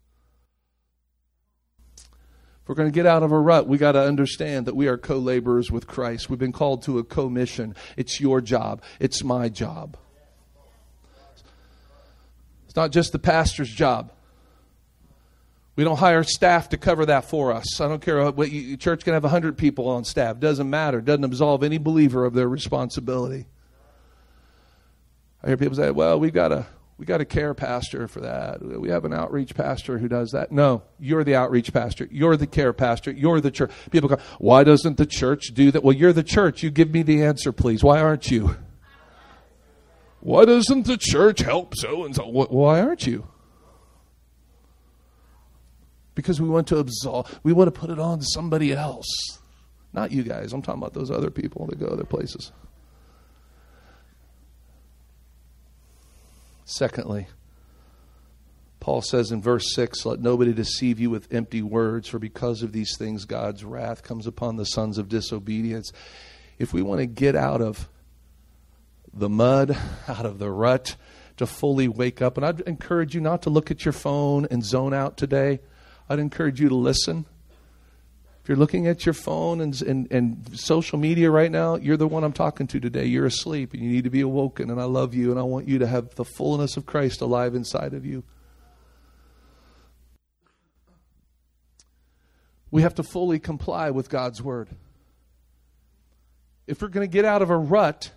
If 2.65 2.69
we're 2.69 2.75
going 2.75 2.89
to 2.89 2.95
get 2.95 3.05
out 3.05 3.21
of 3.21 3.31
a 3.31 3.39
rut, 3.39 3.67
we 3.67 3.77
got 3.77 3.91
to 3.91 4.01
understand 4.01 4.65
that 4.65 4.75
we 4.75 4.87
are 4.87 4.97
co 4.97 5.19
laborers 5.19 5.69
with 5.69 5.85
Christ. 5.85 6.31
We've 6.31 6.39
been 6.39 6.51
called 6.51 6.81
to 6.85 6.97
a 6.97 7.03
commission. 7.03 7.75
It's 7.95 8.19
your 8.19 8.41
job, 8.41 8.81
it's 8.99 9.23
my 9.23 9.49
job. 9.49 9.97
It's 12.65 12.75
not 12.75 12.89
just 12.89 13.11
the 13.11 13.19
pastor's 13.19 13.69
job. 13.69 14.11
We 15.75 15.83
don't 15.83 15.99
hire 15.99 16.23
staff 16.23 16.69
to 16.69 16.77
cover 16.77 17.05
that 17.05 17.25
for 17.25 17.51
us. 17.51 17.79
I 17.79 17.87
don't 17.87 18.01
care 18.01 18.31
what 18.31 18.49
you, 18.49 18.77
church 18.77 19.03
can 19.03 19.13
have 19.13 19.21
100 19.21 19.59
people 19.59 19.87
on 19.87 20.03
staff. 20.03 20.39
Doesn't 20.39 20.67
matter. 20.67 21.01
Doesn't 21.01 21.23
absolve 21.23 21.61
any 21.61 21.77
believer 21.77 22.25
of 22.25 22.33
their 22.33 22.49
responsibility. 22.49 23.45
I 25.43 25.49
hear 25.49 25.57
people 25.57 25.75
say, 25.75 25.91
well, 25.91 26.19
we've 26.19 26.33
got 26.33 26.47
to 26.47 26.65
we 26.97 27.05
got 27.05 27.19
a 27.19 27.25
care 27.25 27.53
pastor 27.53 28.07
for 28.07 28.21
that. 28.21 28.61
We 28.61 28.89
have 28.89 29.03
an 29.03 29.13
outreach 29.13 29.53
pastor 29.53 29.97
who 29.97 30.07
does 30.07 30.31
that. 30.31 30.51
No, 30.51 30.83
you're 30.97 31.25
the 31.25 31.35
outreach 31.35 31.73
pastor. 31.73 32.07
You're 32.09 32.37
the 32.37 32.47
care 32.47 32.71
pastor. 32.71 33.11
You're 33.11 33.41
the 33.41 33.51
church. 33.51 33.71
People 33.91 34.07
go, 34.07 34.17
why 34.39 34.63
doesn't 34.63 34.97
the 34.97 35.05
church 35.05 35.47
do 35.53 35.71
that? 35.71 35.83
Well, 35.83 35.95
you're 35.95 36.13
the 36.13 36.23
church. 36.23 36.63
You 36.63 36.71
give 36.71 36.91
me 36.91 37.03
the 37.03 37.23
answer, 37.23 37.51
please. 37.51 37.83
Why 37.83 37.99
aren't 37.99 38.31
you? 38.31 38.55
Why 40.21 40.45
doesn't 40.45 40.87
the 40.87 40.97
church 40.97 41.41
help 41.41 41.75
so 41.75 42.05
and 42.05 42.15
so? 42.15 42.27
Why 42.27 42.81
aren't 42.81 43.05
you? 43.05 43.27
Because 46.15 46.39
we 46.39 46.47
want 46.47 46.67
to 46.67 46.77
absolve, 46.77 47.39
we 47.43 47.51
want 47.51 47.67
to 47.67 47.77
put 47.77 47.89
it 47.89 47.99
on 47.99 48.21
somebody 48.21 48.71
else. 48.71 49.05
Not 49.91 50.11
you 50.11 50.23
guys. 50.23 50.53
I'm 50.53 50.61
talking 50.61 50.81
about 50.81 50.93
those 50.93 51.11
other 51.11 51.29
people 51.29 51.67
that 51.67 51.77
go 51.77 51.87
other 51.87 52.05
places. 52.05 52.53
Secondly, 56.65 57.27
Paul 58.79 59.01
says 59.01 59.31
in 59.31 59.41
verse 59.41 59.73
6 59.73 60.05
Let 60.05 60.19
nobody 60.19 60.51
deceive 60.51 60.99
you 60.99 61.09
with 61.09 61.33
empty 61.33 61.61
words, 61.61 62.07
for 62.07 62.19
because 62.19 62.63
of 62.63 62.71
these 62.71 62.97
things 62.97 63.25
God's 63.25 63.63
wrath 63.63 64.03
comes 64.03 64.27
upon 64.27 64.57
the 64.57 64.65
sons 64.65 64.97
of 64.97 65.07
disobedience. 65.07 65.91
If 66.57 66.73
we 66.73 66.81
want 66.81 66.99
to 66.99 67.05
get 67.05 67.35
out 67.35 67.61
of 67.61 67.87
the 69.13 69.29
mud, 69.29 69.77
out 70.07 70.25
of 70.25 70.39
the 70.39 70.51
rut, 70.51 70.95
to 71.37 71.45
fully 71.45 71.87
wake 71.87 72.21
up, 72.21 72.37
and 72.37 72.45
I'd 72.45 72.61
encourage 72.61 73.13
you 73.13 73.21
not 73.21 73.41
to 73.43 73.49
look 73.49 73.69
at 73.69 73.85
your 73.85 73.91
phone 73.91 74.47
and 74.49 74.63
zone 74.63 74.93
out 74.93 75.17
today. 75.17 75.59
I'd 76.09 76.19
encourage 76.19 76.61
you 76.61 76.69
to 76.69 76.75
listen. 76.75 77.25
If 78.45 78.49
you're 78.49 78.59
looking 78.59 78.85
at 78.85 79.07
your 79.07 79.13
phone 79.13 79.59
and, 79.59 79.81
and, 79.81 80.07
and 80.11 80.49
social 80.53 80.99
media 80.99 81.31
right 81.31 81.49
now, 81.49 81.77
you're 81.77 81.97
the 81.97 82.07
one 82.07 82.23
I'm 82.23 82.31
talking 82.31 82.67
to 82.67 82.79
today. 82.79 83.05
You're 83.05 83.25
asleep 83.25 83.73
and 83.73 83.81
you 83.81 83.89
need 83.89 84.03
to 84.03 84.11
be 84.11 84.21
awoken, 84.21 84.69
and 84.69 84.79
I 84.79 84.83
love 84.83 85.15
you, 85.15 85.31
and 85.31 85.39
I 85.39 85.41
want 85.41 85.67
you 85.67 85.79
to 85.79 85.87
have 85.87 86.13
the 86.13 86.25
fullness 86.25 86.77
of 86.77 86.85
Christ 86.85 87.21
alive 87.21 87.55
inside 87.55 87.95
of 87.95 88.05
you. 88.05 88.23
We 92.69 92.83
have 92.83 92.93
to 92.93 93.03
fully 93.03 93.39
comply 93.39 93.89
with 93.89 94.11
God's 94.11 94.43
word. 94.43 94.69
If 96.67 96.83
we're 96.83 96.89
going 96.89 97.09
to 97.09 97.11
get 97.11 97.25
out 97.25 97.41
of 97.41 97.49
a 97.49 97.57
rut, 97.57 98.11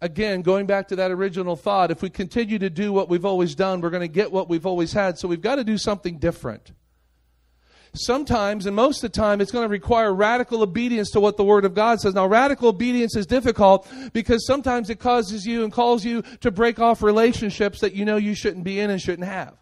again, 0.00 0.40
going 0.40 0.64
back 0.64 0.88
to 0.88 0.96
that 0.96 1.10
original 1.10 1.54
thought, 1.54 1.90
if 1.90 2.00
we 2.00 2.08
continue 2.08 2.58
to 2.60 2.70
do 2.70 2.94
what 2.94 3.10
we've 3.10 3.26
always 3.26 3.54
done, 3.54 3.82
we're 3.82 3.90
going 3.90 4.00
to 4.00 4.08
get 4.08 4.32
what 4.32 4.48
we've 4.48 4.64
always 4.64 4.94
had. 4.94 5.18
So 5.18 5.28
we've 5.28 5.42
got 5.42 5.56
to 5.56 5.64
do 5.64 5.76
something 5.76 6.16
different. 6.16 6.72
Sometimes, 7.94 8.66
and 8.66 8.76
most 8.76 9.02
of 9.02 9.12
the 9.12 9.18
time, 9.18 9.40
it's 9.40 9.50
going 9.50 9.64
to 9.64 9.68
require 9.68 10.12
radical 10.14 10.62
obedience 10.62 11.10
to 11.10 11.20
what 11.20 11.36
the 11.36 11.44
Word 11.44 11.64
of 11.64 11.74
God 11.74 12.00
says. 12.00 12.14
Now, 12.14 12.26
radical 12.26 12.68
obedience 12.68 13.16
is 13.16 13.26
difficult 13.26 13.88
because 14.12 14.46
sometimes 14.46 14.90
it 14.90 14.98
causes 14.98 15.46
you 15.46 15.64
and 15.64 15.72
calls 15.72 16.04
you 16.04 16.22
to 16.40 16.50
break 16.50 16.78
off 16.78 17.02
relationships 17.02 17.80
that 17.80 17.94
you 17.94 18.04
know 18.04 18.16
you 18.16 18.34
shouldn't 18.34 18.64
be 18.64 18.78
in 18.80 18.90
and 18.90 19.00
shouldn't 19.00 19.28
have. 19.28 19.54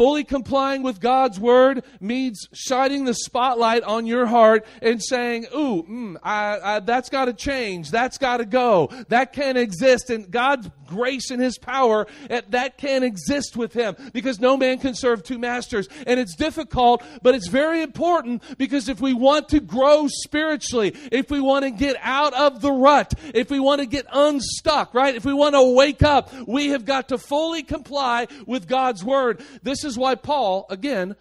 Fully 0.00 0.22
complying 0.22 0.82
with 0.82 1.00
God's 1.00 1.38
word 1.38 1.84
means 2.00 2.48
shining 2.54 3.04
the 3.04 3.12
spotlight 3.12 3.82
on 3.82 4.06
your 4.06 4.24
heart 4.24 4.64
and 4.80 5.02
saying, 5.02 5.46
Ooh, 5.54 5.82
mm, 5.82 6.16
I, 6.22 6.58
I, 6.76 6.80
that's 6.80 7.10
got 7.10 7.24
to 7.24 7.32
change. 7.32 7.90
That's 7.90 8.16
got 8.16 8.36
to 8.36 8.46
go. 8.46 8.88
That 9.08 9.32
can't 9.32 9.58
exist. 9.58 10.08
And 10.08 10.30
God's 10.30 10.70
grace 10.90 11.30
and 11.30 11.40
His 11.40 11.56
power, 11.56 12.06
that 12.28 12.76
can't 12.76 13.04
exist 13.04 13.56
with 13.56 13.72
Him 13.72 13.96
because 14.12 14.40
no 14.40 14.58
man 14.58 14.78
can 14.78 14.94
serve 14.94 15.22
two 15.22 15.38
masters. 15.38 15.88
And 16.06 16.20
it's 16.20 16.34
difficult, 16.34 17.02
but 17.22 17.34
it's 17.34 17.48
very 17.48 17.80
important 17.82 18.42
because 18.58 18.90
if 18.90 19.00
we 19.00 19.14
want 19.14 19.48
to 19.50 19.60
grow 19.60 20.08
spiritually, 20.08 20.94
if 21.10 21.30
we 21.30 21.40
want 21.40 21.64
to 21.64 21.70
get 21.70 21.96
out 22.02 22.34
of 22.34 22.60
the 22.60 22.72
rut, 22.72 23.14
if 23.32 23.50
we 23.50 23.60
want 23.60 23.80
to 23.80 23.86
get 23.86 24.06
unstuck, 24.12 24.92
right? 24.92 25.14
If 25.14 25.24
we 25.24 25.32
want 25.32 25.54
to 25.54 25.74
wake 25.74 26.02
up, 26.02 26.30
we 26.46 26.68
have 26.68 26.84
got 26.84 27.08
to 27.08 27.18
fully 27.18 27.62
comply 27.62 28.26
with 28.46 28.68
God's 28.68 29.04
word. 29.04 29.42
This 29.62 29.84
is 29.84 29.96
why 29.96 30.16
Paul, 30.16 30.66
again, 30.68 31.16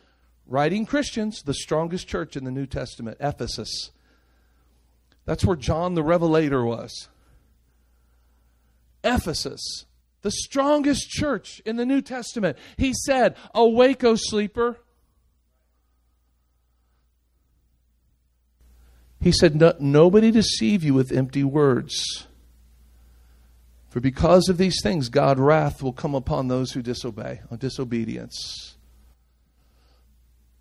writing 0.48 0.86
Christians, 0.86 1.44
the 1.44 1.54
strongest 1.54 2.08
church 2.08 2.36
in 2.36 2.44
the 2.44 2.52
New 2.52 2.66
Testament, 2.66 3.18
Ephesus. 3.20 3.92
That's 5.26 5.46
where 5.46 5.56
John 5.56 5.94
the 5.94 6.02
Revelator 6.02 6.66
was. 6.66 7.08
Ephesus, 9.04 9.86
the 10.22 10.32
strongest 10.32 11.10
church 11.10 11.62
in 11.66 11.76
the 11.76 11.86
New 11.86 12.02
Testament. 12.02 12.58
He 12.78 12.94
said, 12.94 13.36
Awake, 13.54 14.04
O 14.04 14.16
sleeper. 14.16 14.78
He 19.22 19.32
said, 19.32 19.62
Nobody 19.82 20.32
deceive 20.32 20.84
you 20.84 20.94
with 20.94 21.12
empty 21.12 21.44
words. 21.44 22.28
For 23.90 24.00
because 24.00 24.50
of 24.50 24.58
these 24.58 24.82
things, 24.84 25.10
God 25.10 25.40
wrath 25.40 25.82
will 25.82 25.94
come 25.94 26.14
upon 26.14 26.48
those 26.48 26.72
who 26.72 26.82
disobey, 26.82 27.42
on 27.50 27.58
disobedience. 27.58 28.78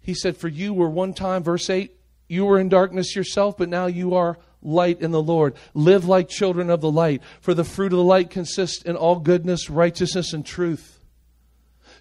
He 0.01 0.15
said, 0.15 0.37
For 0.37 0.49
you 0.49 0.73
were 0.73 0.89
one 0.89 1.13
time, 1.13 1.43
verse 1.43 1.69
8, 1.69 1.95
you 2.29 2.47
were 2.47 2.59
in 2.59 2.71
darkness 2.71 3.15
yourself, 3.15 3.59
but 3.59 3.69
now 3.69 3.87
you 3.87 4.15
are 4.15 4.39
light 4.63 5.01
in 5.01 5.11
the 5.11 5.23
Lord. 5.23 5.55
Live 5.75 6.07
like 6.07 6.29
children 6.29 6.71
of 6.71 6.81
the 6.81 6.91
light, 6.91 7.23
for 7.41 7.55
the 7.55 7.65
fruit 7.65 7.93
of 7.93 7.99
the 7.99 8.05
light 8.05 8.31
consists 8.31 8.83
in 8.83 8.97
all 8.97 9.19
goodness, 9.19 9.71
righteousness, 9.71 10.33
and 10.33 10.45
truth. 10.45 11.01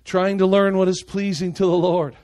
Trying 0.05 0.37
to 0.39 0.45
learn 0.45 0.77
what 0.77 0.87
is 0.87 1.03
pleasing 1.03 1.53
to 1.53 1.65
the 1.65 1.77
Lord. 1.77 2.15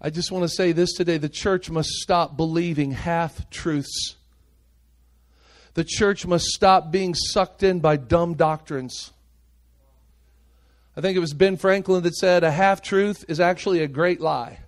I 0.00 0.10
just 0.10 0.30
want 0.30 0.44
to 0.44 0.48
say 0.48 0.72
this 0.72 0.92
today 0.92 1.18
the 1.18 1.28
church 1.28 1.70
must 1.70 1.88
stop 1.88 2.36
believing 2.36 2.92
half 2.92 3.50
truths. 3.50 4.16
The 5.74 5.84
church 5.84 6.26
must 6.26 6.46
stop 6.46 6.90
being 6.90 7.14
sucked 7.14 7.62
in 7.62 7.80
by 7.80 7.96
dumb 7.96 8.34
doctrines. 8.34 9.12
I 10.96 11.00
think 11.00 11.16
it 11.16 11.20
was 11.20 11.32
Ben 11.32 11.56
Franklin 11.56 12.02
that 12.02 12.16
said 12.16 12.42
a 12.42 12.50
half 12.50 12.82
truth 12.82 13.24
is 13.28 13.38
actually 13.38 13.80
a 13.82 13.88
great 13.88 14.20
lie. 14.20 14.58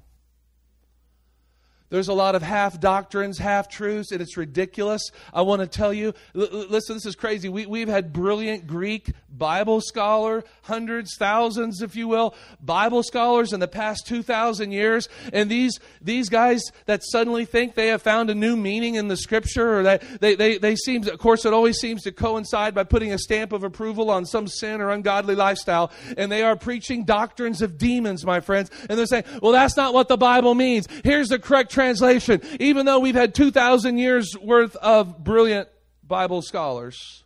There's 1.91 2.09
a 2.09 2.15
lot 2.15 2.37
of 2.37 2.43
half 2.43 2.81
doctrines, 2.81 3.39
half 3.39 3.69
truths, 3.69 4.13
and 4.13 4.23
it's 4.23 4.37
ridiculous. 4.37 5.11
I 5.35 5.43
want 5.43 5.61
to 5.61 5.67
tell 5.67 5.93
you, 5.93 6.15
l- 6.37 6.67
listen, 6.69 6.97
this 6.97 7.05
is 7.05 7.17
crazy. 7.17 7.49
We, 7.49 7.67
we've 7.67 7.89
had 7.89 8.13
brilliant 8.13 8.69
Greek 8.69 9.11
Bible 9.29 9.81
scholar, 9.81 10.45
hundreds, 10.63 11.17
thousands, 11.17 11.83
if 11.83 11.97
you 11.97 12.07
will, 12.07 12.35
Bible 12.61 13.03
scholars 13.03 13.53
in 13.53 13.59
the 13.59 13.69
past 13.69 14.07
2,000 14.07 14.71
years. 14.71 15.09
And 15.33 15.51
these, 15.51 15.81
these 16.01 16.29
guys 16.29 16.63
that 16.87 17.03
suddenly 17.03 17.45
think 17.45 17.75
they 17.75 17.89
have 17.89 18.03
found 18.03 18.31
a 18.31 18.35
new 18.35 18.57
meaning 18.57 18.95
in 18.95 19.09
the 19.09 19.17
scripture, 19.17 19.81
or 19.81 19.83
that 19.83 20.03
they, 20.21 20.37
they, 20.37 20.59
they 20.59 20.77
seem, 20.77 21.07
of 21.09 21.19
course, 21.19 21.45
it 21.45 21.53
always 21.53 21.79
seems 21.79 22.03
to 22.03 22.13
coincide 22.13 22.73
by 22.73 22.85
putting 22.85 23.13
a 23.13 23.19
stamp 23.19 23.53
of 23.53 23.65
approval 23.65 24.11
on 24.11 24.27
some 24.27 24.47
sin 24.47 24.81
or 24.81 24.91
ungodly 24.91 25.35
lifestyle. 25.35 25.91
And 26.17 26.31
they 26.31 26.45
are 26.45 26.55
preaching 26.55 27.05
doctrines 27.05 27.63
of 27.63 27.79
demons, 27.79 28.25
my 28.25 28.39
friends. 28.39 28.71
And 28.89 28.97
they're 28.97 29.07
saying, 29.07 29.25
well, 29.43 29.53
that's 29.53 29.77
not 29.77 29.93
what 29.93 30.07
the 30.07 30.17
Bible 30.17 30.55
means. 30.55 30.87
Here's 31.03 31.29
the 31.29 31.39
correct 31.39 31.73
translation. 31.81 32.43
Even 32.61 32.85
though 32.85 32.99
we've 32.99 33.15
had 33.15 33.35
2,000 33.35 33.97
years 33.97 34.37
worth 34.39 34.77
of 34.77 35.25
brilliant 35.25 35.69
Bible 36.07 36.43
scholars. 36.43 37.25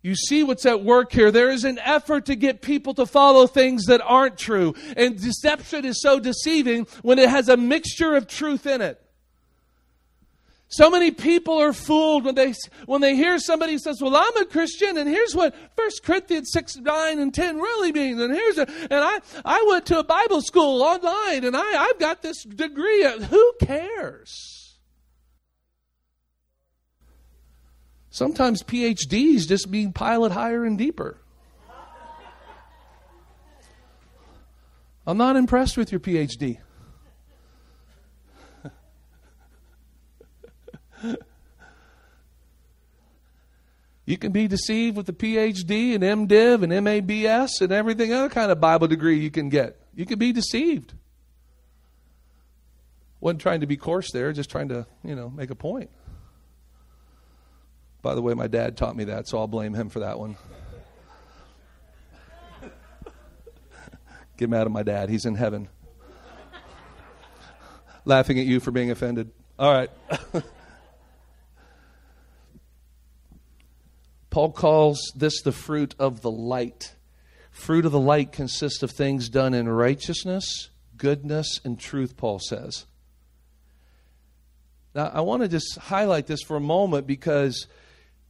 You 0.00 0.14
see 0.14 0.42
what's 0.42 0.64
at 0.64 0.82
work 0.82 1.12
here. 1.12 1.30
There 1.30 1.50
is 1.50 1.64
an 1.64 1.78
effort 1.78 2.26
to 2.26 2.34
get 2.34 2.62
people 2.62 2.94
to 2.94 3.04
follow 3.04 3.46
things 3.46 3.84
that 3.86 4.00
aren't 4.00 4.38
true. 4.38 4.74
And 4.96 5.20
deception 5.20 5.84
is 5.84 6.00
so 6.00 6.18
deceiving 6.18 6.86
when 7.02 7.18
it 7.18 7.28
has 7.28 7.48
a 7.48 7.58
mixture 7.58 8.14
of 8.14 8.26
truth 8.26 8.66
in 8.66 8.80
it. 8.80 9.01
So 10.72 10.88
many 10.88 11.10
people 11.10 11.60
are 11.60 11.74
fooled 11.74 12.24
when 12.24 12.34
they 12.34 12.54
when 12.86 13.02
they 13.02 13.14
hear 13.14 13.38
somebody 13.38 13.76
says, 13.76 14.00
"Well, 14.00 14.16
I'm 14.16 14.36
a 14.38 14.46
Christian, 14.46 14.96
and 14.96 15.06
here's 15.06 15.34
what 15.34 15.54
1 15.74 15.90
Corinthians 16.02 16.50
six 16.50 16.76
nine 16.76 17.18
and 17.18 17.32
ten 17.32 17.58
really 17.58 17.92
means." 17.92 18.18
And 18.18 18.32
here's 18.32 18.56
a, 18.56 18.66
and 18.90 19.04
I 19.04 19.18
I 19.44 19.62
went 19.68 19.84
to 19.86 19.98
a 19.98 20.04
Bible 20.04 20.40
school 20.40 20.82
online, 20.82 21.44
and 21.44 21.54
I 21.54 21.88
I've 21.88 21.98
got 21.98 22.22
this 22.22 22.42
degree. 22.44 23.04
Who 23.04 23.52
cares? 23.60 24.78
Sometimes 28.08 28.62
PhDs 28.62 29.46
just 29.46 29.68
mean 29.68 29.92
pilot 29.92 30.32
higher 30.32 30.64
and 30.64 30.78
deeper. 30.78 31.18
I'm 35.06 35.18
not 35.18 35.36
impressed 35.36 35.76
with 35.76 35.92
your 35.92 36.00
PhD. 36.00 36.60
You 44.04 44.18
can 44.18 44.32
be 44.32 44.48
deceived 44.48 44.96
with 44.96 45.08
a 45.08 45.12
PhD 45.12 45.94
and 45.94 46.28
MDiv 46.28 46.62
and 46.64 46.72
MABS 46.84 47.60
and 47.60 47.72
everything 47.72 48.12
other 48.12 48.28
kind 48.28 48.50
of 48.50 48.60
Bible 48.60 48.88
degree 48.88 49.20
you 49.20 49.30
can 49.30 49.48
get. 49.48 49.80
You 49.94 50.06
can 50.06 50.18
be 50.18 50.32
deceived. 50.32 50.94
Wasn't 53.20 53.40
trying 53.40 53.60
to 53.60 53.66
be 53.66 53.76
coarse 53.76 54.10
there, 54.12 54.32
just 54.32 54.50
trying 54.50 54.68
to, 54.70 54.86
you 55.04 55.14
know, 55.14 55.30
make 55.30 55.50
a 55.50 55.54
point. 55.54 55.90
By 58.02 58.16
the 58.16 58.22
way, 58.22 58.34
my 58.34 58.48
dad 58.48 58.76
taught 58.76 58.96
me 58.96 59.04
that, 59.04 59.28
so 59.28 59.38
I'll 59.38 59.46
blame 59.46 59.74
him 59.74 59.88
for 59.88 60.00
that 60.00 60.18
one. 60.18 60.36
Get 64.36 64.50
mad 64.50 64.62
at 64.62 64.72
my 64.72 64.82
dad. 64.82 65.08
He's 65.08 65.24
in 65.24 65.36
heaven. 65.36 65.68
Laughing 68.04 68.40
at 68.40 68.46
you 68.46 68.58
for 68.58 68.72
being 68.72 68.90
offended. 68.90 69.30
All 69.56 69.72
right. 69.72 69.90
Paul 74.32 74.50
calls 74.50 75.12
this 75.14 75.42
the 75.42 75.52
fruit 75.52 75.94
of 75.98 76.22
the 76.22 76.30
light. 76.30 76.94
Fruit 77.50 77.84
of 77.84 77.92
the 77.92 78.00
light 78.00 78.32
consists 78.32 78.82
of 78.82 78.90
things 78.90 79.28
done 79.28 79.52
in 79.52 79.68
righteousness, 79.68 80.70
goodness, 80.96 81.60
and 81.64 81.78
truth, 81.78 82.16
Paul 82.16 82.38
says. 82.38 82.86
Now, 84.94 85.10
I 85.12 85.20
want 85.20 85.42
to 85.42 85.48
just 85.48 85.76
highlight 85.76 86.26
this 86.26 86.40
for 86.40 86.56
a 86.56 86.60
moment 86.60 87.06
because 87.06 87.66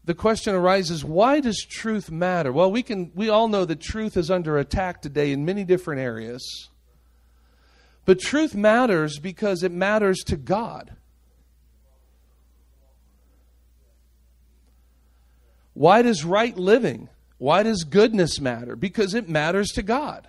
the 0.04 0.14
question 0.14 0.56
arises 0.56 1.04
why 1.04 1.38
does 1.38 1.64
truth 1.70 2.10
matter? 2.10 2.50
Well, 2.50 2.72
we, 2.72 2.82
can, 2.82 3.12
we 3.14 3.28
all 3.28 3.46
know 3.46 3.64
that 3.64 3.80
truth 3.80 4.16
is 4.16 4.28
under 4.28 4.58
attack 4.58 5.02
today 5.02 5.30
in 5.30 5.44
many 5.44 5.62
different 5.62 6.00
areas. 6.00 6.68
But 8.06 8.18
truth 8.18 8.56
matters 8.56 9.20
because 9.20 9.62
it 9.62 9.70
matters 9.70 10.18
to 10.26 10.36
God. 10.36 10.96
Why 15.74 16.02
does 16.02 16.24
right 16.24 16.56
living, 16.56 17.08
why 17.38 17.62
does 17.62 17.84
goodness 17.84 18.40
matter? 18.40 18.76
Because 18.76 19.14
it 19.14 19.28
matters 19.28 19.70
to 19.72 19.82
God. 19.82 20.28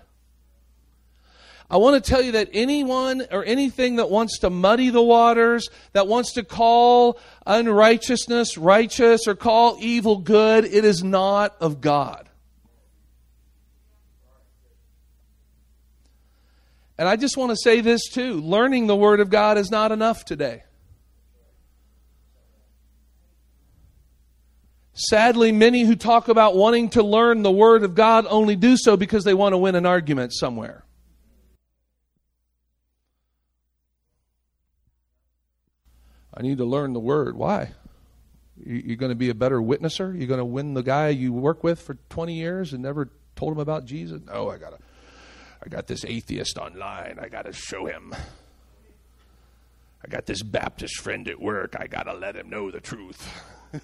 I 1.70 1.78
want 1.78 2.04
to 2.04 2.10
tell 2.10 2.22
you 2.22 2.34
that 2.34 2.50
anyone 2.54 3.26
or 3.32 3.44
anything 3.44 3.96
that 3.96 4.10
wants 4.10 4.40
to 4.40 4.50
muddy 4.50 4.90
the 4.90 5.02
waters, 5.02 5.70
that 5.94 6.08
wants 6.08 6.34
to 6.34 6.44
call 6.44 7.18
unrighteousness 7.48 8.58
righteous 8.58 9.28
or 9.28 9.36
call 9.36 9.78
evil 9.80 10.18
good, 10.18 10.66
it 10.66 10.86
is 10.86 11.04
not 11.04 11.56
of 11.60 11.82
God. 11.82 12.30
And 16.98 17.08
I 17.08 17.16
just 17.16 17.38
want 17.38 17.50
to 17.50 17.58
say 17.58 17.82
this 17.82 18.08
too 18.08 18.40
learning 18.42 18.88
the 18.88 18.96
Word 18.96 19.20
of 19.20 19.30
God 19.30 19.58
is 19.58 19.72
not 19.72 19.92
enough 19.92 20.26
today. 20.26 20.64
Sadly, 24.94 25.52
many 25.52 25.84
who 25.84 25.96
talk 25.96 26.28
about 26.28 26.56
wanting 26.56 26.90
to 26.92 27.04
learn 27.04 27.42
the 27.42 27.52
Word 27.52 27.84
of 27.84 27.96
God 27.96 28.28
only 28.30 28.56
do 28.56 28.78
so 28.78 28.96
because 28.96 29.24
they 29.24 29.34
want 29.34 29.54
to 29.54 29.58
win 29.58 29.74
an 29.74 29.88
argument 29.88 30.34
somewhere. 30.34 30.86
I 36.34 36.44
need 36.44 36.60
to 36.60 36.66
learn 36.66 36.94
the 36.94 37.00
Word. 37.00 37.36
Why? 37.36 37.72
You're 38.64 38.98
going 38.98 39.12
to 39.12 39.16
be 39.16 39.30
a 39.30 39.36
better 39.36 39.60
witnesser? 39.60 40.16
You're 40.16 40.28
going 40.28 40.38
to 40.38 40.46
win 40.46 40.76
the 40.76 40.84
guy 40.84 41.10
you 41.10 41.34
work 41.34 41.64
with 41.64 41.82
for 41.82 41.96
20 42.10 42.36
years 42.36 42.74
and 42.74 42.84
never 42.84 43.10
told 43.36 43.54
him 43.54 43.60
about 43.60 43.86
Jesus? 43.86 44.22
No, 44.28 44.50
I 44.52 44.58
got 44.58 44.72
to. 44.72 44.80
I 45.66 45.70
got 45.70 45.88
this 45.88 46.04
atheist 46.06 46.58
online. 46.58 47.18
I 47.22 47.30
got 47.30 47.46
to 47.46 47.54
show 47.54 47.86
him. 47.86 48.14
I 50.04 50.08
got 50.10 50.26
this 50.26 50.44
Baptist 50.44 51.00
friend 51.00 51.28
at 51.30 51.40
work. 51.40 51.76
I 51.80 51.88
got 51.88 52.04
to 52.04 52.14
let 52.14 52.36
him 52.36 52.50
know 52.50 52.70
the 52.70 52.82
truth. 52.82 53.28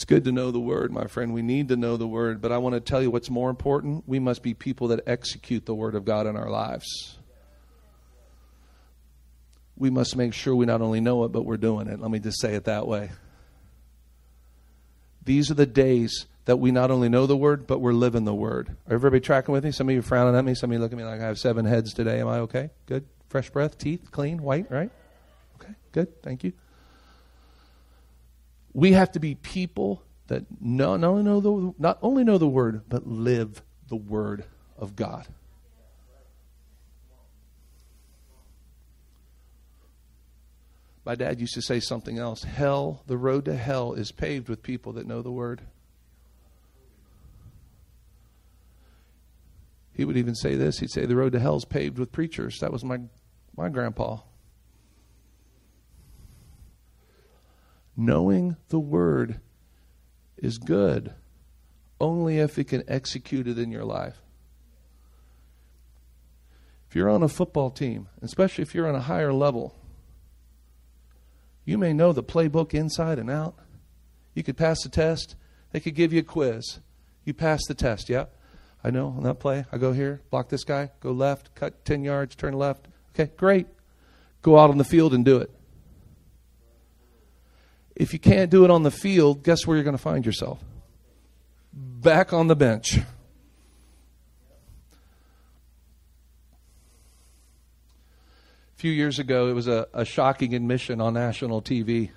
It's 0.00 0.06
good 0.06 0.24
to 0.24 0.32
know 0.32 0.50
the 0.50 0.58
word, 0.58 0.92
my 0.92 1.08
friend. 1.08 1.34
We 1.34 1.42
need 1.42 1.68
to 1.68 1.76
know 1.76 1.98
the 1.98 2.06
word. 2.06 2.40
But 2.40 2.52
I 2.52 2.56
want 2.56 2.74
to 2.74 2.80
tell 2.80 3.02
you 3.02 3.10
what's 3.10 3.28
more 3.28 3.50
important. 3.50 4.04
We 4.06 4.18
must 4.18 4.42
be 4.42 4.54
people 4.54 4.88
that 4.88 5.06
execute 5.06 5.66
the 5.66 5.74
word 5.74 5.94
of 5.94 6.06
God 6.06 6.26
in 6.26 6.38
our 6.38 6.48
lives. 6.48 7.18
We 9.76 9.90
must 9.90 10.16
make 10.16 10.32
sure 10.32 10.56
we 10.56 10.64
not 10.64 10.80
only 10.80 11.02
know 11.02 11.24
it, 11.24 11.32
but 11.32 11.42
we're 11.42 11.58
doing 11.58 11.86
it. 11.86 12.00
Let 12.00 12.10
me 12.10 12.18
just 12.18 12.40
say 12.40 12.54
it 12.54 12.64
that 12.64 12.86
way. 12.86 13.10
These 15.22 15.50
are 15.50 15.54
the 15.54 15.66
days 15.66 16.24
that 16.46 16.56
we 16.56 16.70
not 16.70 16.90
only 16.90 17.10
know 17.10 17.26
the 17.26 17.36
word, 17.36 17.66
but 17.66 17.80
we're 17.80 17.92
living 17.92 18.24
the 18.24 18.32
word. 18.32 18.74
Are 18.88 18.94
everybody 18.94 19.20
tracking 19.20 19.52
with 19.52 19.64
me? 19.64 19.70
Some 19.70 19.90
of 19.90 19.94
you 19.94 20.00
frowning 20.00 20.34
at 20.34 20.46
me. 20.46 20.54
Some 20.54 20.70
of 20.70 20.72
you 20.72 20.80
look 20.80 20.92
at 20.92 20.96
me 20.96 21.04
like 21.04 21.20
I 21.20 21.26
have 21.26 21.38
seven 21.38 21.66
heads 21.66 21.92
today. 21.92 22.20
Am 22.20 22.26
I 22.26 22.38
okay? 22.38 22.70
Good? 22.86 23.04
Fresh 23.28 23.50
breath, 23.50 23.76
teeth, 23.76 24.10
clean, 24.10 24.42
white, 24.42 24.70
right? 24.70 24.90
Okay, 25.56 25.74
good. 25.92 26.22
Thank 26.22 26.42
you. 26.42 26.54
We 28.72 28.92
have 28.92 29.12
to 29.12 29.20
be 29.20 29.34
people 29.34 30.02
that 30.28 30.44
not 30.60 31.02
only 31.02 31.22
know 31.22 31.40
the, 31.40 31.74
not 31.78 31.98
only 32.02 32.22
know 32.22 32.38
the 32.38 32.48
word, 32.48 32.82
but 32.88 33.06
live 33.06 33.62
the 33.88 33.96
word 33.96 34.44
of 34.78 34.94
God. 34.94 35.26
My 41.04 41.14
dad 41.14 41.40
used 41.40 41.54
to 41.54 41.62
say 41.62 41.80
something 41.80 42.18
else. 42.18 42.44
Hell, 42.44 43.02
the 43.06 43.16
road 43.16 43.46
to 43.46 43.56
hell 43.56 43.94
is 43.94 44.12
paved 44.12 44.48
with 44.48 44.62
people 44.62 44.92
that 44.92 45.06
know 45.06 45.22
the 45.22 45.32
word. 45.32 45.62
He 49.92 50.04
would 50.04 50.16
even 50.16 50.34
say 50.34 50.54
this. 50.54 50.78
He'd 50.78 50.90
say, 50.90 51.06
The 51.06 51.16
road 51.16 51.32
to 51.32 51.40
hell 51.40 51.56
is 51.56 51.64
paved 51.64 51.98
with 51.98 52.12
preachers. 52.12 52.60
That 52.60 52.72
was 52.72 52.84
my, 52.84 53.00
my 53.56 53.68
grandpa. 53.68 54.18
Knowing 58.00 58.56
the 58.70 58.80
word 58.80 59.40
is 60.38 60.56
good 60.56 61.12
only 62.00 62.38
if 62.38 62.58
it 62.58 62.64
can 62.64 62.82
execute 62.88 63.46
it 63.46 63.58
in 63.58 63.70
your 63.70 63.84
life. 63.84 64.16
If 66.88 66.96
you're 66.96 67.10
on 67.10 67.22
a 67.22 67.28
football 67.28 67.70
team, 67.70 68.08
especially 68.22 68.62
if 68.62 68.74
you're 68.74 68.88
on 68.88 68.94
a 68.94 69.00
higher 69.00 69.34
level, 69.34 69.76
you 71.66 71.76
may 71.76 71.92
know 71.92 72.14
the 72.14 72.22
playbook 72.22 72.72
inside 72.72 73.18
and 73.18 73.30
out. 73.30 73.54
You 74.32 74.44
could 74.44 74.56
pass 74.56 74.82
the 74.82 74.88
test. 74.88 75.36
They 75.72 75.80
could 75.80 75.94
give 75.94 76.10
you 76.10 76.20
a 76.20 76.22
quiz. 76.22 76.78
You 77.26 77.34
pass 77.34 77.66
the 77.68 77.74
test, 77.74 78.08
yeah? 78.08 78.24
I 78.82 78.88
know 78.88 79.08
on 79.08 79.24
that 79.24 79.40
play, 79.40 79.66
I 79.70 79.76
go 79.76 79.92
here, 79.92 80.22
block 80.30 80.48
this 80.48 80.64
guy, 80.64 80.90
go 81.00 81.12
left, 81.12 81.54
cut 81.54 81.84
10 81.84 82.02
yards, 82.02 82.34
turn 82.34 82.54
left. 82.54 82.88
Okay, 83.14 83.30
great. 83.36 83.66
Go 84.40 84.58
out 84.58 84.70
on 84.70 84.78
the 84.78 84.84
field 84.84 85.12
and 85.12 85.22
do 85.22 85.36
it. 85.36 85.50
If 88.00 88.12
you 88.14 88.18
can't 88.18 88.50
do 88.50 88.64
it 88.64 88.70
on 88.70 88.82
the 88.82 88.90
field, 88.90 89.42
guess 89.42 89.66
where 89.66 89.76
you're 89.76 89.84
going 89.84 89.94
to 89.94 90.02
find 90.02 90.24
yourself? 90.24 90.64
Back 91.70 92.32
on 92.32 92.46
the 92.46 92.56
bench. 92.56 92.96
A 92.96 93.04
few 98.76 98.90
years 98.90 99.18
ago, 99.18 99.48
it 99.48 99.52
was 99.52 99.68
a, 99.68 99.86
a 99.92 100.06
shocking 100.06 100.54
admission 100.54 100.98
on 101.02 101.12
national 101.12 101.60
TV. 101.60 102.08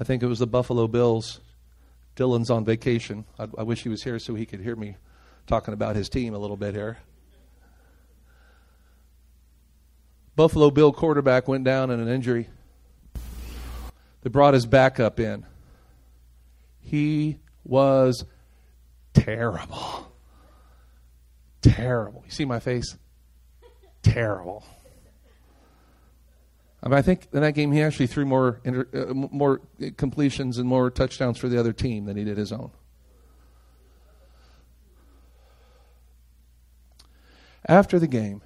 I 0.00 0.04
think 0.04 0.24
it 0.24 0.26
was 0.26 0.40
the 0.40 0.48
Buffalo 0.48 0.88
Bills. 0.88 1.38
Dylan's 2.16 2.50
on 2.50 2.64
vacation. 2.64 3.24
I, 3.38 3.46
I 3.58 3.62
wish 3.62 3.84
he 3.84 3.88
was 3.88 4.02
here 4.02 4.18
so 4.18 4.34
he 4.34 4.44
could 4.44 4.58
hear 4.58 4.74
me 4.74 4.96
talking 5.46 5.72
about 5.72 5.94
his 5.94 6.08
team 6.08 6.34
a 6.34 6.38
little 6.38 6.56
bit 6.56 6.74
here. 6.74 6.98
Buffalo 10.34 10.72
Bill 10.72 10.92
quarterback 10.92 11.46
went 11.46 11.62
down 11.62 11.92
in 11.92 12.00
an 12.00 12.08
injury. 12.08 12.48
They 14.22 14.30
brought 14.30 14.54
his 14.54 14.66
backup 14.66 15.18
in. 15.20 15.44
He 16.80 17.38
was 17.64 18.24
terrible. 19.14 20.12
Terrible. 21.60 22.22
You 22.24 22.30
see 22.30 22.44
my 22.44 22.60
face? 22.60 22.96
Terrible. 24.02 24.64
I, 26.82 26.88
mean, 26.88 26.98
I 26.98 27.02
think 27.02 27.28
in 27.32 27.42
that 27.42 27.52
game 27.52 27.70
he 27.70 27.82
actually 27.82 28.08
threw 28.08 28.26
more 28.26 28.60
inter, 28.64 28.88
uh, 28.92 29.14
more 29.14 29.60
completions 29.96 30.58
and 30.58 30.68
more 30.68 30.90
touchdowns 30.90 31.38
for 31.38 31.48
the 31.48 31.58
other 31.58 31.72
team 31.72 32.06
than 32.06 32.16
he 32.16 32.24
did 32.24 32.36
his 32.36 32.52
own. 32.52 32.72
After 37.64 38.00
the 38.00 38.08
game, 38.08 38.42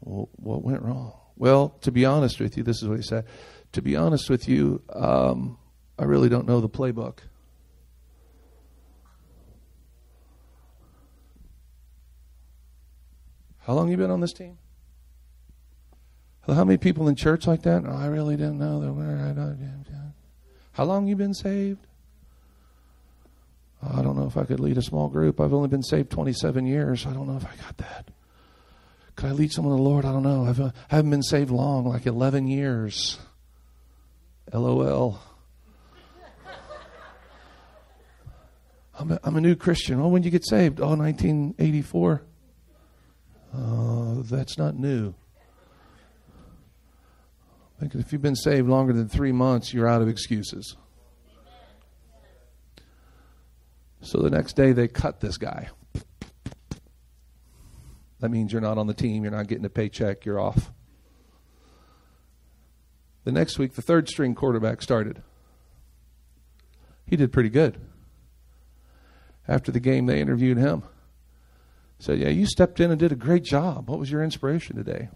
what 0.00 0.62
went 0.62 0.82
wrong? 0.82 1.14
Well, 1.36 1.70
to 1.80 1.90
be 1.90 2.04
honest 2.04 2.38
with 2.38 2.56
you, 2.56 2.62
this 2.62 2.80
is 2.80 2.88
what 2.88 2.96
he 2.96 3.02
said 3.02 3.26
to 3.72 3.82
be 3.82 3.96
honest 3.96 4.30
with 4.30 4.48
you, 4.48 4.82
um, 4.92 5.58
I 5.98 6.04
really 6.04 6.28
don't 6.28 6.46
know 6.46 6.60
the 6.60 6.68
playbook. 6.68 7.18
How 13.58 13.74
long 13.74 13.88
you 13.90 13.96
been 13.96 14.10
on 14.10 14.20
this 14.20 14.32
team? 14.32 14.58
How 16.46 16.64
many 16.64 16.78
people 16.78 17.08
in 17.08 17.16
church 17.16 17.48
like 17.48 17.62
that? 17.62 17.84
I 17.84 18.06
really 18.06 18.36
didn't 18.36 18.58
know 18.58 18.80
that. 18.80 20.06
How 20.72 20.84
long 20.84 21.08
you 21.08 21.16
been 21.16 21.34
saved? 21.34 21.84
I 23.82 24.02
don't 24.02 24.16
know 24.16 24.26
if 24.26 24.36
I 24.36 24.44
could 24.44 24.60
lead 24.60 24.78
a 24.78 24.82
small 24.82 25.08
group. 25.08 25.40
I've 25.40 25.52
only 25.52 25.68
been 25.68 25.82
saved 25.82 26.10
27 26.10 26.66
years. 26.66 27.06
I 27.06 27.12
don't 27.12 27.26
know 27.26 27.36
if 27.36 27.44
I 27.44 27.56
got 27.62 27.76
that. 27.78 28.10
Could 29.16 29.30
I 29.30 29.32
lead 29.32 29.52
someone 29.52 29.76
to 29.76 29.82
the 29.82 29.88
Lord? 29.88 30.04
I 30.04 30.12
don't 30.12 30.22
know. 30.22 30.46
Uh, 30.46 30.70
I 30.90 30.96
haven't 30.96 31.10
been 31.10 31.22
saved 31.22 31.50
long, 31.50 31.86
like 31.86 32.06
11 32.06 32.46
years. 32.46 33.18
LOL. 34.52 35.20
I'm 38.98 39.12
a, 39.12 39.20
I'm 39.24 39.36
a 39.36 39.40
new 39.40 39.56
Christian. 39.56 40.00
Oh, 40.00 40.08
when 40.08 40.22
you 40.22 40.30
get 40.30 40.46
saved? 40.46 40.80
Oh, 40.80 40.94
1984. 40.94 42.22
Uh, 43.52 44.14
that's 44.22 44.56
not 44.56 44.76
new. 44.76 45.14
If 47.80 48.12
you've 48.12 48.22
been 48.22 48.36
saved 48.36 48.68
longer 48.68 48.92
than 48.94 49.08
three 49.08 49.32
months, 49.32 49.74
you're 49.74 49.86
out 49.86 50.00
of 50.00 50.08
excuses. 50.08 50.76
So 54.00 54.22
the 54.22 54.30
next 54.30 54.54
day 54.56 54.72
they 54.72 54.88
cut 54.88 55.20
this 55.20 55.36
guy. 55.36 55.68
That 58.20 58.30
means 58.30 58.50
you're 58.50 58.62
not 58.62 58.78
on 58.78 58.86
the 58.86 58.94
team, 58.94 59.24
you're 59.24 59.32
not 59.32 59.46
getting 59.46 59.64
a 59.66 59.70
paycheck, 59.70 60.24
you're 60.24 60.40
off. 60.40 60.72
The 63.26 63.32
next 63.32 63.58
week, 63.58 63.74
the 63.74 63.82
third 63.82 64.08
string 64.08 64.36
quarterback 64.36 64.80
started. 64.80 65.20
He 67.06 67.16
did 67.16 67.32
pretty 67.32 67.48
good. 67.48 67.76
After 69.48 69.72
the 69.72 69.80
game, 69.80 70.06
they 70.06 70.20
interviewed 70.20 70.58
him. 70.58 70.84
Said, 71.98 72.20
Yeah, 72.20 72.28
you 72.28 72.46
stepped 72.46 72.78
in 72.78 72.92
and 72.92 73.00
did 73.00 73.10
a 73.10 73.16
great 73.16 73.42
job. 73.42 73.90
What 73.90 73.98
was 73.98 74.12
your 74.12 74.22
inspiration 74.22 74.76
today? 74.76 75.08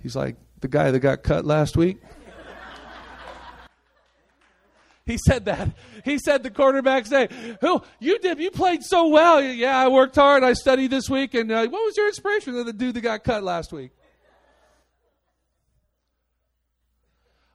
He's 0.00 0.14
like, 0.14 0.36
The 0.60 0.68
guy 0.68 0.92
that 0.92 1.00
got 1.00 1.24
cut 1.24 1.44
last 1.44 1.76
week. 1.76 2.00
He 5.04 5.18
said 5.26 5.46
that. 5.46 5.68
He 6.04 6.16
said 6.16 6.44
the 6.44 6.50
quarterback 6.50 7.06
say, 7.06 7.28
"Who 7.60 7.82
you 7.98 8.20
did? 8.20 8.38
You 8.38 8.52
played 8.52 8.84
so 8.84 9.08
well. 9.08 9.42
Yeah, 9.42 9.76
I 9.76 9.88
worked 9.88 10.14
hard. 10.14 10.44
I 10.44 10.52
studied 10.52 10.92
this 10.92 11.10
week. 11.10 11.34
And 11.34 11.50
uh, 11.50 11.66
what 11.66 11.84
was 11.84 11.96
your 11.96 12.06
inspiration 12.06 12.56
of 12.56 12.66
the 12.66 12.72
dude 12.72 12.94
that 12.94 13.00
got 13.00 13.24
cut 13.24 13.42
last 13.42 13.72
week?" 13.72 13.90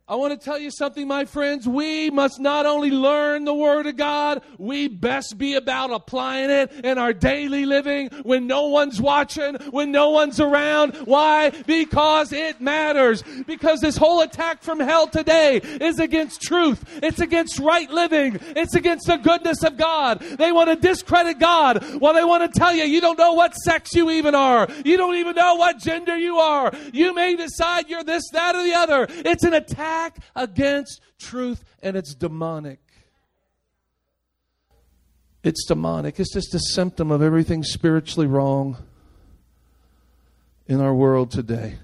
I 0.09 0.15
want 0.15 0.31
to 0.31 0.39
tell 0.39 0.57
you 0.57 0.71
something, 0.71 1.05
my 1.05 1.25
friends. 1.25 1.67
We 1.67 2.09
must 2.09 2.39
not 2.39 2.65
only 2.65 2.91
learn 2.91 3.43
the 3.43 3.53
Word 3.53 3.87
of 3.87 3.97
God, 3.97 4.41
we 4.57 4.87
best 4.87 5.37
be 5.37 5.55
about 5.55 5.91
applying 5.91 6.49
it 6.49 6.71
in 6.85 6.97
our 6.97 7.11
daily 7.11 7.65
living 7.65 8.07
when 8.23 8.47
no 8.47 8.67
one's 8.67 9.01
watching, 9.01 9.55
when 9.71 9.91
no 9.91 10.11
one's 10.11 10.39
around. 10.39 10.95
Why? 11.03 11.49
Because 11.49 12.31
it 12.31 12.61
matters. 12.61 13.21
Because 13.47 13.81
this 13.81 13.97
whole 13.97 14.21
attack 14.21 14.63
from 14.63 14.79
hell 14.79 15.07
today 15.07 15.57
is 15.57 15.99
against 15.99 16.41
truth. 16.41 16.85
It's 17.03 17.19
against 17.19 17.59
right 17.59 17.91
living. 17.91 18.39
It's 18.55 18.75
against 18.75 19.07
the 19.07 19.17
goodness 19.17 19.61
of 19.63 19.75
God. 19.75 20.21
They 20.21 20.53
want 20.53 20.69
to 20.69 20.77
discredit 20.77 21.37
God. 21.37 21.83
Well, 21.99 22.13
they 22.13 22.23
want 22.23 22.49
to 22.49 22.57
tell 22.57 22.73
you, 22.73 22.85
you 22.85 23.01
don't 23.01 23.19
know 23.19 23.33
what 23.33 23.55
sex 23.55 23.93
you 23.93 24.09
even 24.11 24.35
are. 24.35 24.69
You 24.85 24.95
don't 24.95 25.15
even 25.15 25.35
know 25.35 25.55
what 25.55 25.79
gender 25.79 26.17
you 26.17 26.37
are. 26.37 26.71
You 26.93 27.13
may 27.13 27.35
decide 27.35 27.89
you're 27.89 28.05
this, 28.05 28.29
that, 28.31 28.55
or 28.55 28.63
the 28.63 28.73
other. 28.73 29.05
It's 29.09 29.43
an 29.43 29.53
attack 29.53 29.96
against 30.35 31.01
truth, 31.19 31.63
and 31.81 31.95
it's 31.95 32.13
demonic. 32.13 32.79
It's 35.43 35.65
demonic. 35.65 36.19
It's 36.19 36.33
just 36.33 36.53
a 36.55 36.59
symptom 36.59 37.11
of 37.11 37.21
everything 37.21 37.63
spiritually 37.63 38.27
wrong 38.27 38.77
in 40.67 40.81
our 40.81 40.93
world 40.93 41.31
today. 41.31 41.77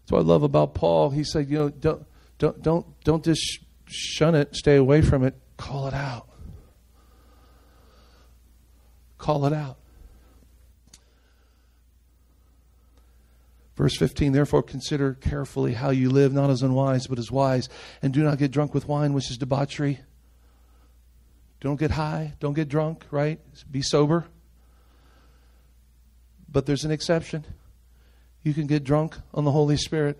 That's 0.00 0.12
what 0.12 0.20
I 0.20 0.22
love 0.22 0.42
about 0.42 0.74
Paul. 0.74 1.10
He 1.10 1.24
said, 1.24 1.48
you 1.48 1.58
know, 1.58 1.68
don't 1.68 2.06
don't 2.38 2.62
don't 2.62 2.86
don't 3.04 3.24
just 3.24 3.60
shun 3.86 4.34
it, 4.34 4.56
stay 4.56 4.76
away 4.76 5.02
from 5.02 5.22
it, 5.22 5.34
call 5.56 5.86
it 5.86 5.94
out. 5.94 6.28
Call 9.18 9.46
it 9.46 9.52
out. 9.52 9.76
Verse 13.82 13.96
15, 13.96 14.30
therefore 14.30 14.62
consider 14.62 15.14
carefully 15.14 15.72
how 15.72 15.90
you 15.90 16.08
live, 16.08 16.32
not 16.32 16.50
as 16.50 16.62
unwise, 16.62 17.08
but 17.08 17.18
as 17.18 17.32
wise, 17.32 17.68
and 18.00 18.12
do 18.12 18.22
not 18.22 18.38
get 18.38 18.52
drunk 18.52 18.74
with 18.74 18.86
wine, 18.86 19.12
which 19.12 19.28
is 19.28 19.36
debauchery. 19.36 19.98
Don't 21.60 21.80
get 21.80 21.90
high, 21.90 22.34
don't 22.38 22.52
get 22.52 22.68
drunk, 22.68 23.04
right? 23.10 23.40
Be 23.68 23.82
sober. 23.82 24.26
But 26.48 26.66
there's 26.66 26.84
an 26.84 26.92
exception. 26.92 27.44
You 28.44 28.54
can 28.54 28.68
get 28.68 28.84
drunk 28.84 29.16
on 29.34 29.44
the 29.44 29.50
Holy 29.50 29.76
Spirit. 29.76 30.16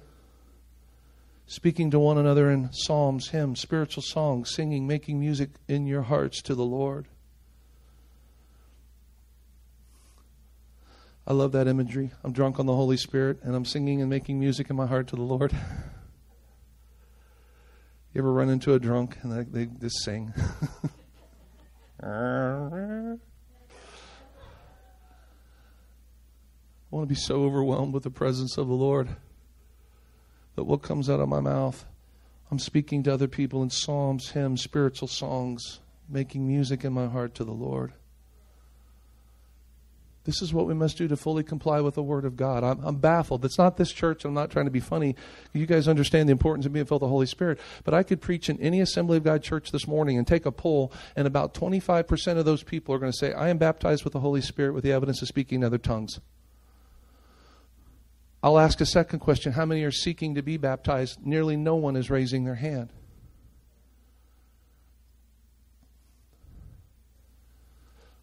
Speaking 1.46 1.92
to 1.92 2.00
one 2.00 2.18
another 2.18 2.50
in 2.50 2.72
psalms, 2.72 3.28
hymns, 3.28 3.60
spiritual 3.60 4.02
songs, 4.02 4.52
singing, 4.52 4.88
making 4.88 5.20
music 5.20 5.50
in 5.68 5.86
your 5.86 6.02
hearts 6.02 6.42
to 6.42 6.56
the 6.56 6.64
Lord. 6.64 7.06
I 11.26 11.32
love 11.34 11.52
that 11.52 11.68
imagery. 11.68 12.10
I'm 12.24 12.32
drunk 12.32 12.58
on 12.58 12.66
the 12.66 12.74
Holy 12.74 12.96
Spirit 12.96 13.38
and 13.42 13.54
I'm 13.54 13.64
singing 13.64 14.00
and 14.00 14.10
making 14.10 14.40
music 14.40 14.70
in 14.70 14.76
my 14.76 14.86
heart 14.86 15.06
to 15.08 15.16
the 15.16 15.22
Lord. 15.22 15.52
you 18.12 18.18
ever 18.20 18.32
run 18.32 18.48
into 18.48 18.74
a 18.74 18.80
drunk 18.80 19.18
and 19.22 19.32
they, 19.32 19.44
they 19.44 19.66
just 19.80 20.02
sing? 20.02 20.34
I 22.02 23.16
want 26.90 27.04
to 27.04 27.06
be 27.06 27.14
so 27.14 27.44
overwhelmed 27.44 27.94
with 27.94 28.02
the 28.02 28.10
presence 28.10 28.58
of 28.58 28.66
the 28.66 28.74
Lord 28.74 29.08
that 30.56 30.64
what 30.64 30.82
comes 30.82 31.08
out 31.08 31.20
of 31.20 31.28
my 31.28 31.40
mouth, 31.40 31.84
I'm 32.50 32.58
speaking 32.58 33.04
to 33.04 33.14
other 33.14 33.28
people 33.28 33.62
in 33.62 33.70
psalms, 33.70 34.30
hymns, 34.30 34.62
spiritual 34.62 35.08
songs, 35.08 35.78
making 36.08 36.46
music 36.46 36.84
in 36.84 36.92
my 36.92 37.06
heart 37.06 37.34
to 37.36 37.44
the 37.44 37.52
Lord. 37.52 37.92
This 40.24 40.40
is 40.40 40.54
what 40.54 40.66
we 40.66 40.74
must 40.74 40.96
do 40.96 41.08
to 41.08 41.16
fully 41.16 41.42
comply 41.42 41.80
with 41.80 41.94
the 41.94 42.02
Word 42.02 42.24
of 42.24 42.36
God. 42.36 42.62
I'm, 42.62 42.78
I'm, 42.84 42.96
baffled. 42.96 43.44
It's 43.44 43.58
not 43.58 43.76
this 43.76 43.90
church. 43.90 44.24
I'm 44.24 44.34
not 44.34 44.50
trying 44.50 44.66
to 44.66 44.70
be 44.70 44.78
funny. 44.78 45.16
You 45.52 45.66
guys 45.66 45.88
understand 45.88 46.28
the 46.28 46.32
importance 46.32 46.64
of 46.64 46.72
being 46.72 46.86
filled 46.86 47.02
with 47.02 47.08
the 47.08 47.10
Holy 47.10 47.26
Spirit. 47.26 47.58
But 47.82 47.94
I 47.94 48.04
could 48.04 48.20
preach 48.20 48.48
in 48.48 48.60
any 48.60 48.80
Assembly 48.80 49.16
of 49.16 49.24
God 49.24 49.42
church 49.42 49.72
this 49.72 49.88
morning 49.88 50.18
and 50.18 50.26
take 50.26 50.46
a 50.46 50.52
poll, 50.52 50.92
and 51.16 51.26
about 51.26 51.54
25% 51.54 52.38
of 52.38 52.44
those 52.44 52.62
people 52.62 52.94
are 52.94 52.98
going 52.98 53.10
to 53.10 53.18
say, 53.18 53.32
I 53.32 53.48
am 53.48 53.58
baptized 53.58 54.04
with 54.04 54.12
the 54.12 54.20
Holy 54.20 54.40
Spirit 54.40 54.74
with 54.74 54.84
the 54.84 54.92
evidence 54.92 55.22
of 55.22 55.28
speaking 55.28 55.60
in 55.60 55.64
other 55.64 55.78
tongues. 55.78 56.20
I'll 58.44 58.58
ask 58.58 58.80
a 58.80 58.86
second 58.86 59.20
question 59.20 59.52
How 59.52 59.66
many 59.66 59.82
are 59.82 59.90
seeking 59.90 60.36
to 60.36 60.42
be 60.42 60.56
baptized? 60.56 61.24
Nearly 61.24 61.56
no 61.56 61.74
one 61.74 61.96
is 61.96 62.10
raising 62.10 62.44
their 62.44 62.56
hand. 62.56 62.92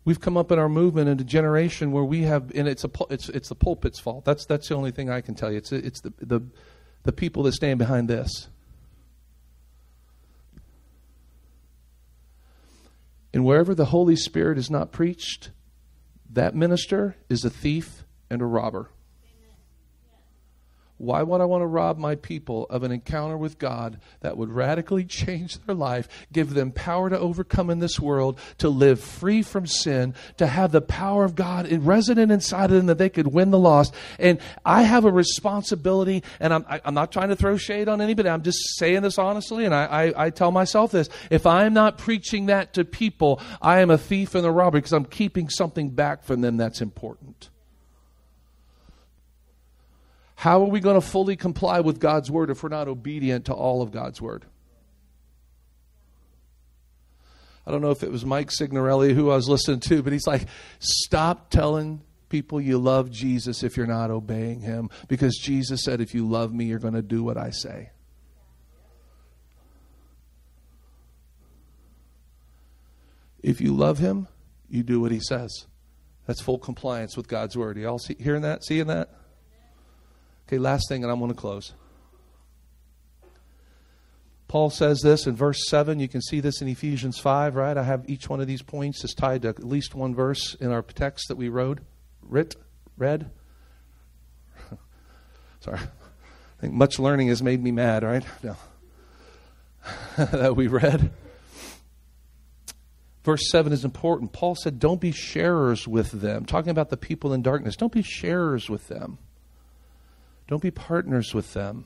We've 0.10 0.20
come 0.20 0.38
up 0.38 0.52
in 0.52 0.58
our 0.58 0.68
movement 0.68 1.08
in 1.08 1.20
a 1.20 1.24
generation 1.24 1.92
where 1.92 2.04
we 2.04 2.24
have, 2.24 2.52
and 2.56 2.68
it's 2.68 2.84
a 2.84 2.90
it's 3.12 3.30
it's 3.30 3.48
the 3.48 3.54
pulpit's 3.54 4.00
fault. 4.00 4.26
That's 4.26 4.44
that's 4.44 4.68
the 4.68 4.74
only 4.74 4.90
thing 4.90 5.08
I 5.08 5.22
can 5.22 5.36
tell 5.36 5.52
you. 5.52 5.58
It's 5.58 5.72
it's 5.72 6.02
the 6.02 6.12
the 6.20 6.42
the 7.04 7.12
people 7.12 7.44
that 7.44 7.52
stand 7.52 7.78
behind 7.78 8.08
this. 8.08 8.48
And 13.32 13.46
wherever 13.46 13.76
the 13.76 13.86
Holy 13.86 14.16
Spirit 14.16 14.58
is 14.58 14.72
not 14.72 14.92
preached, 14.92 15.52
that 16.32 16.56
minister 16.56 17.16
is 17.30 17.46
a 17.46 17.52
thief 17.52 18.04
and 18.32 18.42
a 18.42 18.46
robber. 18.46 18.90
Why 21.00 21.24
would 21.24 21.40
I 21.40 21.46
want 21.46 21.62
to 21.62 21.66
rob 21.66 21.98
my 21.98 22.16
people 22.16 22.68
of 22.70 22.84
an 22.84 22.92
encounter 22.92 23.38
with 23.38 23.58
God 23.58 24.02
that 24.20 24.36
would 24.36 24.52
radically 24.52 25.06
change 25.06 25.58
their 25.60 25.74
life, 25.74 26.10
give 26.34 26.54
them 26.54 26.74
power 26.74 27.10
to 27.10 27.18
overcome 27.18 27.70
in 27.70 27.80
this 27.80 28.02
world, 28.02 28.38
to 28.58 28.68
live 28.68 29.00
free 29.00 29.42
from 29.42 29.66
sin, 29.66 30.14
to 30.38 30.46
have 30.46 30.74
the 30.74 30.82
power 30.82 31.24
of 31.24 31.36
God 31.36 31.72
resident 31.72 32.34
inside 32.34 32.66
of 32.66 32.76
them 32.76 32.88
that 32.88 32.98
they 32.98 33.08
could 33.10 33.28
win 33.28 33.50
the 33.50 33.58
lost? 33.58 33.96
And 34.20 34.40
I 34.66 34.82
have 34.84 35.06
a 35.06 35.12
responsibility, 35.12 36.22
and 36.42 36.54
I'm, 36.54 36.66
I, 36.68 36.82
am 36.84 36.96
not 36.96 37.14
trying 37.14 37.30
to 37.30 37.38
throw 37.38 37.56
shade 37.56 37.88
on 37.88 38.02
anybody. 38.02 38.28
I'm 38.28 38.44
just 38.44 38.78
saying 38.78 39.02
this 39.04 39.18
honestly, 39.18 39.64
and 39.64 39.74
I, 39.74 39.86
I, 39.86 40.26
I 40.26 40.30
tell 40.32 40.52
myself 40.52 40.92
this. 40.92 41.08
If 41.30 41.46
I'm 41.46 41.74
not 41.74 41.98
preaching 41.98 42.48
that 42.48 42.74
to 42.74 42.84
people, 42.84 43.42
I 43.62 43.80
am 43.80 43.90
a 43.90 43.98
thief 43.98 44.36
and 44.36 44.46
a 44.46 44.52
robber 44.52 44.80
because 44.80 44.92
I'm 44.92 45.06
keeping 45.06 45.50
something 45.50 45.92
back 45.92 46.26
from 46.26 46.42
them 46.42 46.58
that's 46.58 46.82
important. 46.82 47.50
How 50.40 50.62
are 50.62 50.70
we 50.70 50.80
going 50.80 50.96
to 50.96 51.06
fully 51.06 51.36
comply 51.36 51.82
with 51.82 52.00
God's 52.00 52.32
word 52.32 52.50
if 52.50 52.64
we're 52.64 52.70
not 52.70 52.88
obedient 52.88 53.48
to 53.48 53.54
all 53.54 53.82
of 53.82 53.92
God's 53.92 54.22
word? 54.22 54.46
I 57.68 57.72
don't 57.72 57.82
know 57.82 57.92
if 57.92 58.04
it 58.04 58.10
was 58.10 58.26
Mike 58.26 58.50
Signorelli 58.50 59.14
who 59.14 59.32
I 59.32 59.36
was 59.36 59.50
listening 59.50 59.82
to, 59.82 60.02
but 60.02 60.14
he's 60.14 60.26
like, 60.26 60.48
stop 60.80 61.50
telling 61.50 62.04
people 62.30 62.62
you 62.62 62.78
love 62.78 63.12
Jesus 63.12 63.64
if 63.64 63.76
you're 63.76 63.86
not 63.86 64.12
obeying 64.12 64.62
him. 64.62 64.90
Because 65.10 65.36
Jesus 65.36 65.84
said, 65.84 66.00
if 66.00 66.14
you 66.14 66.26
love 66.26 66.54
me, 66.54 66.64
you're 66.64 66.80
going 66.80 66.94
to 66.94 67.02
do 67.02 67.22
what 67.22 67.36
I 67.36 67.50
say. 67.50 67.90
If 73.44 73.60
you 73.60 73.76
love 73.76 73.98
him, 73.98 74.30
you 74.70 74.84
do 74.84 75.02
what 75.02 75.12
he 75.12 75.20
says. 75.20 75.66
That's 76.28 76.40
full 76.40 76.60
compliance 76.60 77.18
with 77.18 77.28
God's 77.28 77.58
word. 77.58 77.76
You 77.76 77.90
all 77.90 78.00
see, 78.00 78.16
hearing 78.18 78.44
that? 78.44 78.64
Seeing 78.64 78.88
that? 78.88 79.19
Okay, 80.50 80.58
last 80.58 80.90
thing, 80.90 81.04
and 81.04 81.12
I'm 81.12 81.20
going 81.20 81.30
to 81.30 81.38
close. 81.38 81.74
Paul 84.48 84.72
says 84.72 85.00
this 85.02 85.28
in 85.28 85.36
verse 85.36 85.68
7. 85.68 86.00
You 86.00 86.08
can 86.08 86.24
see 86.24 86.40
this 86.40 86.60
in 86.60 86.68
Ephesians 86.68 87.20
5, 87.20 87.56
right? 87.56 87.78
I 87.78 87.84
have 87.84 88.10
each 88.10 88.28
one 88.28 88.42
of 88.42 88.48
these 88.48 88.64
points 88.64 89.04
is 89.04 89.14
tied 89.14 89.44
to 89.44 89.50
at 89.50 89.64
least 89.64 89.94
one 89.94 90.16
verse 90.16 90.56
in 90.56 90.72
our 90.72 90.82
text 90.82 91.28
that 91.28 91.38
we 91.38 91.50
wrote, 91.50 91.82
writ, 92.24 92.56
read. 92.98 93.30
Sorry. 95.60 95.78
I 95.78 96.62
think 96.62 96.74
much 96.74 96.98
learning 96.98 97.28
has 97.28 97.44
made 97.44 97.62
me 97.62 97.72
mad, 97.72 98.02
right? 98.02 98.26
No. 98.44 98.56
that 100.18 100.56
we 100.56 100.66
read. 100.66 101.12
Verse 103.24 103.52
7 103.52 103.72
is 103.72 103.86
important. 103.86 104.34
Paul 104.34 104.56
said, 104.56 104.80
Don't 104.80 105.00
be 105.00 105.12
sharers 105.12 105.88
with 105.88 106.10
them. 106.10 106.46
Talking 106.46 106.72
about 106.72 106.90
the 106.90 106.98
people 106.98 107.34
in 107.34 107.44
darkness. 107.44 107.76
Don't 107.76 107.94
be 107.94 108.02
sharers 108.02 108.68
with 108.68 108.88
them. 108.88 109.20
Don't 110.50 110.64
be 110.64 110.72
partners 110.72 111.32
with 111.32 111.54
them. 111.54 111.86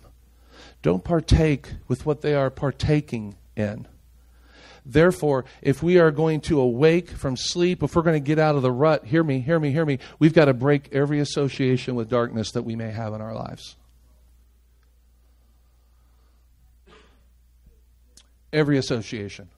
Don't 0.82 1.04
partake 1.04 1.74
with 1.90 2.06
what 2.06 2.22
they 2.22 2.34
are 2.34 2.50
partaking 2.50 3.36
in. 3.58 3.86
Therefore, 4.86 5.44
if 5.62 5.84
we 5.84 6.00
are 6.00 6.12
going 6.12 6.40
to 6.42 6.62
awake 6.62 7.10
from 7.10 7.36
sleep, 7.36 7.84
if 7.84 7.94
we're 7.94 8.04
going 8.04 8.22
to 8.22 8.26
get 8.26 8.40
out 8.40 8.56
of 8.56 8.62
the 8.62 8.72
rut, 8.72 9.04
hear 9.06 9.22
me, 9.22 9.42
hear 9.42 9.60
me, 9.60 9.72
hear 9.72 9.86
me, 9.86 10.00
we've 10.18 10.34
got 10.34 10.46
to 10.46 10.54
break 10.54 10.88
every 10.94 11.20
association 11.20 11.96
with 11.96 12.10
darkness 12.10 12.52
that 12.52 12.64
we 12.64 12.78
may 12.78 12.90
have 12.90 13.14
in 13.14 13.20
our 13.20 13.36
lives. 13.36 13.76
Every 18.54 18.78
association. 18.78 19.50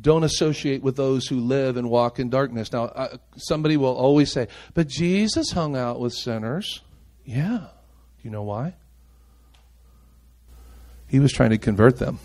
Don't 0.00 0.24
associate 0.24 0.82
with 0.82 0.96
those 0.96 1.26
who 1.26 1.40
live 1.40 1.76
and 1.76 1.90
walk 1.90 2.18
in 2.18 2.30
darkness. 2.30 2.72
Now, 2.72 2.84
uh, 2.84 3.16
somebody 3.36 3.76
will 3.76 3.94
always 3.94 4.32
say, 4.32 4.48
but 4.72 4.88
Jesus 4.88 5.50
hung 5.50 5.76
out 5.76 6.00
with 6.00 6.14
sinners. 6.14 6.82
Yeah. 7.26 7.58
Do 7.58 8.22
you 8.22 8.30
know 8.30 8.44
why? 8.44 8.74
He 11.08 11.20
was 11.20 11.32
trying 11.32 11.50
to 11.50 11.58
convert 11.58 11.98
them. 11.98 12.18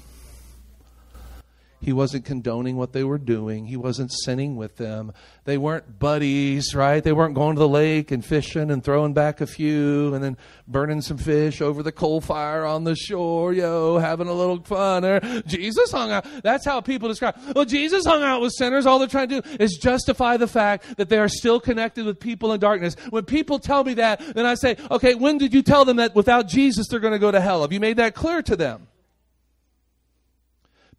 He 1.81 1.93
wasn't 1.93 2.25
condoning 2.25 2.77
what 2.77 2.93
they 2.93 3.03
were 3.03 3.17
doing. 3.17 3.65
He 3.65 3.75
wasn't 3.75 4.11
sinning 4.11 4.55
with 4.55 4.77
them. 4.77 5.13
They 5.45 5.57
weren't 5.57 5.97
buddies, 5.97 6.75
right? 6.75 7.03
They 7.03 7.11
weren't 7.11 7.33
going 7.33 7.55
to 7.55 7.59
the 7.59 7.67
lake 7.67 8.11
and 8.11 8.23
fishing 8.23 8.69
and 8.69 8.83
throwing 8.83 9.13
back 9.13 9.41
a 9.41 9.47
few 9.47 10.13
and 10.13 10.23
then 10.23 10.37
burning 10.67 11.01
some 11.01 11.17
fish 11.17 11.59
over 11.59 11.81
the 11.81 11.91
coal 11.91 12.21
fire 12.21 12.63
on 12.65 12.83
the 12.83 12.95
shore, 12.95 13.51
yo, 13.51 13.97
having 13.97 14.27
a 14.27 14.33
little 14.33 14.61
fun. 14.61 15.03
Or 15.03 15.19
Jesus 15.47 15.91
hung 15.91 16.11
out. 16.11 16.25
That's 16.43 16.65
how 16.65 16.81
people 16.81 17.09
describe. 17.09 17.35
Well, 17.55 17.65
Jesus 17.65 18.05
hung 18.05 18.21
out 18.21 18.41
with 18.41 18.53
sinners. 18.55 18.85
All 18.85 18.99
they're 18.99 19.07
trying 19.07 19.29
to 19.29 19.41
do 19.41 19.49
is 19.59 19.79
justify 19.81 20.37
the 20.37 20.47
fact 20.47 20.97
that 20.97 21.09
they 21.09 21.17
are 21.17 21.29
still 21.29 21.59
connected 21.59 22.05
with 22.05 22.19
people 22.19 22.53
in 22.53 22.59
darkness. 22.59 22.95
When 23.09 23.25
people 23.25 23.57
tell 23.57 23.83
me 23.83 23.95
that, 23.95 24.19
then 24.35 24.45
I 24.45 24.53
say, 24.53 24.77
okay, 24.91 25.15
when 25.15 25.39
did 25.39 25.51
you 25.53 25.63
tell 25.63 25.85
them 25.85 25.97
that 25.97 26.13
without 26.13 26.47
Jesus 26.47 26.87
they're 26.87 26.99
going 26.99 27.13
to 27.13 27.19
go 27.19 27.31
to 27.31 27.41
hell? 27.41 27.61
Have 27.63 27.73
you 27.73 27.79
made 27.79 27.97
that 27.97 28.13
clear 28.13 28.43
to 28.43 28.55
them? 28.55 28.87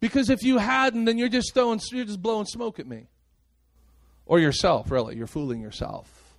Because 0.03 0.29
if 0.29 0.43
you 0.43 0.57
hadn't, 0.57 1.05
then 1.05 1.17
you're 1.17 1.29
just 1.29 1.53
throwing, 1.53 1.79
you're 1.93 2.03
just 2.03 2.21
blowing 2.21 2.45
smoke 2.45 2.77
at 2.77 2.85
me. 2.85 3.07
Or 4.25 4.37
yourself, 4.37 4.91
really. 4.91 5.15
You're 5.15 5.27
fooling 5.27 5.61
yourself. 5.61 6.35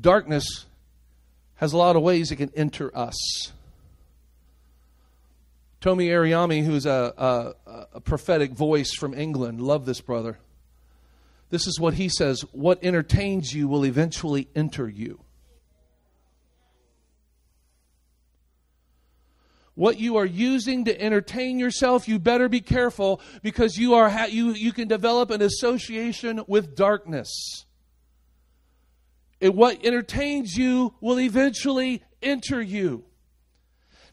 Darkness 0.00 0.64
has 1.56 1.74
a 1.74 1.76
lot 1.76 1.96
of 1.96 2.02
ways 2.02 2.32
it 2.32 2.36
can 2.36 2.50
enter 2.56 2.96
us. 2.96 3.14
Tomi 5.82 6.08
Arayomi, 6.08 6.64
who's 6.64 6.86
a, 6.86 7.12
a, 7.66 7.76
a, 7.96 8.00
prophetic 8.00 8.52
voice 8.52 8.94
from 8.94 9.12
England, 9.12 9.60
love 9.60 9.84
this 9.84 10.00
brother. 10.00 10.38
This 11.50 11.66
is 11.66 11.78
what 11.78 11.92
he 11.92 12.08
says 12.08 12.40
What 12.52 12.82
entertains 12.82 13.52
you 13.52 13.68
will 13.68 13.84
eventually 13.84 14.48
enter 14.56 14.88
you. 14.88 15.20
What 19.76 20.00
you 20.00 20.16
are 20.16 20.26
using 20.26 20.86
to 20.86 21.00
entertain 21.00 21.58
yourself, 21.60 22.08
you 22.08 22.18
better 22.18 22.48
be 22.48 22.60
careful 22.60 23.20
because 23.42 23.76
you 23.76 23.94
are 23.94 24.08
ha- 24.08 24.26
you 24.28 24.50
you 24.50 24.72
can 24.72 24.88
develop 24.88 25.30
an 25.30 25.42
association 25.42 26.42
with 26.48 26.74
darkness. 26.74 27.66
And 29.40 29.54
what 29.54 29.84
entertains 29.84 30.56
you 30.56 30.94
will 31.00 31.20
eventually 31.20 32.02
enter 32.22 32.60
you. 32.60 33.04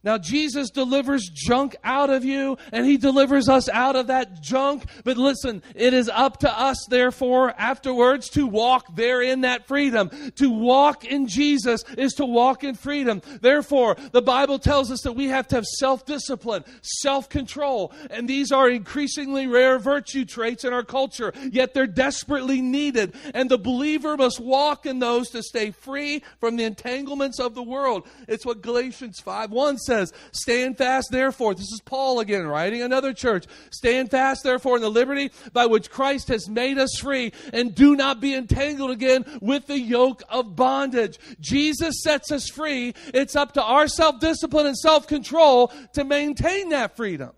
Now, 0.03 0.17
Jesus 0.17 0.69
delivers 0.69 1.29
junk 1.33 1.77
out 1.81 2.09
of 2.09 2.25
you, 2.25 2.57
and 2.73 2.85
He 2.85 2.97
delivers 2.97 3.47
us 3.47 3.69
out 3.69 3.95
of 3.95 4.07
that 4.07 4.41
junk. 4.41 4.83
But 5.05 5.15
listen, 5.15 5.63
it 5.75 5.93
is 5.93 6.09
up 6.09 6.39
to 6.39 6.59
us, 6.59 6.85
therefore, 6.89 7.53
afterwards, 7.57 8.27
to 8.31 8.45
walk 8.45 8.95
there 8.95 9.21
in 9.21 9.41
that 9.41 9.65
freedom. 9.65 10.09
To 10.35 10.49
walk 10.49 11.05
in 11.05 11.27
Jesus 11.27 11.85
is 11.97 12.13
to 12.15 12.25
walk 12.25 12.65
in 12.65 12.75
freedom. 12.75 13.21
Therefore, 13.39 13.95
the 14.11 14.21
Bible 14.21 14.59
tells 14.59 14.91
us 14.91 15.01
that 15.03 15.13
we 15.13 15.27
have 15.27 15.47
to 15.49 15.55
have 15.55 15.65
self 15.65 16.05
discipline, 16.05 16.65
self 16.81 17.29
control, 17.29 17.93
and 18.11 18.27
these 18.27 18.51
are 18.51 18.69
increasingly 18.69 19.47
rare 19.47 19.79
virtue 19.79 20.25
traits 20.25 20.65
in 20.65 20.73
our 20.73 20.83
culture, 20.83 21.31
yet 21.49 21.73
they're 21.73 21.87
desperately 21.87 22.61
needed. 22.61 23.15
And 23.33 23.49
the 23.49 23.57
believer 23.57 24.17
must 24.17 24.41
walk 24.41 24.85
in 24.85 24.99
those 24.99 25.29
to 25.29 25.41
stay 25.41 25.71
free 25.71 26.23
from 26.41 26.57
the 26.57 26.65
entanglements 26.65 27.39
of 27.39 27.55
the 27.55 27.63
world. 27.63 28.05
It's 28.27 28.45
what 28.45 28.61
Galatians 28.61 29.21
5 29.21 29.51
1 29.51 29.77
says 29.77 29.92
says, 29.93 30.13
Stand 30.31 30.77
fast, 30.77 31.09
therefore. 31.11 31.53
This 31.53 31.71
is 31.71 31.81
Paul 31.83 32.19
again 32.19 32.45
writing 32.47 32.81
another 32.81 33.13
church. 33.13 33.45
Stand 33.71 34.11
fast, 34.11 34.43
therefore, 34.43 34.75
in 34.75 34.81
the 34.81 34.89
liberty 34.89 35.31
by 35.51 35.65
which 35.65 35.89
Christ 35.89 36.27
has 36.29 36.49
made 36.49 36.77
us 36.77 36.97
free, 36.99 37.31
and 37.51 37.75
do 37.75 37.95
not 37.95 38.19
be 38.19 38.33
entangled 38.33 38.91
again 38.91 39.25
with 39.41 39.67
the 39.67 39.79
yoke 39.79 40.23
of 40.29 40.55
bondage. 40.55 41.19
Jesus 41.39 42.01
sets 42.01 42.31
us 42.31 42.49
free. 42.49 42.93
It's 43.13 43.35
up 43.35 43.53
to 43.53 43.63
our 43.63 43.87
self 43.87 44.19
discipline 44.19 44.67
and 44.67 44.77
self 44.77 45.07
control 45.07 45.71
to 45.93 46.03
maintain 46.03 46.69
that 46.69 46.95
freedom 46.95 47.31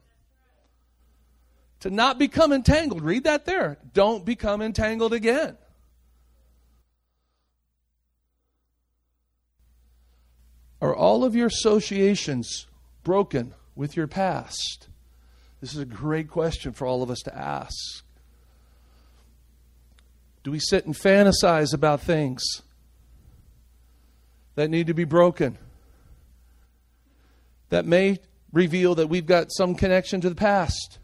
to 1.81 1.89
not 1.89 2.17
become 2.17 2.51
entangled. 2.51 3.03
Read 3.03 3.25
that 3.25 3.45
there. 3.45 3.77
Don't 3.93 4.25
become 4.25 4.61
entangled 4.61 5.13
again. 5.13 5.57
Are 10.81 10.95
all 10.95 11.23
of 11.23 11.35
your 11.35 11.47
associations 11.47 12.67
broken 13.03 13.53
with 13.75 13.95
your 13.95 14.07
past? 14.07 14.87
This 15.61 15.73
is 15.73 15.79
a 15.79 15.85
great 15.85 16.29
question 16.29 16.73
for 16.73 16.85
all 16.85 17.01
of 17.01 17.09
us 17.09 17.19
to 17.21 17.35
ask. 17.35 18.03
Do 20.43 20.51
we 20.51 20.59
sit 20.59 20.85
and 20.85 20.93
fantasize 20.93 21.73
about 21.73 22.01
things 22.01 22.43
that 24.55 24.69
need 24.69 24.87
to 24.87 24.93
be 24.93 25.05
broken? 25.05 25.57
That 27.69 27.85
may 27.85 28.19
reveal 28.53 28.95
that 28.95 29.07
we've 29.07 29.25
got 29.25 29.51
some 29.51 29.75
connection 29.75 30.21
to 30.21 30.29
the 30.29 30.35
past. 30.35 30.99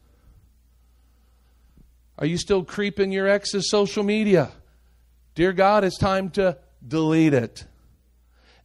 Are 2.20 2.28
you 2.28 2.38
still 2.38 2.64
creeping 2.64 3.12
your 3.12 3.28
ex's 3.28 3.72
social 3.72 4.04
media? 4.04 4.52
Dear 5.34 5.54
God, 5.54 5.84
it's 5.84 5.98
time 5.98 6.30
to 6.32 6.58
delete 6.88 7.34
it. 7.34 7.66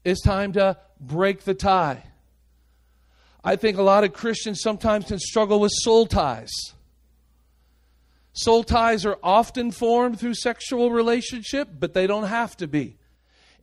It's 0.04 0.20
time 0.20 0.52
to 0.52 0.76
break 1.00 1.44
the 1.44 1.54
tie. 1.54 2.04
I 3.44 3.56
think 3.56 3.78
a 3.78 3.82
lot 3.82 4.04
of 4.04 4.12
Christians 4.12 4.60
sometimes 4.60 5.06
can 5.06 5.18
struggle 5.18 5.60
with 5.60 5.72
soul 5.72 6.06
ties. 6.06 6.50
Soul 8.32 8.64
ties 8.64 9.06
are 9.06 9.18
often 9.22 9.70
formed 9.70 10.18
through 10.20 10.34
sexual 10.34 10.90
relationship, 10.90 11.68
but 11.78 11.94
they 11.94 12.06
don't 12.06 12.24
have 12.24 12.56
to 12.58 12.66
be. 12.66 12.98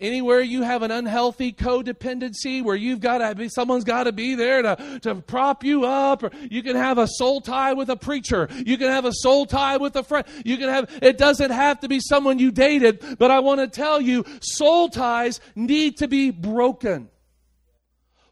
Anywhere 0.01 0.41
you 0.41 0.63
have 0.63 0.81
an 0.81 0.91
unhealthy 0.91 1.53
codependency 1.53 2.63
where 2.63 2.75
you've 2.75 2.99
got 2.99 3.19
to 3.19 3.35
be, 3.35 3.47
someone's 3.49 3.83
got 3.83 4.05
to 4.05 4.11
be 4.11 4.35
there 4.35 4.61
to, 4.61 4.99
to 5.03 5.15
prop 5.15 5.63
you 5.63 5.85
up, 5.85 6.23
or 6.23 6.31
you 6.49 6.63
can 6.63 6.75
have 6.75 6.97
a 6.97 7.07
soul 7.07 7.39
tie 7.39 7.73
with 7.73 7.89
a 7.89 7.95
preacher. 7.95 8.49
You 8.65 8.77
can 8.77 8.89
have 8.89 9.05
a 9.05 9.13
soul 9.13 9.45
tie 9.45 9.77
with 9.77 9.95
a 9.95 10.03
friend. 10.03 10.25
You 10.43 10.57
can 10.57 10.69
have, 10.69 10.89
it 11.01 11.17
doesn't 11.17 11.51
have 11.51 11.79
to 11.81 11.87
be 11.87 11.99
someone 11.99 12.39
you 12.39 12.51
dated, 12.51 13.17
but 13.19 13.31
I 13.31 13.39
want 13.39 13.61
to 13.61 13.67
tell 13.67 14.01
you, 14.01 14.25
soul 14.41 14.89
ties 14.89 15.39
need 15.55 15.97
to 15.97 16.07
be 16.07 16.31
broken. 16.31 17.09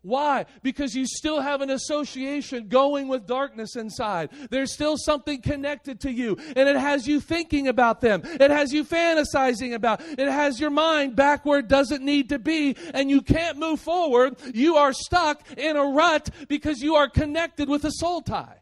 Why? 0.03 0.45
Because 0.63 0.95
you 0.95 1.05
still 1.05 1.41
have 1.41 1.61
an 1.61 1.69
association 1.69 2.69
going 2.69 3.07
with 3.07 3.27
darkness 3.27 3.75
inside. 3.75 4.31
There's 4.49 4.73
still 4.73 4.97
something 4.97 5.41
connected 5.41 5.99
to 6.01 6.11
you, 6.11 6.37
and 6.55 6.67
it 6.67 6.75
has 6.75 7.07
you 7.07 7.19
thinking 7.19 7.67
about 7.67 8.01
them. 8.01 8.23
It 8.23 8.49
has 8.49 8.73
you 8.73 8.83
fantasizing 8.83 9.75
about. 9.75 10.01
It 10.01 10.27
has 10.27 10.59
your 10.59 10.71
mind 10.71 11.15
back 11.15 11.45
where 11.45 11.59
it 11.59 11.67
doesn't 11.67 12.03
need 12.03 12.29
to 12.29 12.39
be, 12.39 12.75
and 12.95 13.11
you 13.11 13.21
can't 13.21 13.59
move 13.59 13.79
forward. 13.79 14.37
You 14.55 14.77
are 14.77 14.91
stuck 14.91 15.43
in 15.55 15.77
a 15.77 15.85
rut 15.85 16.31
because 16.47 16.81
you 16.81 16.95
are 16.95 17.07
connected 17.07 17.69
with 17.69 17.85
a 17.85 17.91
soul 17.91 18.21
tie. 18.21 18.61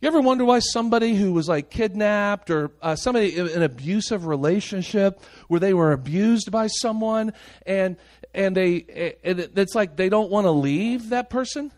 You 0.00 0.06
ever 0.06 0.20
wonder 0.20 0.44
why 0.44 0.60
somebody 0.60 1.16
who 1.16 1.32
was 1.32 1.48
like 1.48 1.70
kidnapped 1.70 2.50
or 2.50 2.70
uh, 2.80 2.94
somebody 2.94 3.36
in 3.36 3.48
an 3.48 3.62
abusive 3.62 4.26
relationship 4.26 5.20
where 5.48 5.58
they 5.58 5.74
were 5.74 5.90
abused 5.90 6.52
by 6.52 6.68
someone 6.68 7.32
and 7.66 7.96
and 8.38 8.56
they 8.56 8.86
eh, 8.88 9.12
and 9.24 9.40
it's 9.40 9.74
like 9.74 9.96
they 9.96 10.08
don't 10.08 10.30
want 10.30 10.46
to 10.46 10.52
leave 10.52 11.10
that 11.10 11.28
person? 11.28 11.72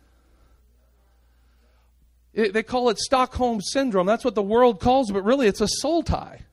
It, 2.34 2.52
they 2.52 2.62
call 2.62 2.90
it 2.90 2.98
Stockholm 2.98 3.60
syndrome. 3.60 4.06
That's 4.06 4.24
what 4.24 4.34
the 4.34 4.42
world 4.42 4.78
calls 4.78 5.10
it, 5.10 5.14
but 5.14 5.24
really 5.24 5.48
it's 5.48 5.60
a 5.60 5.68
soul 5.68 6.02
tie 6.02 6.44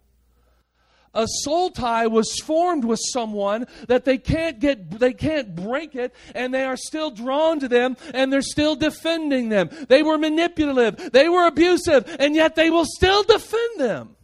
a 1.13 1.25
soul 1.27 1.71
tie 1.71 2.05
was 2.05 2.31
formed 2.43 2.85
with 2.85 2.99
someone 3.11 3.65
that 3.87 4.05
they 4.05 4.17
can't 4.17 4.59
get 4.59 4.99
they 4.99 5.13
can't 5.13 5.55
break 5.55 5.95
it 5.95 6.13
and 6.35 6.53
they 6.53 6.63
are 6.63 6.77
still 6.77 7.09
drawn 7.09 7.59
to 7.59 7.67
them 7.67 7.97
and 8.13 8.31
they're 8.31 8.41
still 8.41 8.75
defending 8.75 9.49
them 9.49 9.69
they 9.89 10.03
were 10.03 10.17
manipulative 10.17 11.11
they 11.11 11.27
were 11.27 11.47
abusive 11.47 12.15
and 12.19 12.35
yet 12.35 12.55
they 12.55 12.69
will 12.69 12.85
still 12.85 13.23
defend 13.23 13.79
them 13.79 14.15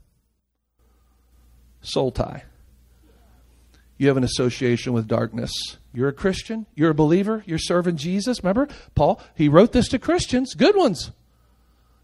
soul 1.81 2.11
tie 2.11 2.43
you 4.03 4.09
have 4.09 4.17
an 4.17 4.23
association 4.23 4.93
with 4.93 5.07
darkness 5.07 5.51
you're 5.93 6.09
a 6.09 6.13
christian 6.13 6.67
you're 6.75 6.91
a 6.91 6.95
believer 6.95 7.43
you're 7.47 7.57
serving 7.57 7.97
jesus 7.97 8.43
remember 8.43 8.67
paul 8.93 9.19
he 9.33 9.49
wrote 9.49 9.71
this 9.71 9.87
to 9.87 9.97
christians 9.97 10.53
good 10.53 10.75
ones 10.75 11.11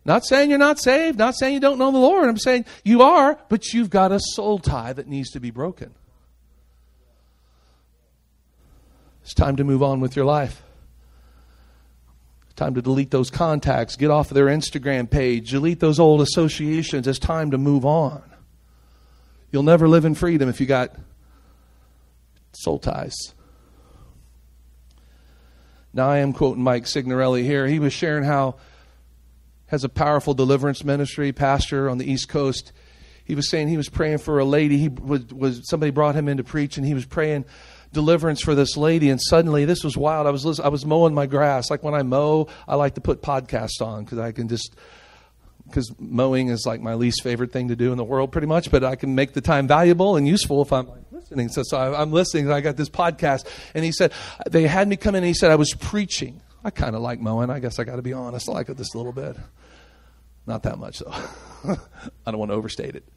not 0.05 0.25
saying 0.25 0.49
you're 0.49 0.57
not 0.57 0.79
saved, 0.79 1.17
not 1.19 1.35
saying 1.37 1.53
you 1.53 1.59
don't 1.59 1.77
know 1.77 1.91
the 1.91 1.97
Lord. 1.97 2.27
I'm 2.27 2.37
saying 2.37 2.65
you 2.83 3.01
are, 3.01 3.37
but 3.49 3.73
you've 3.73 3.89
got 3.89 4.11
a 4.11 4.19
soul 4.19 4.57
tie 4.57 4.93
that 4.93 5.07
needs 5.07 5.29
to 5.31 5.39
be 5.39 5.51
broken. 5.51 5.93
It's 9.21 9.35
time 9.35 9.57
to 9.57 9.63
move 9.63 9.83
on 9.83 9.99
with 9.99 10.15
your 10.15 10.25
life. 10.25 10.63
It's 12.45 12.55
time 12.55 12.73
to 12.75 12.81
delete 12.81 13.11
those 13.11 13.29
contacts, 13.29 13.95
get 13.97 14.09
off 14.09 14.31
of 14.31 14.35
their 14.35 14.47
Instagram 14.47 15.07
page, 15.07 15.51
delete 15.51 15.79
those 15.79 15.99
old 15.99 16.21
associations. 16.21 17.07
It's 17.07 17.19
time 17.19 17.51
to 17.51 17.59
move 17.59 17.85
on. 17.85 18.23
You'll 19.51 19.63
never 19.63 19.87
live 19.87 20.05
in 20.05 20.15
freedom 20.15 20.49
if 20.49 20.59
you 20.59 20.65
got 20.65 20.95
soul 22.53 22.79
ties. 22.79 23.15
Now, 25.93 26.09
I 26.09 26.17
am 26.19 26.33
quoting 26.33 26.63
Mike 26.63 26.85
Signorelli 26.85 27.43
here. 27.43 27.65
He 27.65 27.79
was 27.79 27.93
sharing 27.93 28.23
how 28.23 28.55
has 29.67 29.83
a 29.83 29.89
powerful 29.89 30.33
deliverance 30.33 30.83
ministry, 30.83 31.31
pastor 31.31 31.89
on 31.89 31.97
the 31.97 32.11
East 32.11 32.29
Coast. 32.29 32.71
He 33.23 33.35
was 33.35 33.49
saying 33.49 33.67
he 33.67 33.77
was 33.77 33.89
praying 33.89 34.19
for 34.19 34.39
a 34.39 34.45
lady. 34.45 34.77
He 34.77 34.89
was, 34.89 35.25
was 35.33 35.69
somebody 35.69 35.91
brought 35.91 36.15
him 36.15 36.27
in 36.27 36.37
to 36.37 36.43
preach, 36.43 36.77
and 36.77 36.85
he 36.85 36.93
was 36.93 37.05
praying 37.05 37.45
deliverance 37.93 38.41
for 38.41 38.55
this 38.55 38.77
lady, 38.77 39.09
and 39.09 39.19
suddenly 39.21 39.65
this 39.65 39.83
was 39.83 39.97
wild. 39.97 40.27
I 40.27 40.31
was 40.31 40.59
I 40.59 40.67
was 40.67 40.85
mowing 40.85 41.13
my 41.13 41.25
grass. 41.25 41.69
Like 41.69 41.83
when 41.83 41.93
I 41.93 42.03
mow, 42.03 42.47
I 42.67 42.75
like 42.75 42.95
to 42.95 43.01
put 43.01 43.21
podcasts 43.21 43.81
on 43.81 44.03
because 44.03 44.19
I 44.19 44.31
can 44.31 44.47
just 44.47 44.75
because 45.69 45.91
mowing 45.99 46.49
is 46.49 46.65
like 46.65 46.81
my 46.81 46.95
least 46.95 47.23
favorite 47.23 47.51
thing 47.51 47.69
to 47.69 47.75
do 47.75 47.91
in 47.91 47.97
the 47.97 48.03
world, 48.03 48.31
pretty 48.31 48.47
much. 48.47 48.71
But 48.71 48.83
I 48.83 48.95
can 48.95 49.15
make 49.15 49.33
the 49.33 49.41
time 49.41 49.67
valuable 49.67 50.15
and 50.15 50.27
useful 50.27 50.61
if 50.61 50.73
I'm 50.73 50.89
listening. 51.11 51.49
So, 51.49 51.63
so 51.63 51.77
I'm 51.77 52.11
listening. 52.11 52.51
I 52.51 52.61
got 52.61 52.77
this 52.77 52.89
podcast, 52.89 53.47
and 53.73 53.85
he 53.85 53.91
said 53.91 54.13
they 54.49 54.67
had 54.67 54.87
me 54.87 54.95
come 54.95 55.15
in. 55.15 55.19
and 55.19 55.27
He 55.27 55.33
said 55.33 55.51
I 55.51 55.55
was 55.55 55.73
preaching. 55.73 56.41
I 56.63 56.71
kind 56.71 56.95
of 56.95 57.01
like 57.01 57.19
mowing. 57.19 57.49
I 57.49 57.59
guess 57.59 57.79
I 57.79 57.83
got 57.83 57.95
to 57.95 58.01
be 58.01 58.13
honest. 58.13 58.49
I 58.49 58.53
like 58.53 58.69
it 58.69 58.77
just 58.77 58.93
a 58.95 58.97
little 58.97 59.13
bit. 59.13 59.37
Not 60.45 60.63
that 60.63 60.77
much 60.77 60.99
though. 60.99 61.11
I 62.25 62.31
don't 62.31 62.39
want 62.39 62.51
to 62.51 62.55
overstate 62.55 62.95
it. 62.95 63.07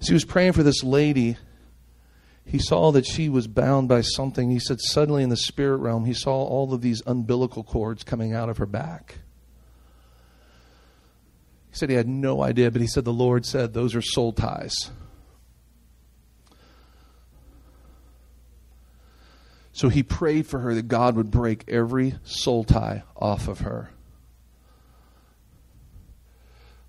He 0.00 0.12
was 0.12 0.24
praying 0.24 0.52
for 0.52 0.62
this 0.62 0.84
lady, 0.84 1.36
he 2.44 2.58
saw 2.58 2.92
that 2.92 3.04
she 3.04 3.28
was 3.28 3.46
bound 3.46 3.88
by 3.88 4.00
something. 4.00 4.50
He 4.50 4.58
said, 4.58 4.80
suddenly 4.80 5.22
in 5.22 5.28
the 5.28 5.36
spirit 5.36 5.78
realm, 5.78 6.06
he 6.06 6.14
saw 6.14 6.44
all 6.44 6.72
of 6.72 6.80
these 6.80 7.02
umbilical 7.06 7.62
cords 7.62 8.04
coming 8.04 8.32
out 8.32 8.48
of 8.48 8.56
her 8.56 8.66
back. 8.66 9.18
Said 11.78 11.90
he 11.90 11.94
had 11.94 12.08
no 12.08 12.42
idea, 12.42 12.72
but 12.72 12.80
he 12.80 12.88
said 12.88 13.04
the 13.04 13.12
Lord 13.12 13.46
said 13.46 13.72
those 13.72 13.94
are 13.94 14.02
soul 14.02 14.32
ties. 14.32 14.90
So 19.70 19.88
he 19.88 20.02
prayed 20.02 20.48
for 20.48 20.58
her 20.58 20.74
that 20.74 20.88
God 20.88 21.14
would 21.14 21.30
break 21.30 21.62
every 21.68 22.16
soul 22.24 22.64
tie 22.64 23.04
off 23.14 23.46
of 23.46 23.60
her. 23.60 23.90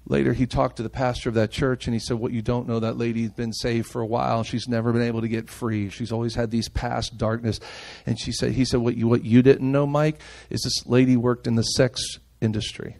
Later, 0.08 0.34
he 0.34 0.48
talked 0.48 0.78
to 0.78 0.84
the 0.84 0.90
pastor 0.90 1.30
of 1.30 1.36
that 1.36 1.52
church 1.52 1.86
and 1.86 1.94
he 1.94 2.00
said, 2.00 2.18
What 2.18 2.32
you 2.32 2.42
don't 2.42 2.68
know, 2.68 2.80
that 2.80 2.98
lady's 2.98 3.30
been 3.30 3.54
saved 3.54 3.86
for 3.92 4.02
a 4.02 4.08
while. 4.08 4.42
She's 4.42 4.68
never 4.68 4.92
been 4.92 5.04
able 5.04 5.22
to 5.22 5.28
get 5.28 5.52
free. 5.52 5.92
She's 5.92 6.12
always 6.12 6.34
had 6.34 6.50
these 6.50 6.68
past 6.68 7.16
darkness. 7.16 7.60
And 8.08 8.20
she 8.20 8.32
said, 8.32 8.54
He 8.54 8.66
said, 8.66 8.80
What 8.80 8.98
you, 8.98 9.08
what 9.08 9.24
you 9.24 9.44
didn't 9.44 9.72
know, 9.72 9.86
Mike, 9.86 10.20
is 10.50 10.64
this 10.64 10.88
lady 10.88 11.16
worked 11.16 11.46
in 11.46 11.54
the 11.54 11.62
sex 11.62 12.02
industry. 12.42 12.98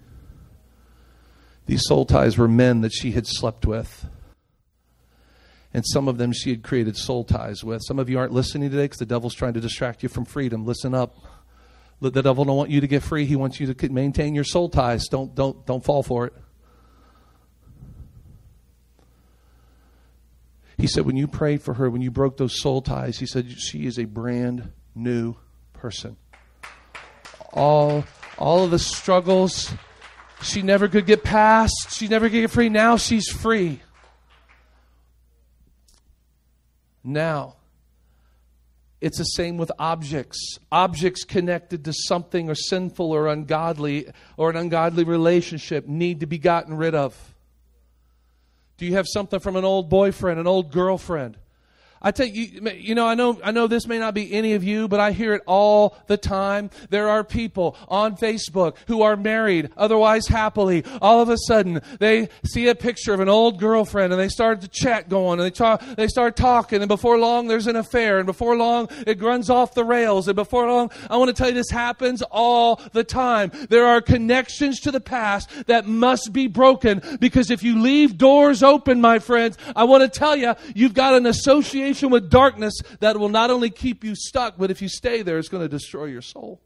These 1.70 1.86
soul 1.86 2.03
ties 2.03 2.36
were 2.36 2.47
men 2.47 2.82
that 2.82 2.91
she 2.91 3.11
had 3.11 3.28
slept 3.28 3.63
with. 3.63 4.09
And 5.72 5.86
some 5.86 6.07
of 6.07 6.17
them 6.17 6.34
she 6.34 6.49
had 6.49 6.63
created 6.63 6.97
soul 6.97 7.24
ties 7.24 7.63
with. 7.63 7.84
Some 7.86 7.99
of 7.99 8.09
you 8.09 8.17
aren't 8.17 8.34
listening 8.34 8.72
today 8.72 8.86
because 8.86 8.97
the 8.97 9.05
devil's 9.05 9.36
trying 9.36 9.53
to 9.53 9.59
distract 9.59 10.01
you 10.01 10.09
from 10.09 10.26
freedom. 10.26 10.65
Listen 10.65 10.95
up. 10.95 11.15
The 12.01 12.09
devil 12.09 12.43
don't 12.43 12.57
want 12.57 12.72
you 12.72 12.82
to 12.82 12.88
get 12.88 13.03
free. 13.03 13.26
He 13.26 13.36
wants 13.36 13.59
you 13.59 13.72
to 13.72 13.89
maintain 13.89 14.34
your 14.34 14.45
soul 14.45 14.67
ties. 14.67 15.09
Don't, 15.09 15.36
don't, 15.36 15.63
don't 15.67 15.84
fall 15.84 16.01
for 16.01 16.26
it. 16.26 16.34
He 20.76 20.88
said, 20.88 21.05
when 21.05 21.17
you 21.17 21.28
prayed 21.28 21.61
for 21.61 21.76
her, 21.76 21.88
when 21.88 22.01
you 22.01 22.09
broke 22.09 22.38
those 22.38 22.59
soul 22.59 22.82
ties, 22.82 23.20
he 23.20 23.28
said, 23.28 23.51
she 23.51 23.86
is 23.86 23.99
a 23.99 24.05
brand 24.05 24.72
new 24.95 25.36
person. 25.74 26.17
All, 27.53 28.05
all 28.39 28.63
of 28.63 28.72
the 28.72 28.80
struggles 28.80 29.72
she 30.42 30.62
never 30.62 30.88
could 30.88 31.06
get 31.06 31.24
past, 31.24 31.96
she 31.96 32.08
never 32.08 32.30
could 32.30 32.42
get 32.42 32.52
free. 32.52 32.70
Now 32.70 32.98
she's 32.98 33.30
free. 33.30 33.82
Now, 37.04 37.56
it's 39.02 39.18
the 39.18 39.24
same 39.24 39.58
with 39.58 39.72
objects. 39.80 40.60
Objects 40.72 41.24
connected 41.24 41.86
to 41.86 41.94
something 41.94 42.50
or 42.50 42.56
sinful 42.56 43.12
or 43.12 43.28
ungodly 43.28 44.08
or 44.36 44.50
an 44.50 44.58
ungodly 44.58 45.06
relationship 45.06 45.88
need 45.88 46.20
to 46.20 46.26
be 46.26 46.38
gotten 46.38 46.76
rid 46.76 46.96
of. 46.96 47.16
Do 48.78 48.86
you 48.86 48.94
have 48.94 49.08
something 49.08 49.40
from 49.40 49.56
an 49.56 49.66
old 49.66 49.90
boyfriend, 49.90 50.40
an 50.40 50.48
old 50.48 50.72
girlfriend? 50.72 51.38
I 52.02 52.12
tell 52.12 52.26
you, 52.26 52.70
you 52.72 52.95
know, 52.95 53.06
I 53.06 53.16
know, 53.16 53.39
I 53.43 53.52
know 53.52 53.68
this 53.68 53.86
may 53.86 54.00
not 54.00 54.14
be 54.14 54.32
any 54.32 54.54
of 54.54 54.64
you, 54.64 54.88
but 54.88 55.00
I 55.00 55.12
hear 55.12 55.34
it 55.34 55.41
all 55.45 55.97
the 56.08 56.16
time. 56.16 56.70
There 56.89 57.10
are 57.10 57.24
people 57.24 57.76
on 57.89 58.16
Facebook 58.16 58.78
who 58.88 59.02
are 59.02 59.18
married, 59.18 59.72
otherwise 59.76 60.28
happily. 60.28 60.86
All 61.02 61.22
of 61.22 61.30
a 61.30 61.38
sudden, 61.38 61.82
they 62.00 62.30
see 62.45 62.68
a 62.68 62.76
picture 62.76 63.14
of 63.14 63.20
an 63.20 63.28
old 63.28 63.60
girlfriend 63.60 64.14
and 64.14 64.22
they 64.22 64.30
start 64.30 64.62
to 64.62 64.68
chat 64.70 65.10
going 65.10 65.39
and 65.39 65.45
they 65.45 65.52
talk, 65.52 65.84
they 65.97 66.08
start 66.08 66.38
talking 66.38 66.82
and 66.82 66.88
before 66.88 67.18
long 67.18 67.47
there's 67.47 67.68
an 67.68 67.76
affair 67.76 68.18
and 68.20 68.26
before 68.26 68.56
long 68.56 68.88
it 69.06 69.22
runs 69.22 69.50
off 69.50 69.74
the 69.74 69.84
rails 69.84 70.28
and 70.28 70.36
before 70.36 70.68
long, 70.68 70.91
I 71.10 71.18
want 71.18 71.30
to 71.30 71.34
tell 71.34 71.50
you 71.50 71.56
this 71.56 71.70
happens 71.70 72.22
all 72.32 72.82
the 72.93 73.04
time. 73.04 73.52
There 73.70 73.86
are 73.86 74.02
connections 74.02 74.80
to 74.82 74.91
the 74.91 75.02
past 75.02 75.50
that 75.68 75.86
must 75.86 76.32
be 76.32 76.47
broken 76.47 77.02
because 77.20 77.52
if 77.52 77.62
you 77.62 77.80
leave 77.80 78.18
doors 78.18 78.64
open, 78.64 79.02
my 79.02 79.20
friends, 79.20 79.58
I 79.76 79.84
want 79.84 80.04
to 80.04 80.20
tell 80.20 80.36
you, 80.36 80.56
you've 80.74 80.93
got 80.93 81.14
an 81.14 81.26
association 81.26 81.89
association 81.90 82.12
with 82.12 82.30
darkness 82.30 82.80
that 83.00 83.18
will 83.18 83.30
not 83.30 83.50
only 83.50 83.70
keep 83.70 84.04
you 84.04 84.16
stuck, 84.16 84.58
but 84.58 84.72
if 84.72 84.82
you 84.82 84.90
stay 84.90 85.22
there, 85.22 85.38
it's 85.38 85.50
going 85.50 85.64
to 85.64 85.70
destroy 85.70 86.06
your 86.06 86.22
soul. 86.22 86.62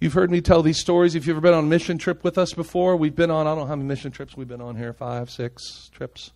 You've 0.00 0.14
heard 0.14 0.30
me 0.30 0.40
tell 0.40 0.62
these 0.62 0.80
stories. 0.80 1.14
If 1.14 1.26
you've 1.26 1.36
ever 1.36 1.42
been 1.42 1.54
on 1.54 1.64
a 1.64 1.68
mission 1.68 1.98
trip 1.98 2.24
with 2.24 2.38
us 2.38 2.54
before, 2.54 2.96
we've 2.96 3.14
been 3.14 3.30
on, 3.30 3.46
I 3.46 3.50
don't 3.50 3.60
know 3.60 3.66
how 3.66 3.76
many 3.76 3.86
mission 3.86 4.10
trips 4.10 4.36
we've 4.36 4.48
been 4.48 4.62
on 4.62 4.76
here, 4.76 4.94
five, 4.94 5.30
six 5.30 5.90
trips. 5.92 6.32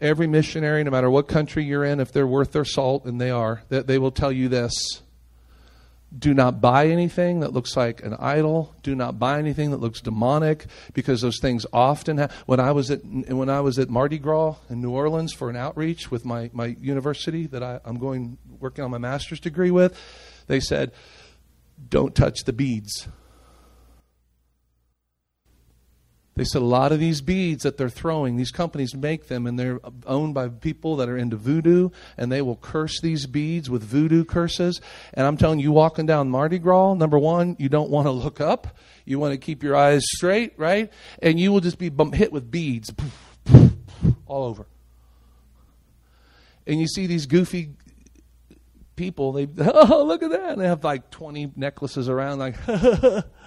Every 0.00 0.26
missionary, 0.26 0.82
no 0.84 0.90
matter 0.90 1.10
what 1.10 1.28
country 1.28 1.64
you're 1.64 1.84
in, 1.84 2.00
if 2.00 2.12
they're 2.12 2.26
worth 2.26 2.52
their 2.52 2.64
salt, 2.64 3.04
and 3.04 3.20
they 3.20 3.30
are, 3.30 3.62
that 3.68 3.86
they 3.86 3.98
will 3.98 4.10
tell 4.10 4.32
you 4.32 4.48
this 4.48 5.02
do 6.16 6.32
not 6.32 6.60
buy 6.60 6.86
anything 6.88 7.40
that 7.40 7.52
looks 7.52 7.76
like 7.76 8.02
an 8.02 8.14
idol. 8.14 8.74
Do 8.82 8.94
not 8.94 9.18
buy 9.18 9.38
anything 9.38 9.72
that 9.72 9.80
looks 9.80 10.00
demonic, 10.00 10.66
because 10.94 11.20
those 11.20 11.38
things 11.40 11.66
often. 11.72 12.16
have. 12.18 12.32
when 12.46 12.60
I 12.60 12.72
was 12.72 12.90
at 12.90 13.04
when 13.04 13.50
I 13.50 13.60
was 13.60 13.78
at 13.78 13.90
Mardi 13.90 14.18
Gras 14.18 14.56
in 14.70 14.80
New 14.80 14.90
Orleans 14.90 15.34
for 15.34 15.50
an 15.50 15.56
outreach 15.56 16.10
with 16.10 16.24
my 16.24 16.50
my 16.54 16.76
university 16.80 17.46
that 17.48 17.62
I, 17.62 17.80
I'm 17.84 17.98
going 17.98 18.38
working 18.58 18.84
on 18.84 18.90
my 18.90 18.98
master's 18.98 19.40
degree 19.40 19.70
with, 19.70 19.98
they 20.46 20.60
said, 20.60 20.92
"Don't 21.90 22.14
touch 22.14 22.44
the 22.44 22.52
beads." 22.54 23.08
They 26.38 26.44
said 26.44 26.62
a 26.62 26.66
lot 26.66 26.92
of 26.92 27.00
these 27.00 27.20
beads 27.20 27.64
that 27.64 27.78
they're 27.78 27.88
throwing, 27.88 28.36
these 28.36 28.52
companies 28.52 28.94
make 28.94 29.26
them, 29.26 29.44
and 29.44 29.58
they're 29.58 29.80
owned 30.06 30.34
by 30.34 30.48
people 30.48 30.94
that 30.98 31.08
are 31.08 31.16
into 31.16 31.36
voodoo, 31.36 31.90
and 32.16 32.30
they 32.30 32.42
will 32.42 32.54
curse 32.54 33.00
these 33.00 33.26
beads 33.26 33.68
with 33.68 33.82
voodoo 33.82 34.24
curses. 34.24 34.80
And 35.14 35.26
I'm 35.26 35.36
telling 35.36 35.58
you, 35.58 35.72
walking 35.72 36.06
down 36.06 36.30
Mardi 36.30 36.60
Gras, 36.60 36.94
number 36.94 37.18
one, 37.18 37.56
you 37.58 37.68
don't 37.68 37.90
want 37.90 38.06
to 38.06 38.12
look 38.12 38.40
up. 38.40 38.78
You 39.04 39.18
want 39.18 39.32
to 39.32 39.36
keep 39.36 39.64
your 39.64 39.74
eyes 39.74 40.04
straight, 40.04 40.52
right? 40.56 40.92
And 41.20 41.40
you 41.40 41.50
will 41.50 41.58
just 41.58 41.76
be 41.76 41.90
hit 42.14 42.30
with 42.30 42.48
beads 42.48 42.94
all 44.24 44.44
over. 44.44 44.68
And 46.68 46.78
you 46.78 46.86
see 46.86 47.08
these 47.08 47.26
goofy 47.26 47.74
people, 48.94 49.32
they, 49.32 49.48
oh, 49.58 50.04
look 50.04 50.22
at 50.22 50.30
that. 50.30 50.52
And 50.52 50.60
they 50.60 50.68
have 50.68 50.84
like 50.84 51.10
20 51.10 51.54
necklaces 51.56 52.08
around, 52.08 52.38
like, 52.38 52.54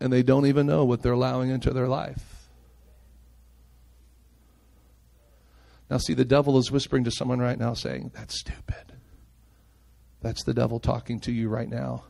and 0.00 0.12
they 0.12 0.22
don't 0.22 0.46
even 0.46 0.66
know 0.66 0.84
what 0.84 1.02
they're 1.02 1.12
allowing 1.12 1.50
into 1.50 1.72
their 1.72 1.88
life. 1.88 2.38
Now, 5.90 5.98
see, 5.98 6.14
the 6.14 6.24
devil 6.24 6.58
is 6.58 6.70
whispering 6.70 7.04
to 7.04 7.10
someone 7.10 7.38
right 7.38 7.58
now 7.58 7.74
saying, 7.74 8.12
That's 8.14 8.38
stupid. 8.38 8.92
That's 10.20 10.44
the 10.44 10.54
devil 10.54 10.80
talking 10.80 11.20
to 11.20 11.32
you 11.32 11.48
right 11.48 11.68
now. 11.68 12.04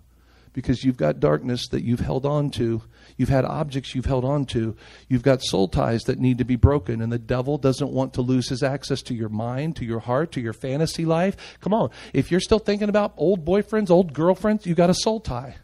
Because 0.55 0.83
you've 0.83 0.97
got 0.97 1.21
darkness 1.21 1.69
that 1.69 1.85
you've 1.85 2.01
held 2.01 2.27
on 2.27 2.51
to. 2.53 2.83
You've 3.17 3.29
had 3.29 3.45
objects 3.45 3.95
you've 3.95 4.07
held 4.07 4.25
on 4.25 4.47
to. 4.47 4.75
You've 5.07 5.23
got 5.23 5.43
soul 5.43 5.69
ties 5.69 6.03
that 6.05 6.19
need 6.19 6.39
to 6.39 6.45
be 6.45 6.57
broken. 6.57 7.01
And 7.01 7.13
the 7.13 7.19
devil 7.19 7.59
doesn't 7.59 7.93
want 7.93 8.15
to 8.15 8.23
lose 8.23 8.49
his 8.49 8.63
access 8.63 9.03
to 9.03 9.15
your 9.15 9.29
mind, 9.29 9.77
to 9.77 9.85
your 9.85 10.01
heart, 10.01 10.33
to 10.33 10.41
your 10.41 10.55
fantasy 10.55 11.05
life. 11.05 11.37
Come 11.61 11.75
on. 11.75 11.91
If 12.13 12.33
you're 12.33 12.41
still 12.41 12.59
thinking 12.59 12.89
about 12.89 13.13
old 13.17 13.45
boyfriends, 13.45 13.91
old 13.91 14.13
girlfriends, 14.15 14.67
you've 14.67 14.77
got 14.77 14.91
a 14.91 14.95
soul 14.95 15.21
tie. 15.21 15.57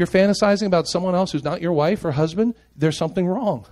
You're 0.00 0.06
fantasizing 0.06 0.66
about 0.66 0.88
someone 0.88 1.14
else 1.14 1.32
who's 1.32 1.44
not 1.44 1.60
your 1.60 1.74
wife 1.74 2.06
or 2.06 2.12
husband, 2.12 2.54
there's 2.74 2.96
something 2.96 3.26
wrong. 3.26 3.66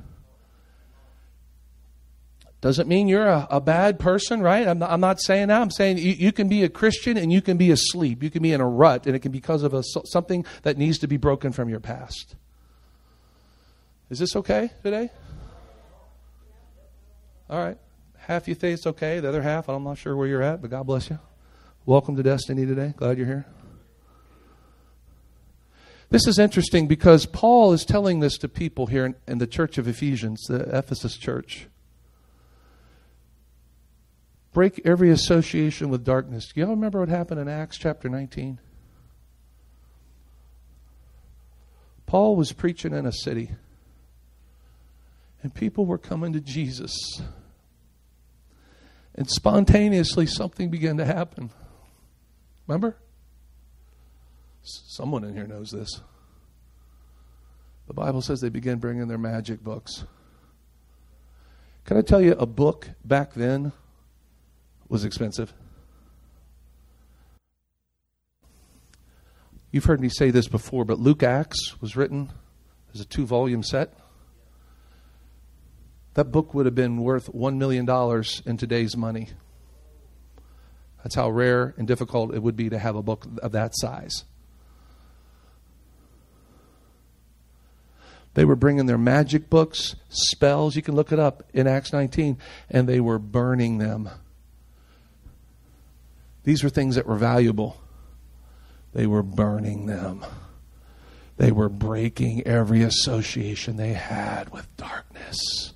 Doesn't 2.61 2.87
mean 2.87 3.09
you're 3.09 3.27
a, 3.27 3.49
a 3.51 3.61
bad 3.63 3.99
person, 3.99 4.43
right? 4.43 4.69
I'm 4.69 4.79
not, 4.79 4.91
I'm 4.91 5.01
not, 5.01 5.23
saying 5.23 5.49
that. 5.49 5.59
I'm 5.59 5.71
saying 5.71 5.97
you, 5.97 6.13
you, 6.13 6.33
can 6.33 6.47
be 6.51 6.65
a 6.65 6.69
Christian 6.69 7.17
and 7.17 7.33
you 7.33 7.41
can 7.41 7.57
be 7.57 7.71
asleep. 7.71 8.23
You 8.23 8.29
can 8.29 8.43
be 8.43 8.53
in 8.53 8.61
a 8.61 8.69
rut, 8.69 9.07
and 9.07 9.17
it 9.17 9.21
can 9.21 9.33
be 9.33 9.39
because 9.39 9.63
of 9.63 9.73
a, 9.73 9.83
something 9.83 10.45
that 10.65 10.77
needs 10.77 10.99
to 10.99 11.09
be 11.09 11.17
broken 11.17 11.51
from 11.51 11.71
your 11.71 11.81
past. 11.81 12.37
Is 14.11 14.19
this 14.19 14.37
okay 14.37 14.71
today? 14.83 15.09
All 17.49 17.59
right. 17.59 17.79
Half 18.19 18.49
you 18.49 18.55
think 18.55 18.75
it's 18.75 18.87
okay, 18.87 19.21
the 19.21 19.31
other 19.31 19.41
half, 19.41 19.71
I'm 19.71 19.83
not 19.83 19.97
sure 19.97 20.15
where 20.15 20.29
you're 20.29 20.43
at, 20.43 20.61
but 20.61 20.69
God 20.69 20.87
bless 20.87 21.09
you. 21.09 21.21
Welcome 21.87 22.17
to 22.17 22.23
Destiny 22.23 22.67
today. 22.67 22.93
Glad 22.99 23.17
you're 23.17 23.27
here. 23.27 23.47
This 26.11 26.27
is 26.27 26.39
interesting 26.39 26.87
because 26.87 27.27
Paul 27.27 27.73
is 27.73 27.85
telling 27.85 28.21
this 28.21 28.39
to 28.39 28.49
people 28.49 28.87
here 28.87 29.05
in, 29.05 29.15
in 29.27 29.39
the 29.39 29.47
church 29.47 29.77
of 29.77 29.87
Ephesians, 29.87 30.43
the 30.49 30.61
Ephesus 30.77 31.17
church. 31.17 31.67
Break 34.55 34.81
every 34.85 35.11
association 35.11 35.91
with 35.91 36.05
darkness. 36.05 36.51
Do 36.53 36.61
y'all 36.61 36.71
remember 36.71 37.01
what 37.01 37.11
happened 37.11 37.41
in 37.41 37.49
Acts 37.49 37.77
chapter 37.77 38.09
19? 38.09 38.59
Paul 42.07 42.37
was 42.37 42.53
preaching 42.53 42.95
in 42.95 43.05
a 43.05 43.13
city. 43.13 43.51
And 45.43 45.55
people 45.55 45.85
were 45.85 45.99
coming 45.99 46.33
to 46.33 46.41
Jesus. 46.41 47.21
And 49.15 49.29
spontaneously, 49.29 50.27
something 50.27 50.71
began 50.71 50.97
to 50.97 51.05
happen. 51.05 51.51
Remember? 52.67 52.97
Someone 54.87 55.25
in 55.25 55.35
here 55.35 55.47
knows 55.47 55.71
this. 55.71 56.01
The 57.87 57.95
Bible 57.95 58.21
says 58.21 58.41
they 58.41 58.51
began 58.51 58.79
bringing 58.79 59.09
their 59.09 59.19
magic 59.19 59.65
books. 59.65 60.05
Can 61.85 61.97
I 61.97 62.03
tell 62.03 62.21
you, 62.21 62.33
a 62.33 62.47
book 62.47 62.91
back 63.05 63.33
then 63.33 63.73
was 64.89 65.05
expensive? 65.05 65.55
You've 69.71 69.85
heard 69.85 70.01
me 70.01 70.09
say 70.09 70.31
this 70.31 70.49
before, 70.49 70.85
but 70.85 70.99
Luke 70.99 71.23
Acts 71.23 71.81
was 71.81 71.97
written 71.97 72.31
as 72.95 73.01
a 73.01 73.05
two 73.05 73.27
volume 73.27 73.63
set. 73.63 73.95
That 76.15 76.27
book 76.27 76.53
would 76.53 76.67
have 76.67 76.75
been 76.75 76.99
worth 76.99 77.33
$1 77.33 77.57
million 77.57 77.89
in 78.47 78.57
today's 78.57 78.97
money. 78.97 79.29
That's 81.03 81.15
how 81.15 81.31
rare 81.31 81.75
and 81.79 81.87
difficult 81.87 82.35
it 82.35 82.43
would 82.43 82.57
be 82.57 82.71
to 82.71 82.79
have 82.79 82.97
a 82.97 83.03
book 83.03 83.27
of 83.43 83.53
that 83.53 83.73
size. 83.75 84.25
They 88.39 88.45
were 88.45 88.55
bringing 88.55 88.87
their 88.87 88.97
magic 88.97 89.51
books, 89.51 89.97
spells, 90.11 90.77
you 90.77 90.83
can 90.83 90.95
look 90.95 91.11
it 91.11 91.19
up 91.19 91.43
in 91.53 91.67
Acts 91.67 91.93
19, 91.93 92.39
and 92.71 92.89
they 92.89 93.01
were 93.01 93.19
burning 93.19 93.79
them. 93.79 94.09
These 96.45 96.63
were 96.63 96.71
things 96.71 96.95
that 96.95 97.05
were 97.05 97.17
valuable. 97.17 97.81
They 98.93 99.09
were 99.09 99.25
burning 99.25 99.87
them. 99.87 100.25
They 101.37 101.51
were 101.51 101.69
breaking 101.69 102.47
every 102.47 102.83
association 102.83 103.77
they 103.77 103.95
had 103.95 104.53
with 104.53 104.69
darkness. 104.77 105.73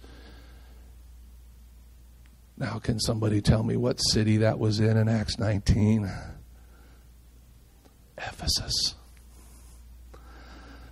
Now, 2.56 2.78
can 2.78 3.00
somebody 3.00 3.40
tell 3.40 3.64
me 3.64 3.76
what 3.76 3.96
city 3.96 4.36
that 4.36 4.60
was 4.60 4.78
in 4.78 4.96
in 4.96 5.08
Acts 5.08 5.36
19? 5.36 6.08
Ephesus. 8.18 8.94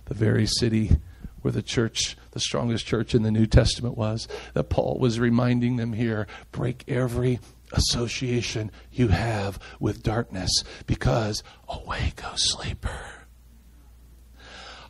The 0.07 0.13
very 0.13 0.45
city 0.45 0.97
where 1.41 1.51
the 1.51 1.61
church, 1.61 2.17
the 2.31 2.39
strongest 2.39 2.85
church 2.85 3.13
in 3.15 3.23
the 3.23 3.31
New 3.31 3.45
Testament 3.45 3.97
was, 3.97 4.27
that 4.53 4.69
Paul 4.69 4.97
was 4.99 5.19
reminding 5.19 5.77
them 5.77 5.93
here 5.93 6.27
break 6.51 6.83
every 6.87 7.39
association 7.71 8.71
you 8.91 9.09
have 9.09 9.59
with 9.79 10.03
darkness 10.03 10.51
because 10.85 11.43
awake, 11.67 12.21
O 12.23 12.33
sleeper. 12.35 12.99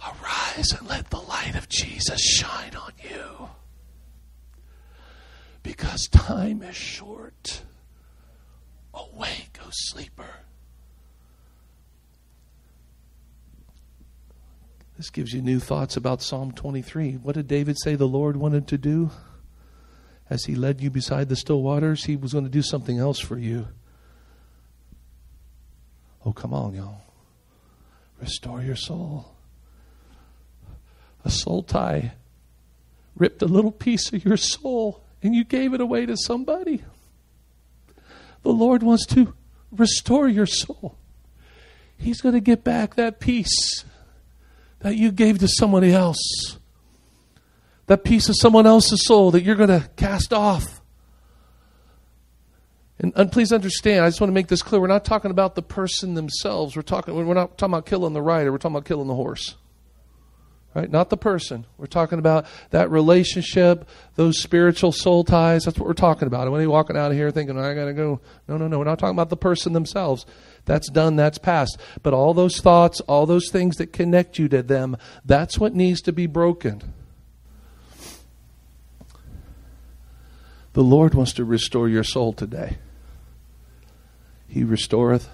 Arise 0.03 0.71
and 0.77 0.87
let 0.87 1.09
the 1.09 1.19
light 1.19 1.55
of 1.55 1.69
Jesus 1.69 2.19
shine 2.21 2.75
on 2.75 2.91
you. 3.03 3.49
Because 5.63 6.07
time 6.07 6.63
is 6.63 6.75
short. 6.75 7.61
Awake, 8.93 9.59
O 9.63 9.69
sleeper. 9.71 10.41
This 15.01 15.09
gives 15.09 15.33
you 15.33 15.41
new 15.41 15.59
thoughts 15.59 15.97
about 15.97 16.21
Psalm 16.21 16.51
23. 16.51 17.13
What 17.13 17.33
did 17.33 17.47
David 17.47 17.75
say 17.81 17.95
the 17.95 18.07
Lord 18.07 18.37
wanted 18.37 18.67
to 18.67 18.77
do? 18.77 19.09
As 20.29 20.45
he 20.45 20.53
led 20.53 20.79
you 20.79 20.91
beside 20.91 21.27
the 21.27 21.35
still 21.35 21.63
waters, 21.63 22.03
he 22.03 22.15
was 22.15 22.33
going 22.33 22.43
to 22.43 22.51
do 22.51 22.61
something 22.61 22.99
else 22.99 23.17
for 23.17 23.35
you. 23.35 23.69
Oh, 26.23 26.33
come 26.33 26.53
on, 26.53 26.75
y'all. 26.75 27.01
Restore 28.21 28.61
your 28.61 28.75
soul. 28.75 29.33
A 31.25 31.31
soul 31.31 31.63
tie 31.63 32.13
ripped 33.15 33.41
a 33.41 33.47
little 33.47 33.71
piece 33.71 34.13
of 34.13 34.23
your 34.23 34.37
soul 34.37 35.03
and 35.23 35.33
you 35.33 35.43
gave 35.43 35.73
it 35.73 35.81
away 35.81 36.05
to 36.05 36.15
somebody. 36.15 36.83
The 38.43 38.53
Lord 38.53 38.83
wants 38.83 39.07
to 39.07 39.33
restore 39.71 40.27
your 40.27 40.45
soul. 40.45 40.95
He's 41.97 42.21
going 42.21 42.35
to 42.35 42.39
get 42.39 42.63
back 42.63 42.93
that 42.93 43.19
piece 43.19 43.83
that 44.81 44.95
you 44.95 45.11
gave 45.11 45.39
to 45.39 45.47
somebody 45.47 45.93
else. 45.93 46.57
That 47.87 48.03
piece 48.03 48.29
of 48.29 48.35
someone 48.37 48.65
else's 48.65 49.05
soul 49.05 49.31
that 49.31 49.43
you're 49.43 49.55
going 49.55 49.69
to 49.69 49.89
cast 49.95 50.33
off. 50.33 50.81
And, 52.99 53.11
and, 53.15 53.31
please 53.31 53.51
understand, 53.51 54.05
I 54.05 54.07
just 54.09 54.21
want 54.21 54.29
to 54.29 54.33
make 54.33 54.47
this 54.47 54.61
clear. 54.61 54.79
We're 54.79 54.87
not 54.87 55.03
talking 55.03 55.31
about 55.31 55.55
the 55.55 55.63
person 55.63 56.13
themselves. 56.13 56.75
We're 56.75 56.83
talking 56.83 57.15
we're 57.15 57.33
not 57.33 57.57
talking 57.57 57.73
about 57.73 57.87
killing 57.87 58.13
the 58.13 58.21
rider, 58.21 58.51
we're 58.51 58.59
talking 58.59 58.75
about 58.75 58.85
killing 58.85 59.07
the 59.07 59.15
horse. 59.15 59.55
Right? 60.75 60.89
Not 60.89 61.09
the 61.09 61.17
person. 61.17 61.65
We're 61.77 61.87
talking 61.87 62.17
about 62.17 62.45
that 62.69 62.89
relationship, 62.91 63.89
those 64.15 64.39
spiritual 64.39 64.93
soul 64.93 65.25
ties. 65.25 65.65
That's 65.65 65.77
what 65.77 65.85
we're 65.85 65.93
talking 65.93 66.27
about. 66.27 66.43
And 66.43 66.51
when 66.53 66.61
you 66.61 66.69
walking 66.69 66.95
out 66.95 67.11
of 67.11 67.17
here 67.17 67.29
thinking, 67.29 67.59
I 67.59 67.73
gotta 67.73 67.93
go. 67.93 68.21
No, 68.47 68.55
no, 68.55 68.67
no. 68.67 68.77
We're 68.77 68.85
not 68.85 68.99
talking 68.99 69.15
about 69.15 69.29
the 69.29 69.35
person 69.37 69.73
themselves. 69.73 70.25
That's 70.65 70.89
done, 70.89 71.15
that's 71.15 71.37
past. 71.37 71.77
But 72.03 72.13
all 72.13 72.33
those 72.33 72.59
thoughts, 72.59 73.01
all 73.01 73.25
those 73.25 73.49
things 73.49 73.77
that 73.77 73.93
connect 73.93 74.37
you 74.37 74.47
to 74.49 74.61
them, 74.61 74.97
that's 75.25 75.57
what 75.57 75.73
needs 75.73 76.01
to 76.01 76.11
be 76.11 76.27
broken. 76.27 76.93
The 80.73 80.83
Lord 80.83 81.13
wants 81.13 81.33
to 81.33 81.43
restore 81.43 81.89
your 81.89 82.03
soul 82.03 82.31
today. 82.31 82.77
He 84.47 84.63
restoreth. 84.63 85.29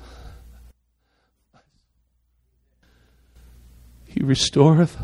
He 4.06 4.24
restoreth 4.24 4.98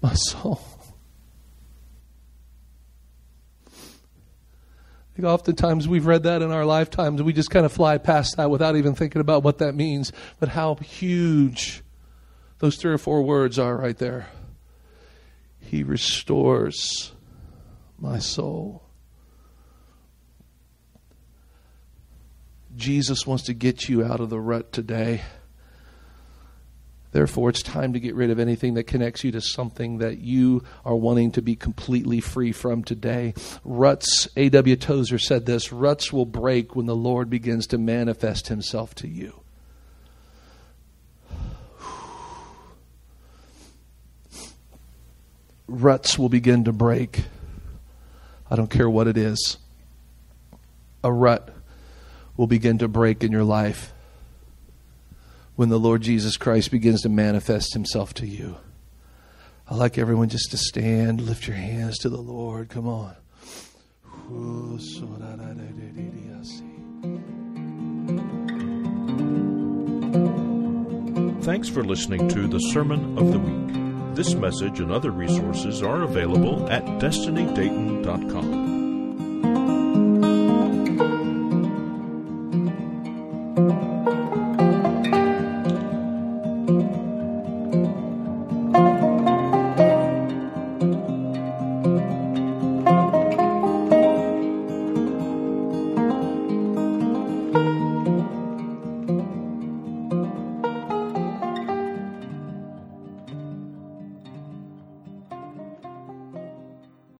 my 0.00 0.14
soul. 0.14 0.60
Think 5.22 5.30
oftentimes 5.30 5.86
we've 5.86 6.06
read 6.06 6.24
that 6.24 6.42
in 6.42 6.50
our 6.50 6.64
lifetimes. 6.64 7.22
We 7.22 7.32
just 7.32 7.50
kind 7.50 7.64
of 7.64 7.70
fly 7.70 7.96
past 7.98 8.36
that 8.38 8.50
without 8.50 8.74
even 8.74 8.96
thinking 8.96 9.20
about 9.20 9.44
what 9.44 9.58
that 9.58 9.72
means. 9.72 10.12
But 10.40 10.48
how 10.48 10.74
huge 10.74 11.82
those 12.58 12.76
three 12.76 12.92
or 12.92 12.98
four 12.98 13.22
words 13.22 13.56
are 13.56 13.76
right 13.76 13.96
there. 13.96 14.26
He 15.60 15.84
restores 15.84 17.12
my 18.00 18.18
soul. 18.18 18.82
Jesus 22.76 23.24
wants 23.24 23.44
to 23.44 23.54
get 23.54 23.88
you 23.88 24.04
out 24.04 24.18
of 24.18 24.28
the 24.28 24.40
rut 24.40 24.72
today. 24.72 25.22
Therefore, 27.12 27.50
it's 27.50 27.62
time 27.62 27.92
to 27.92 28.00
get 28.00 28.14
rid 28.14 28.30
of 28.30 28.38
anything 28.38 28.74
that 28.74 28.84
connects 28.84 29.22
you 29.22 29.32
to 29.32 29.40
something 29.42 29.98
that 29.98 30.18
you 30.18 30.64
are 30.84 30.96
wanting 30.96 31.30
to 31.32 31.42
be 31.42 31.54
completely 31.54 32.20
free 32.20 32.52
from 32.52 32.82
today. 32.82 33.34
Ruts, 33.64 34.28
A.W. 34.34 34.76
Tozer 34.76 35.18
said 35.18 35.44
this 35.44 35.72
ruts 35.72 36.10
will 36.10 36.24
break 36.24 36.74
when 36.74 36.86
the 36.86 36.96
Lord 36.96 37.28
begins 37.28 37.66
to 37.68 37.78
manifest 37.78 38.48
himself 38.48 38.94
to 38.96 39.08
you. 39.08 39.40
Ruts 45.68 46.18
will 46.18 46.30
begin 46.30 46.64
to 46.64 46.72
break. 46.72 47.24
I 48.50 48.56
don't 48.56 48.70
care 48.70 48.88
what 48.88 49.06
it 49.06 49.18
is. 49.18 49.58
A 51.04 51.12
rut 51.12 51.54
will 52.38 52.46
begin 52.46 52.78
to 52.78 52.88
break 52.88 53.22
in 53.22 53.32
your 53.32 53.44
life 53.44 53.91
when 55.54 55.68
the 55.68 55.78
Lord 55.78 56.02
Jesus 56.02 56.36
Christ 56.36 56.70
begins 56.70 57.02
to 57.02 57.08
manifest 57.08 57.74
himself 57.74 58.14
to 58.14 58.26
you. 58.26 58.56
I'd 59.68 59.76
like 59.76 59.98
everyone 59.98 60.28
just 60.28 60.50
to 60.50 60.56
stand, 60.56 61.20
lift 61.20 61.46
your 61.46 61.56
hands 61.56 61.98
to 61.98 62.08
the 62.08 62.20
Lord. 62.20 62.68
Come 62.68 62.88
on. 62.88 63.16
Thanks 71.42 71.68
for 71.68 71.82
listening 71.84 72.28
to 72.28 72.46
the 72.46 72.58
Sermon 72.58 73.18
of 73.18 73.32
the 73.32 73.38
Week. 73.38 74.14
This 74.14 74.34
message 74.34 74.80
and 74.80 74.92
other 74.92 75.10
resources 75.10 75.82
are 75.82 76.02
available 76.02 76.68
at 76.70 76.84
destinydayton.com. 76.84 78.81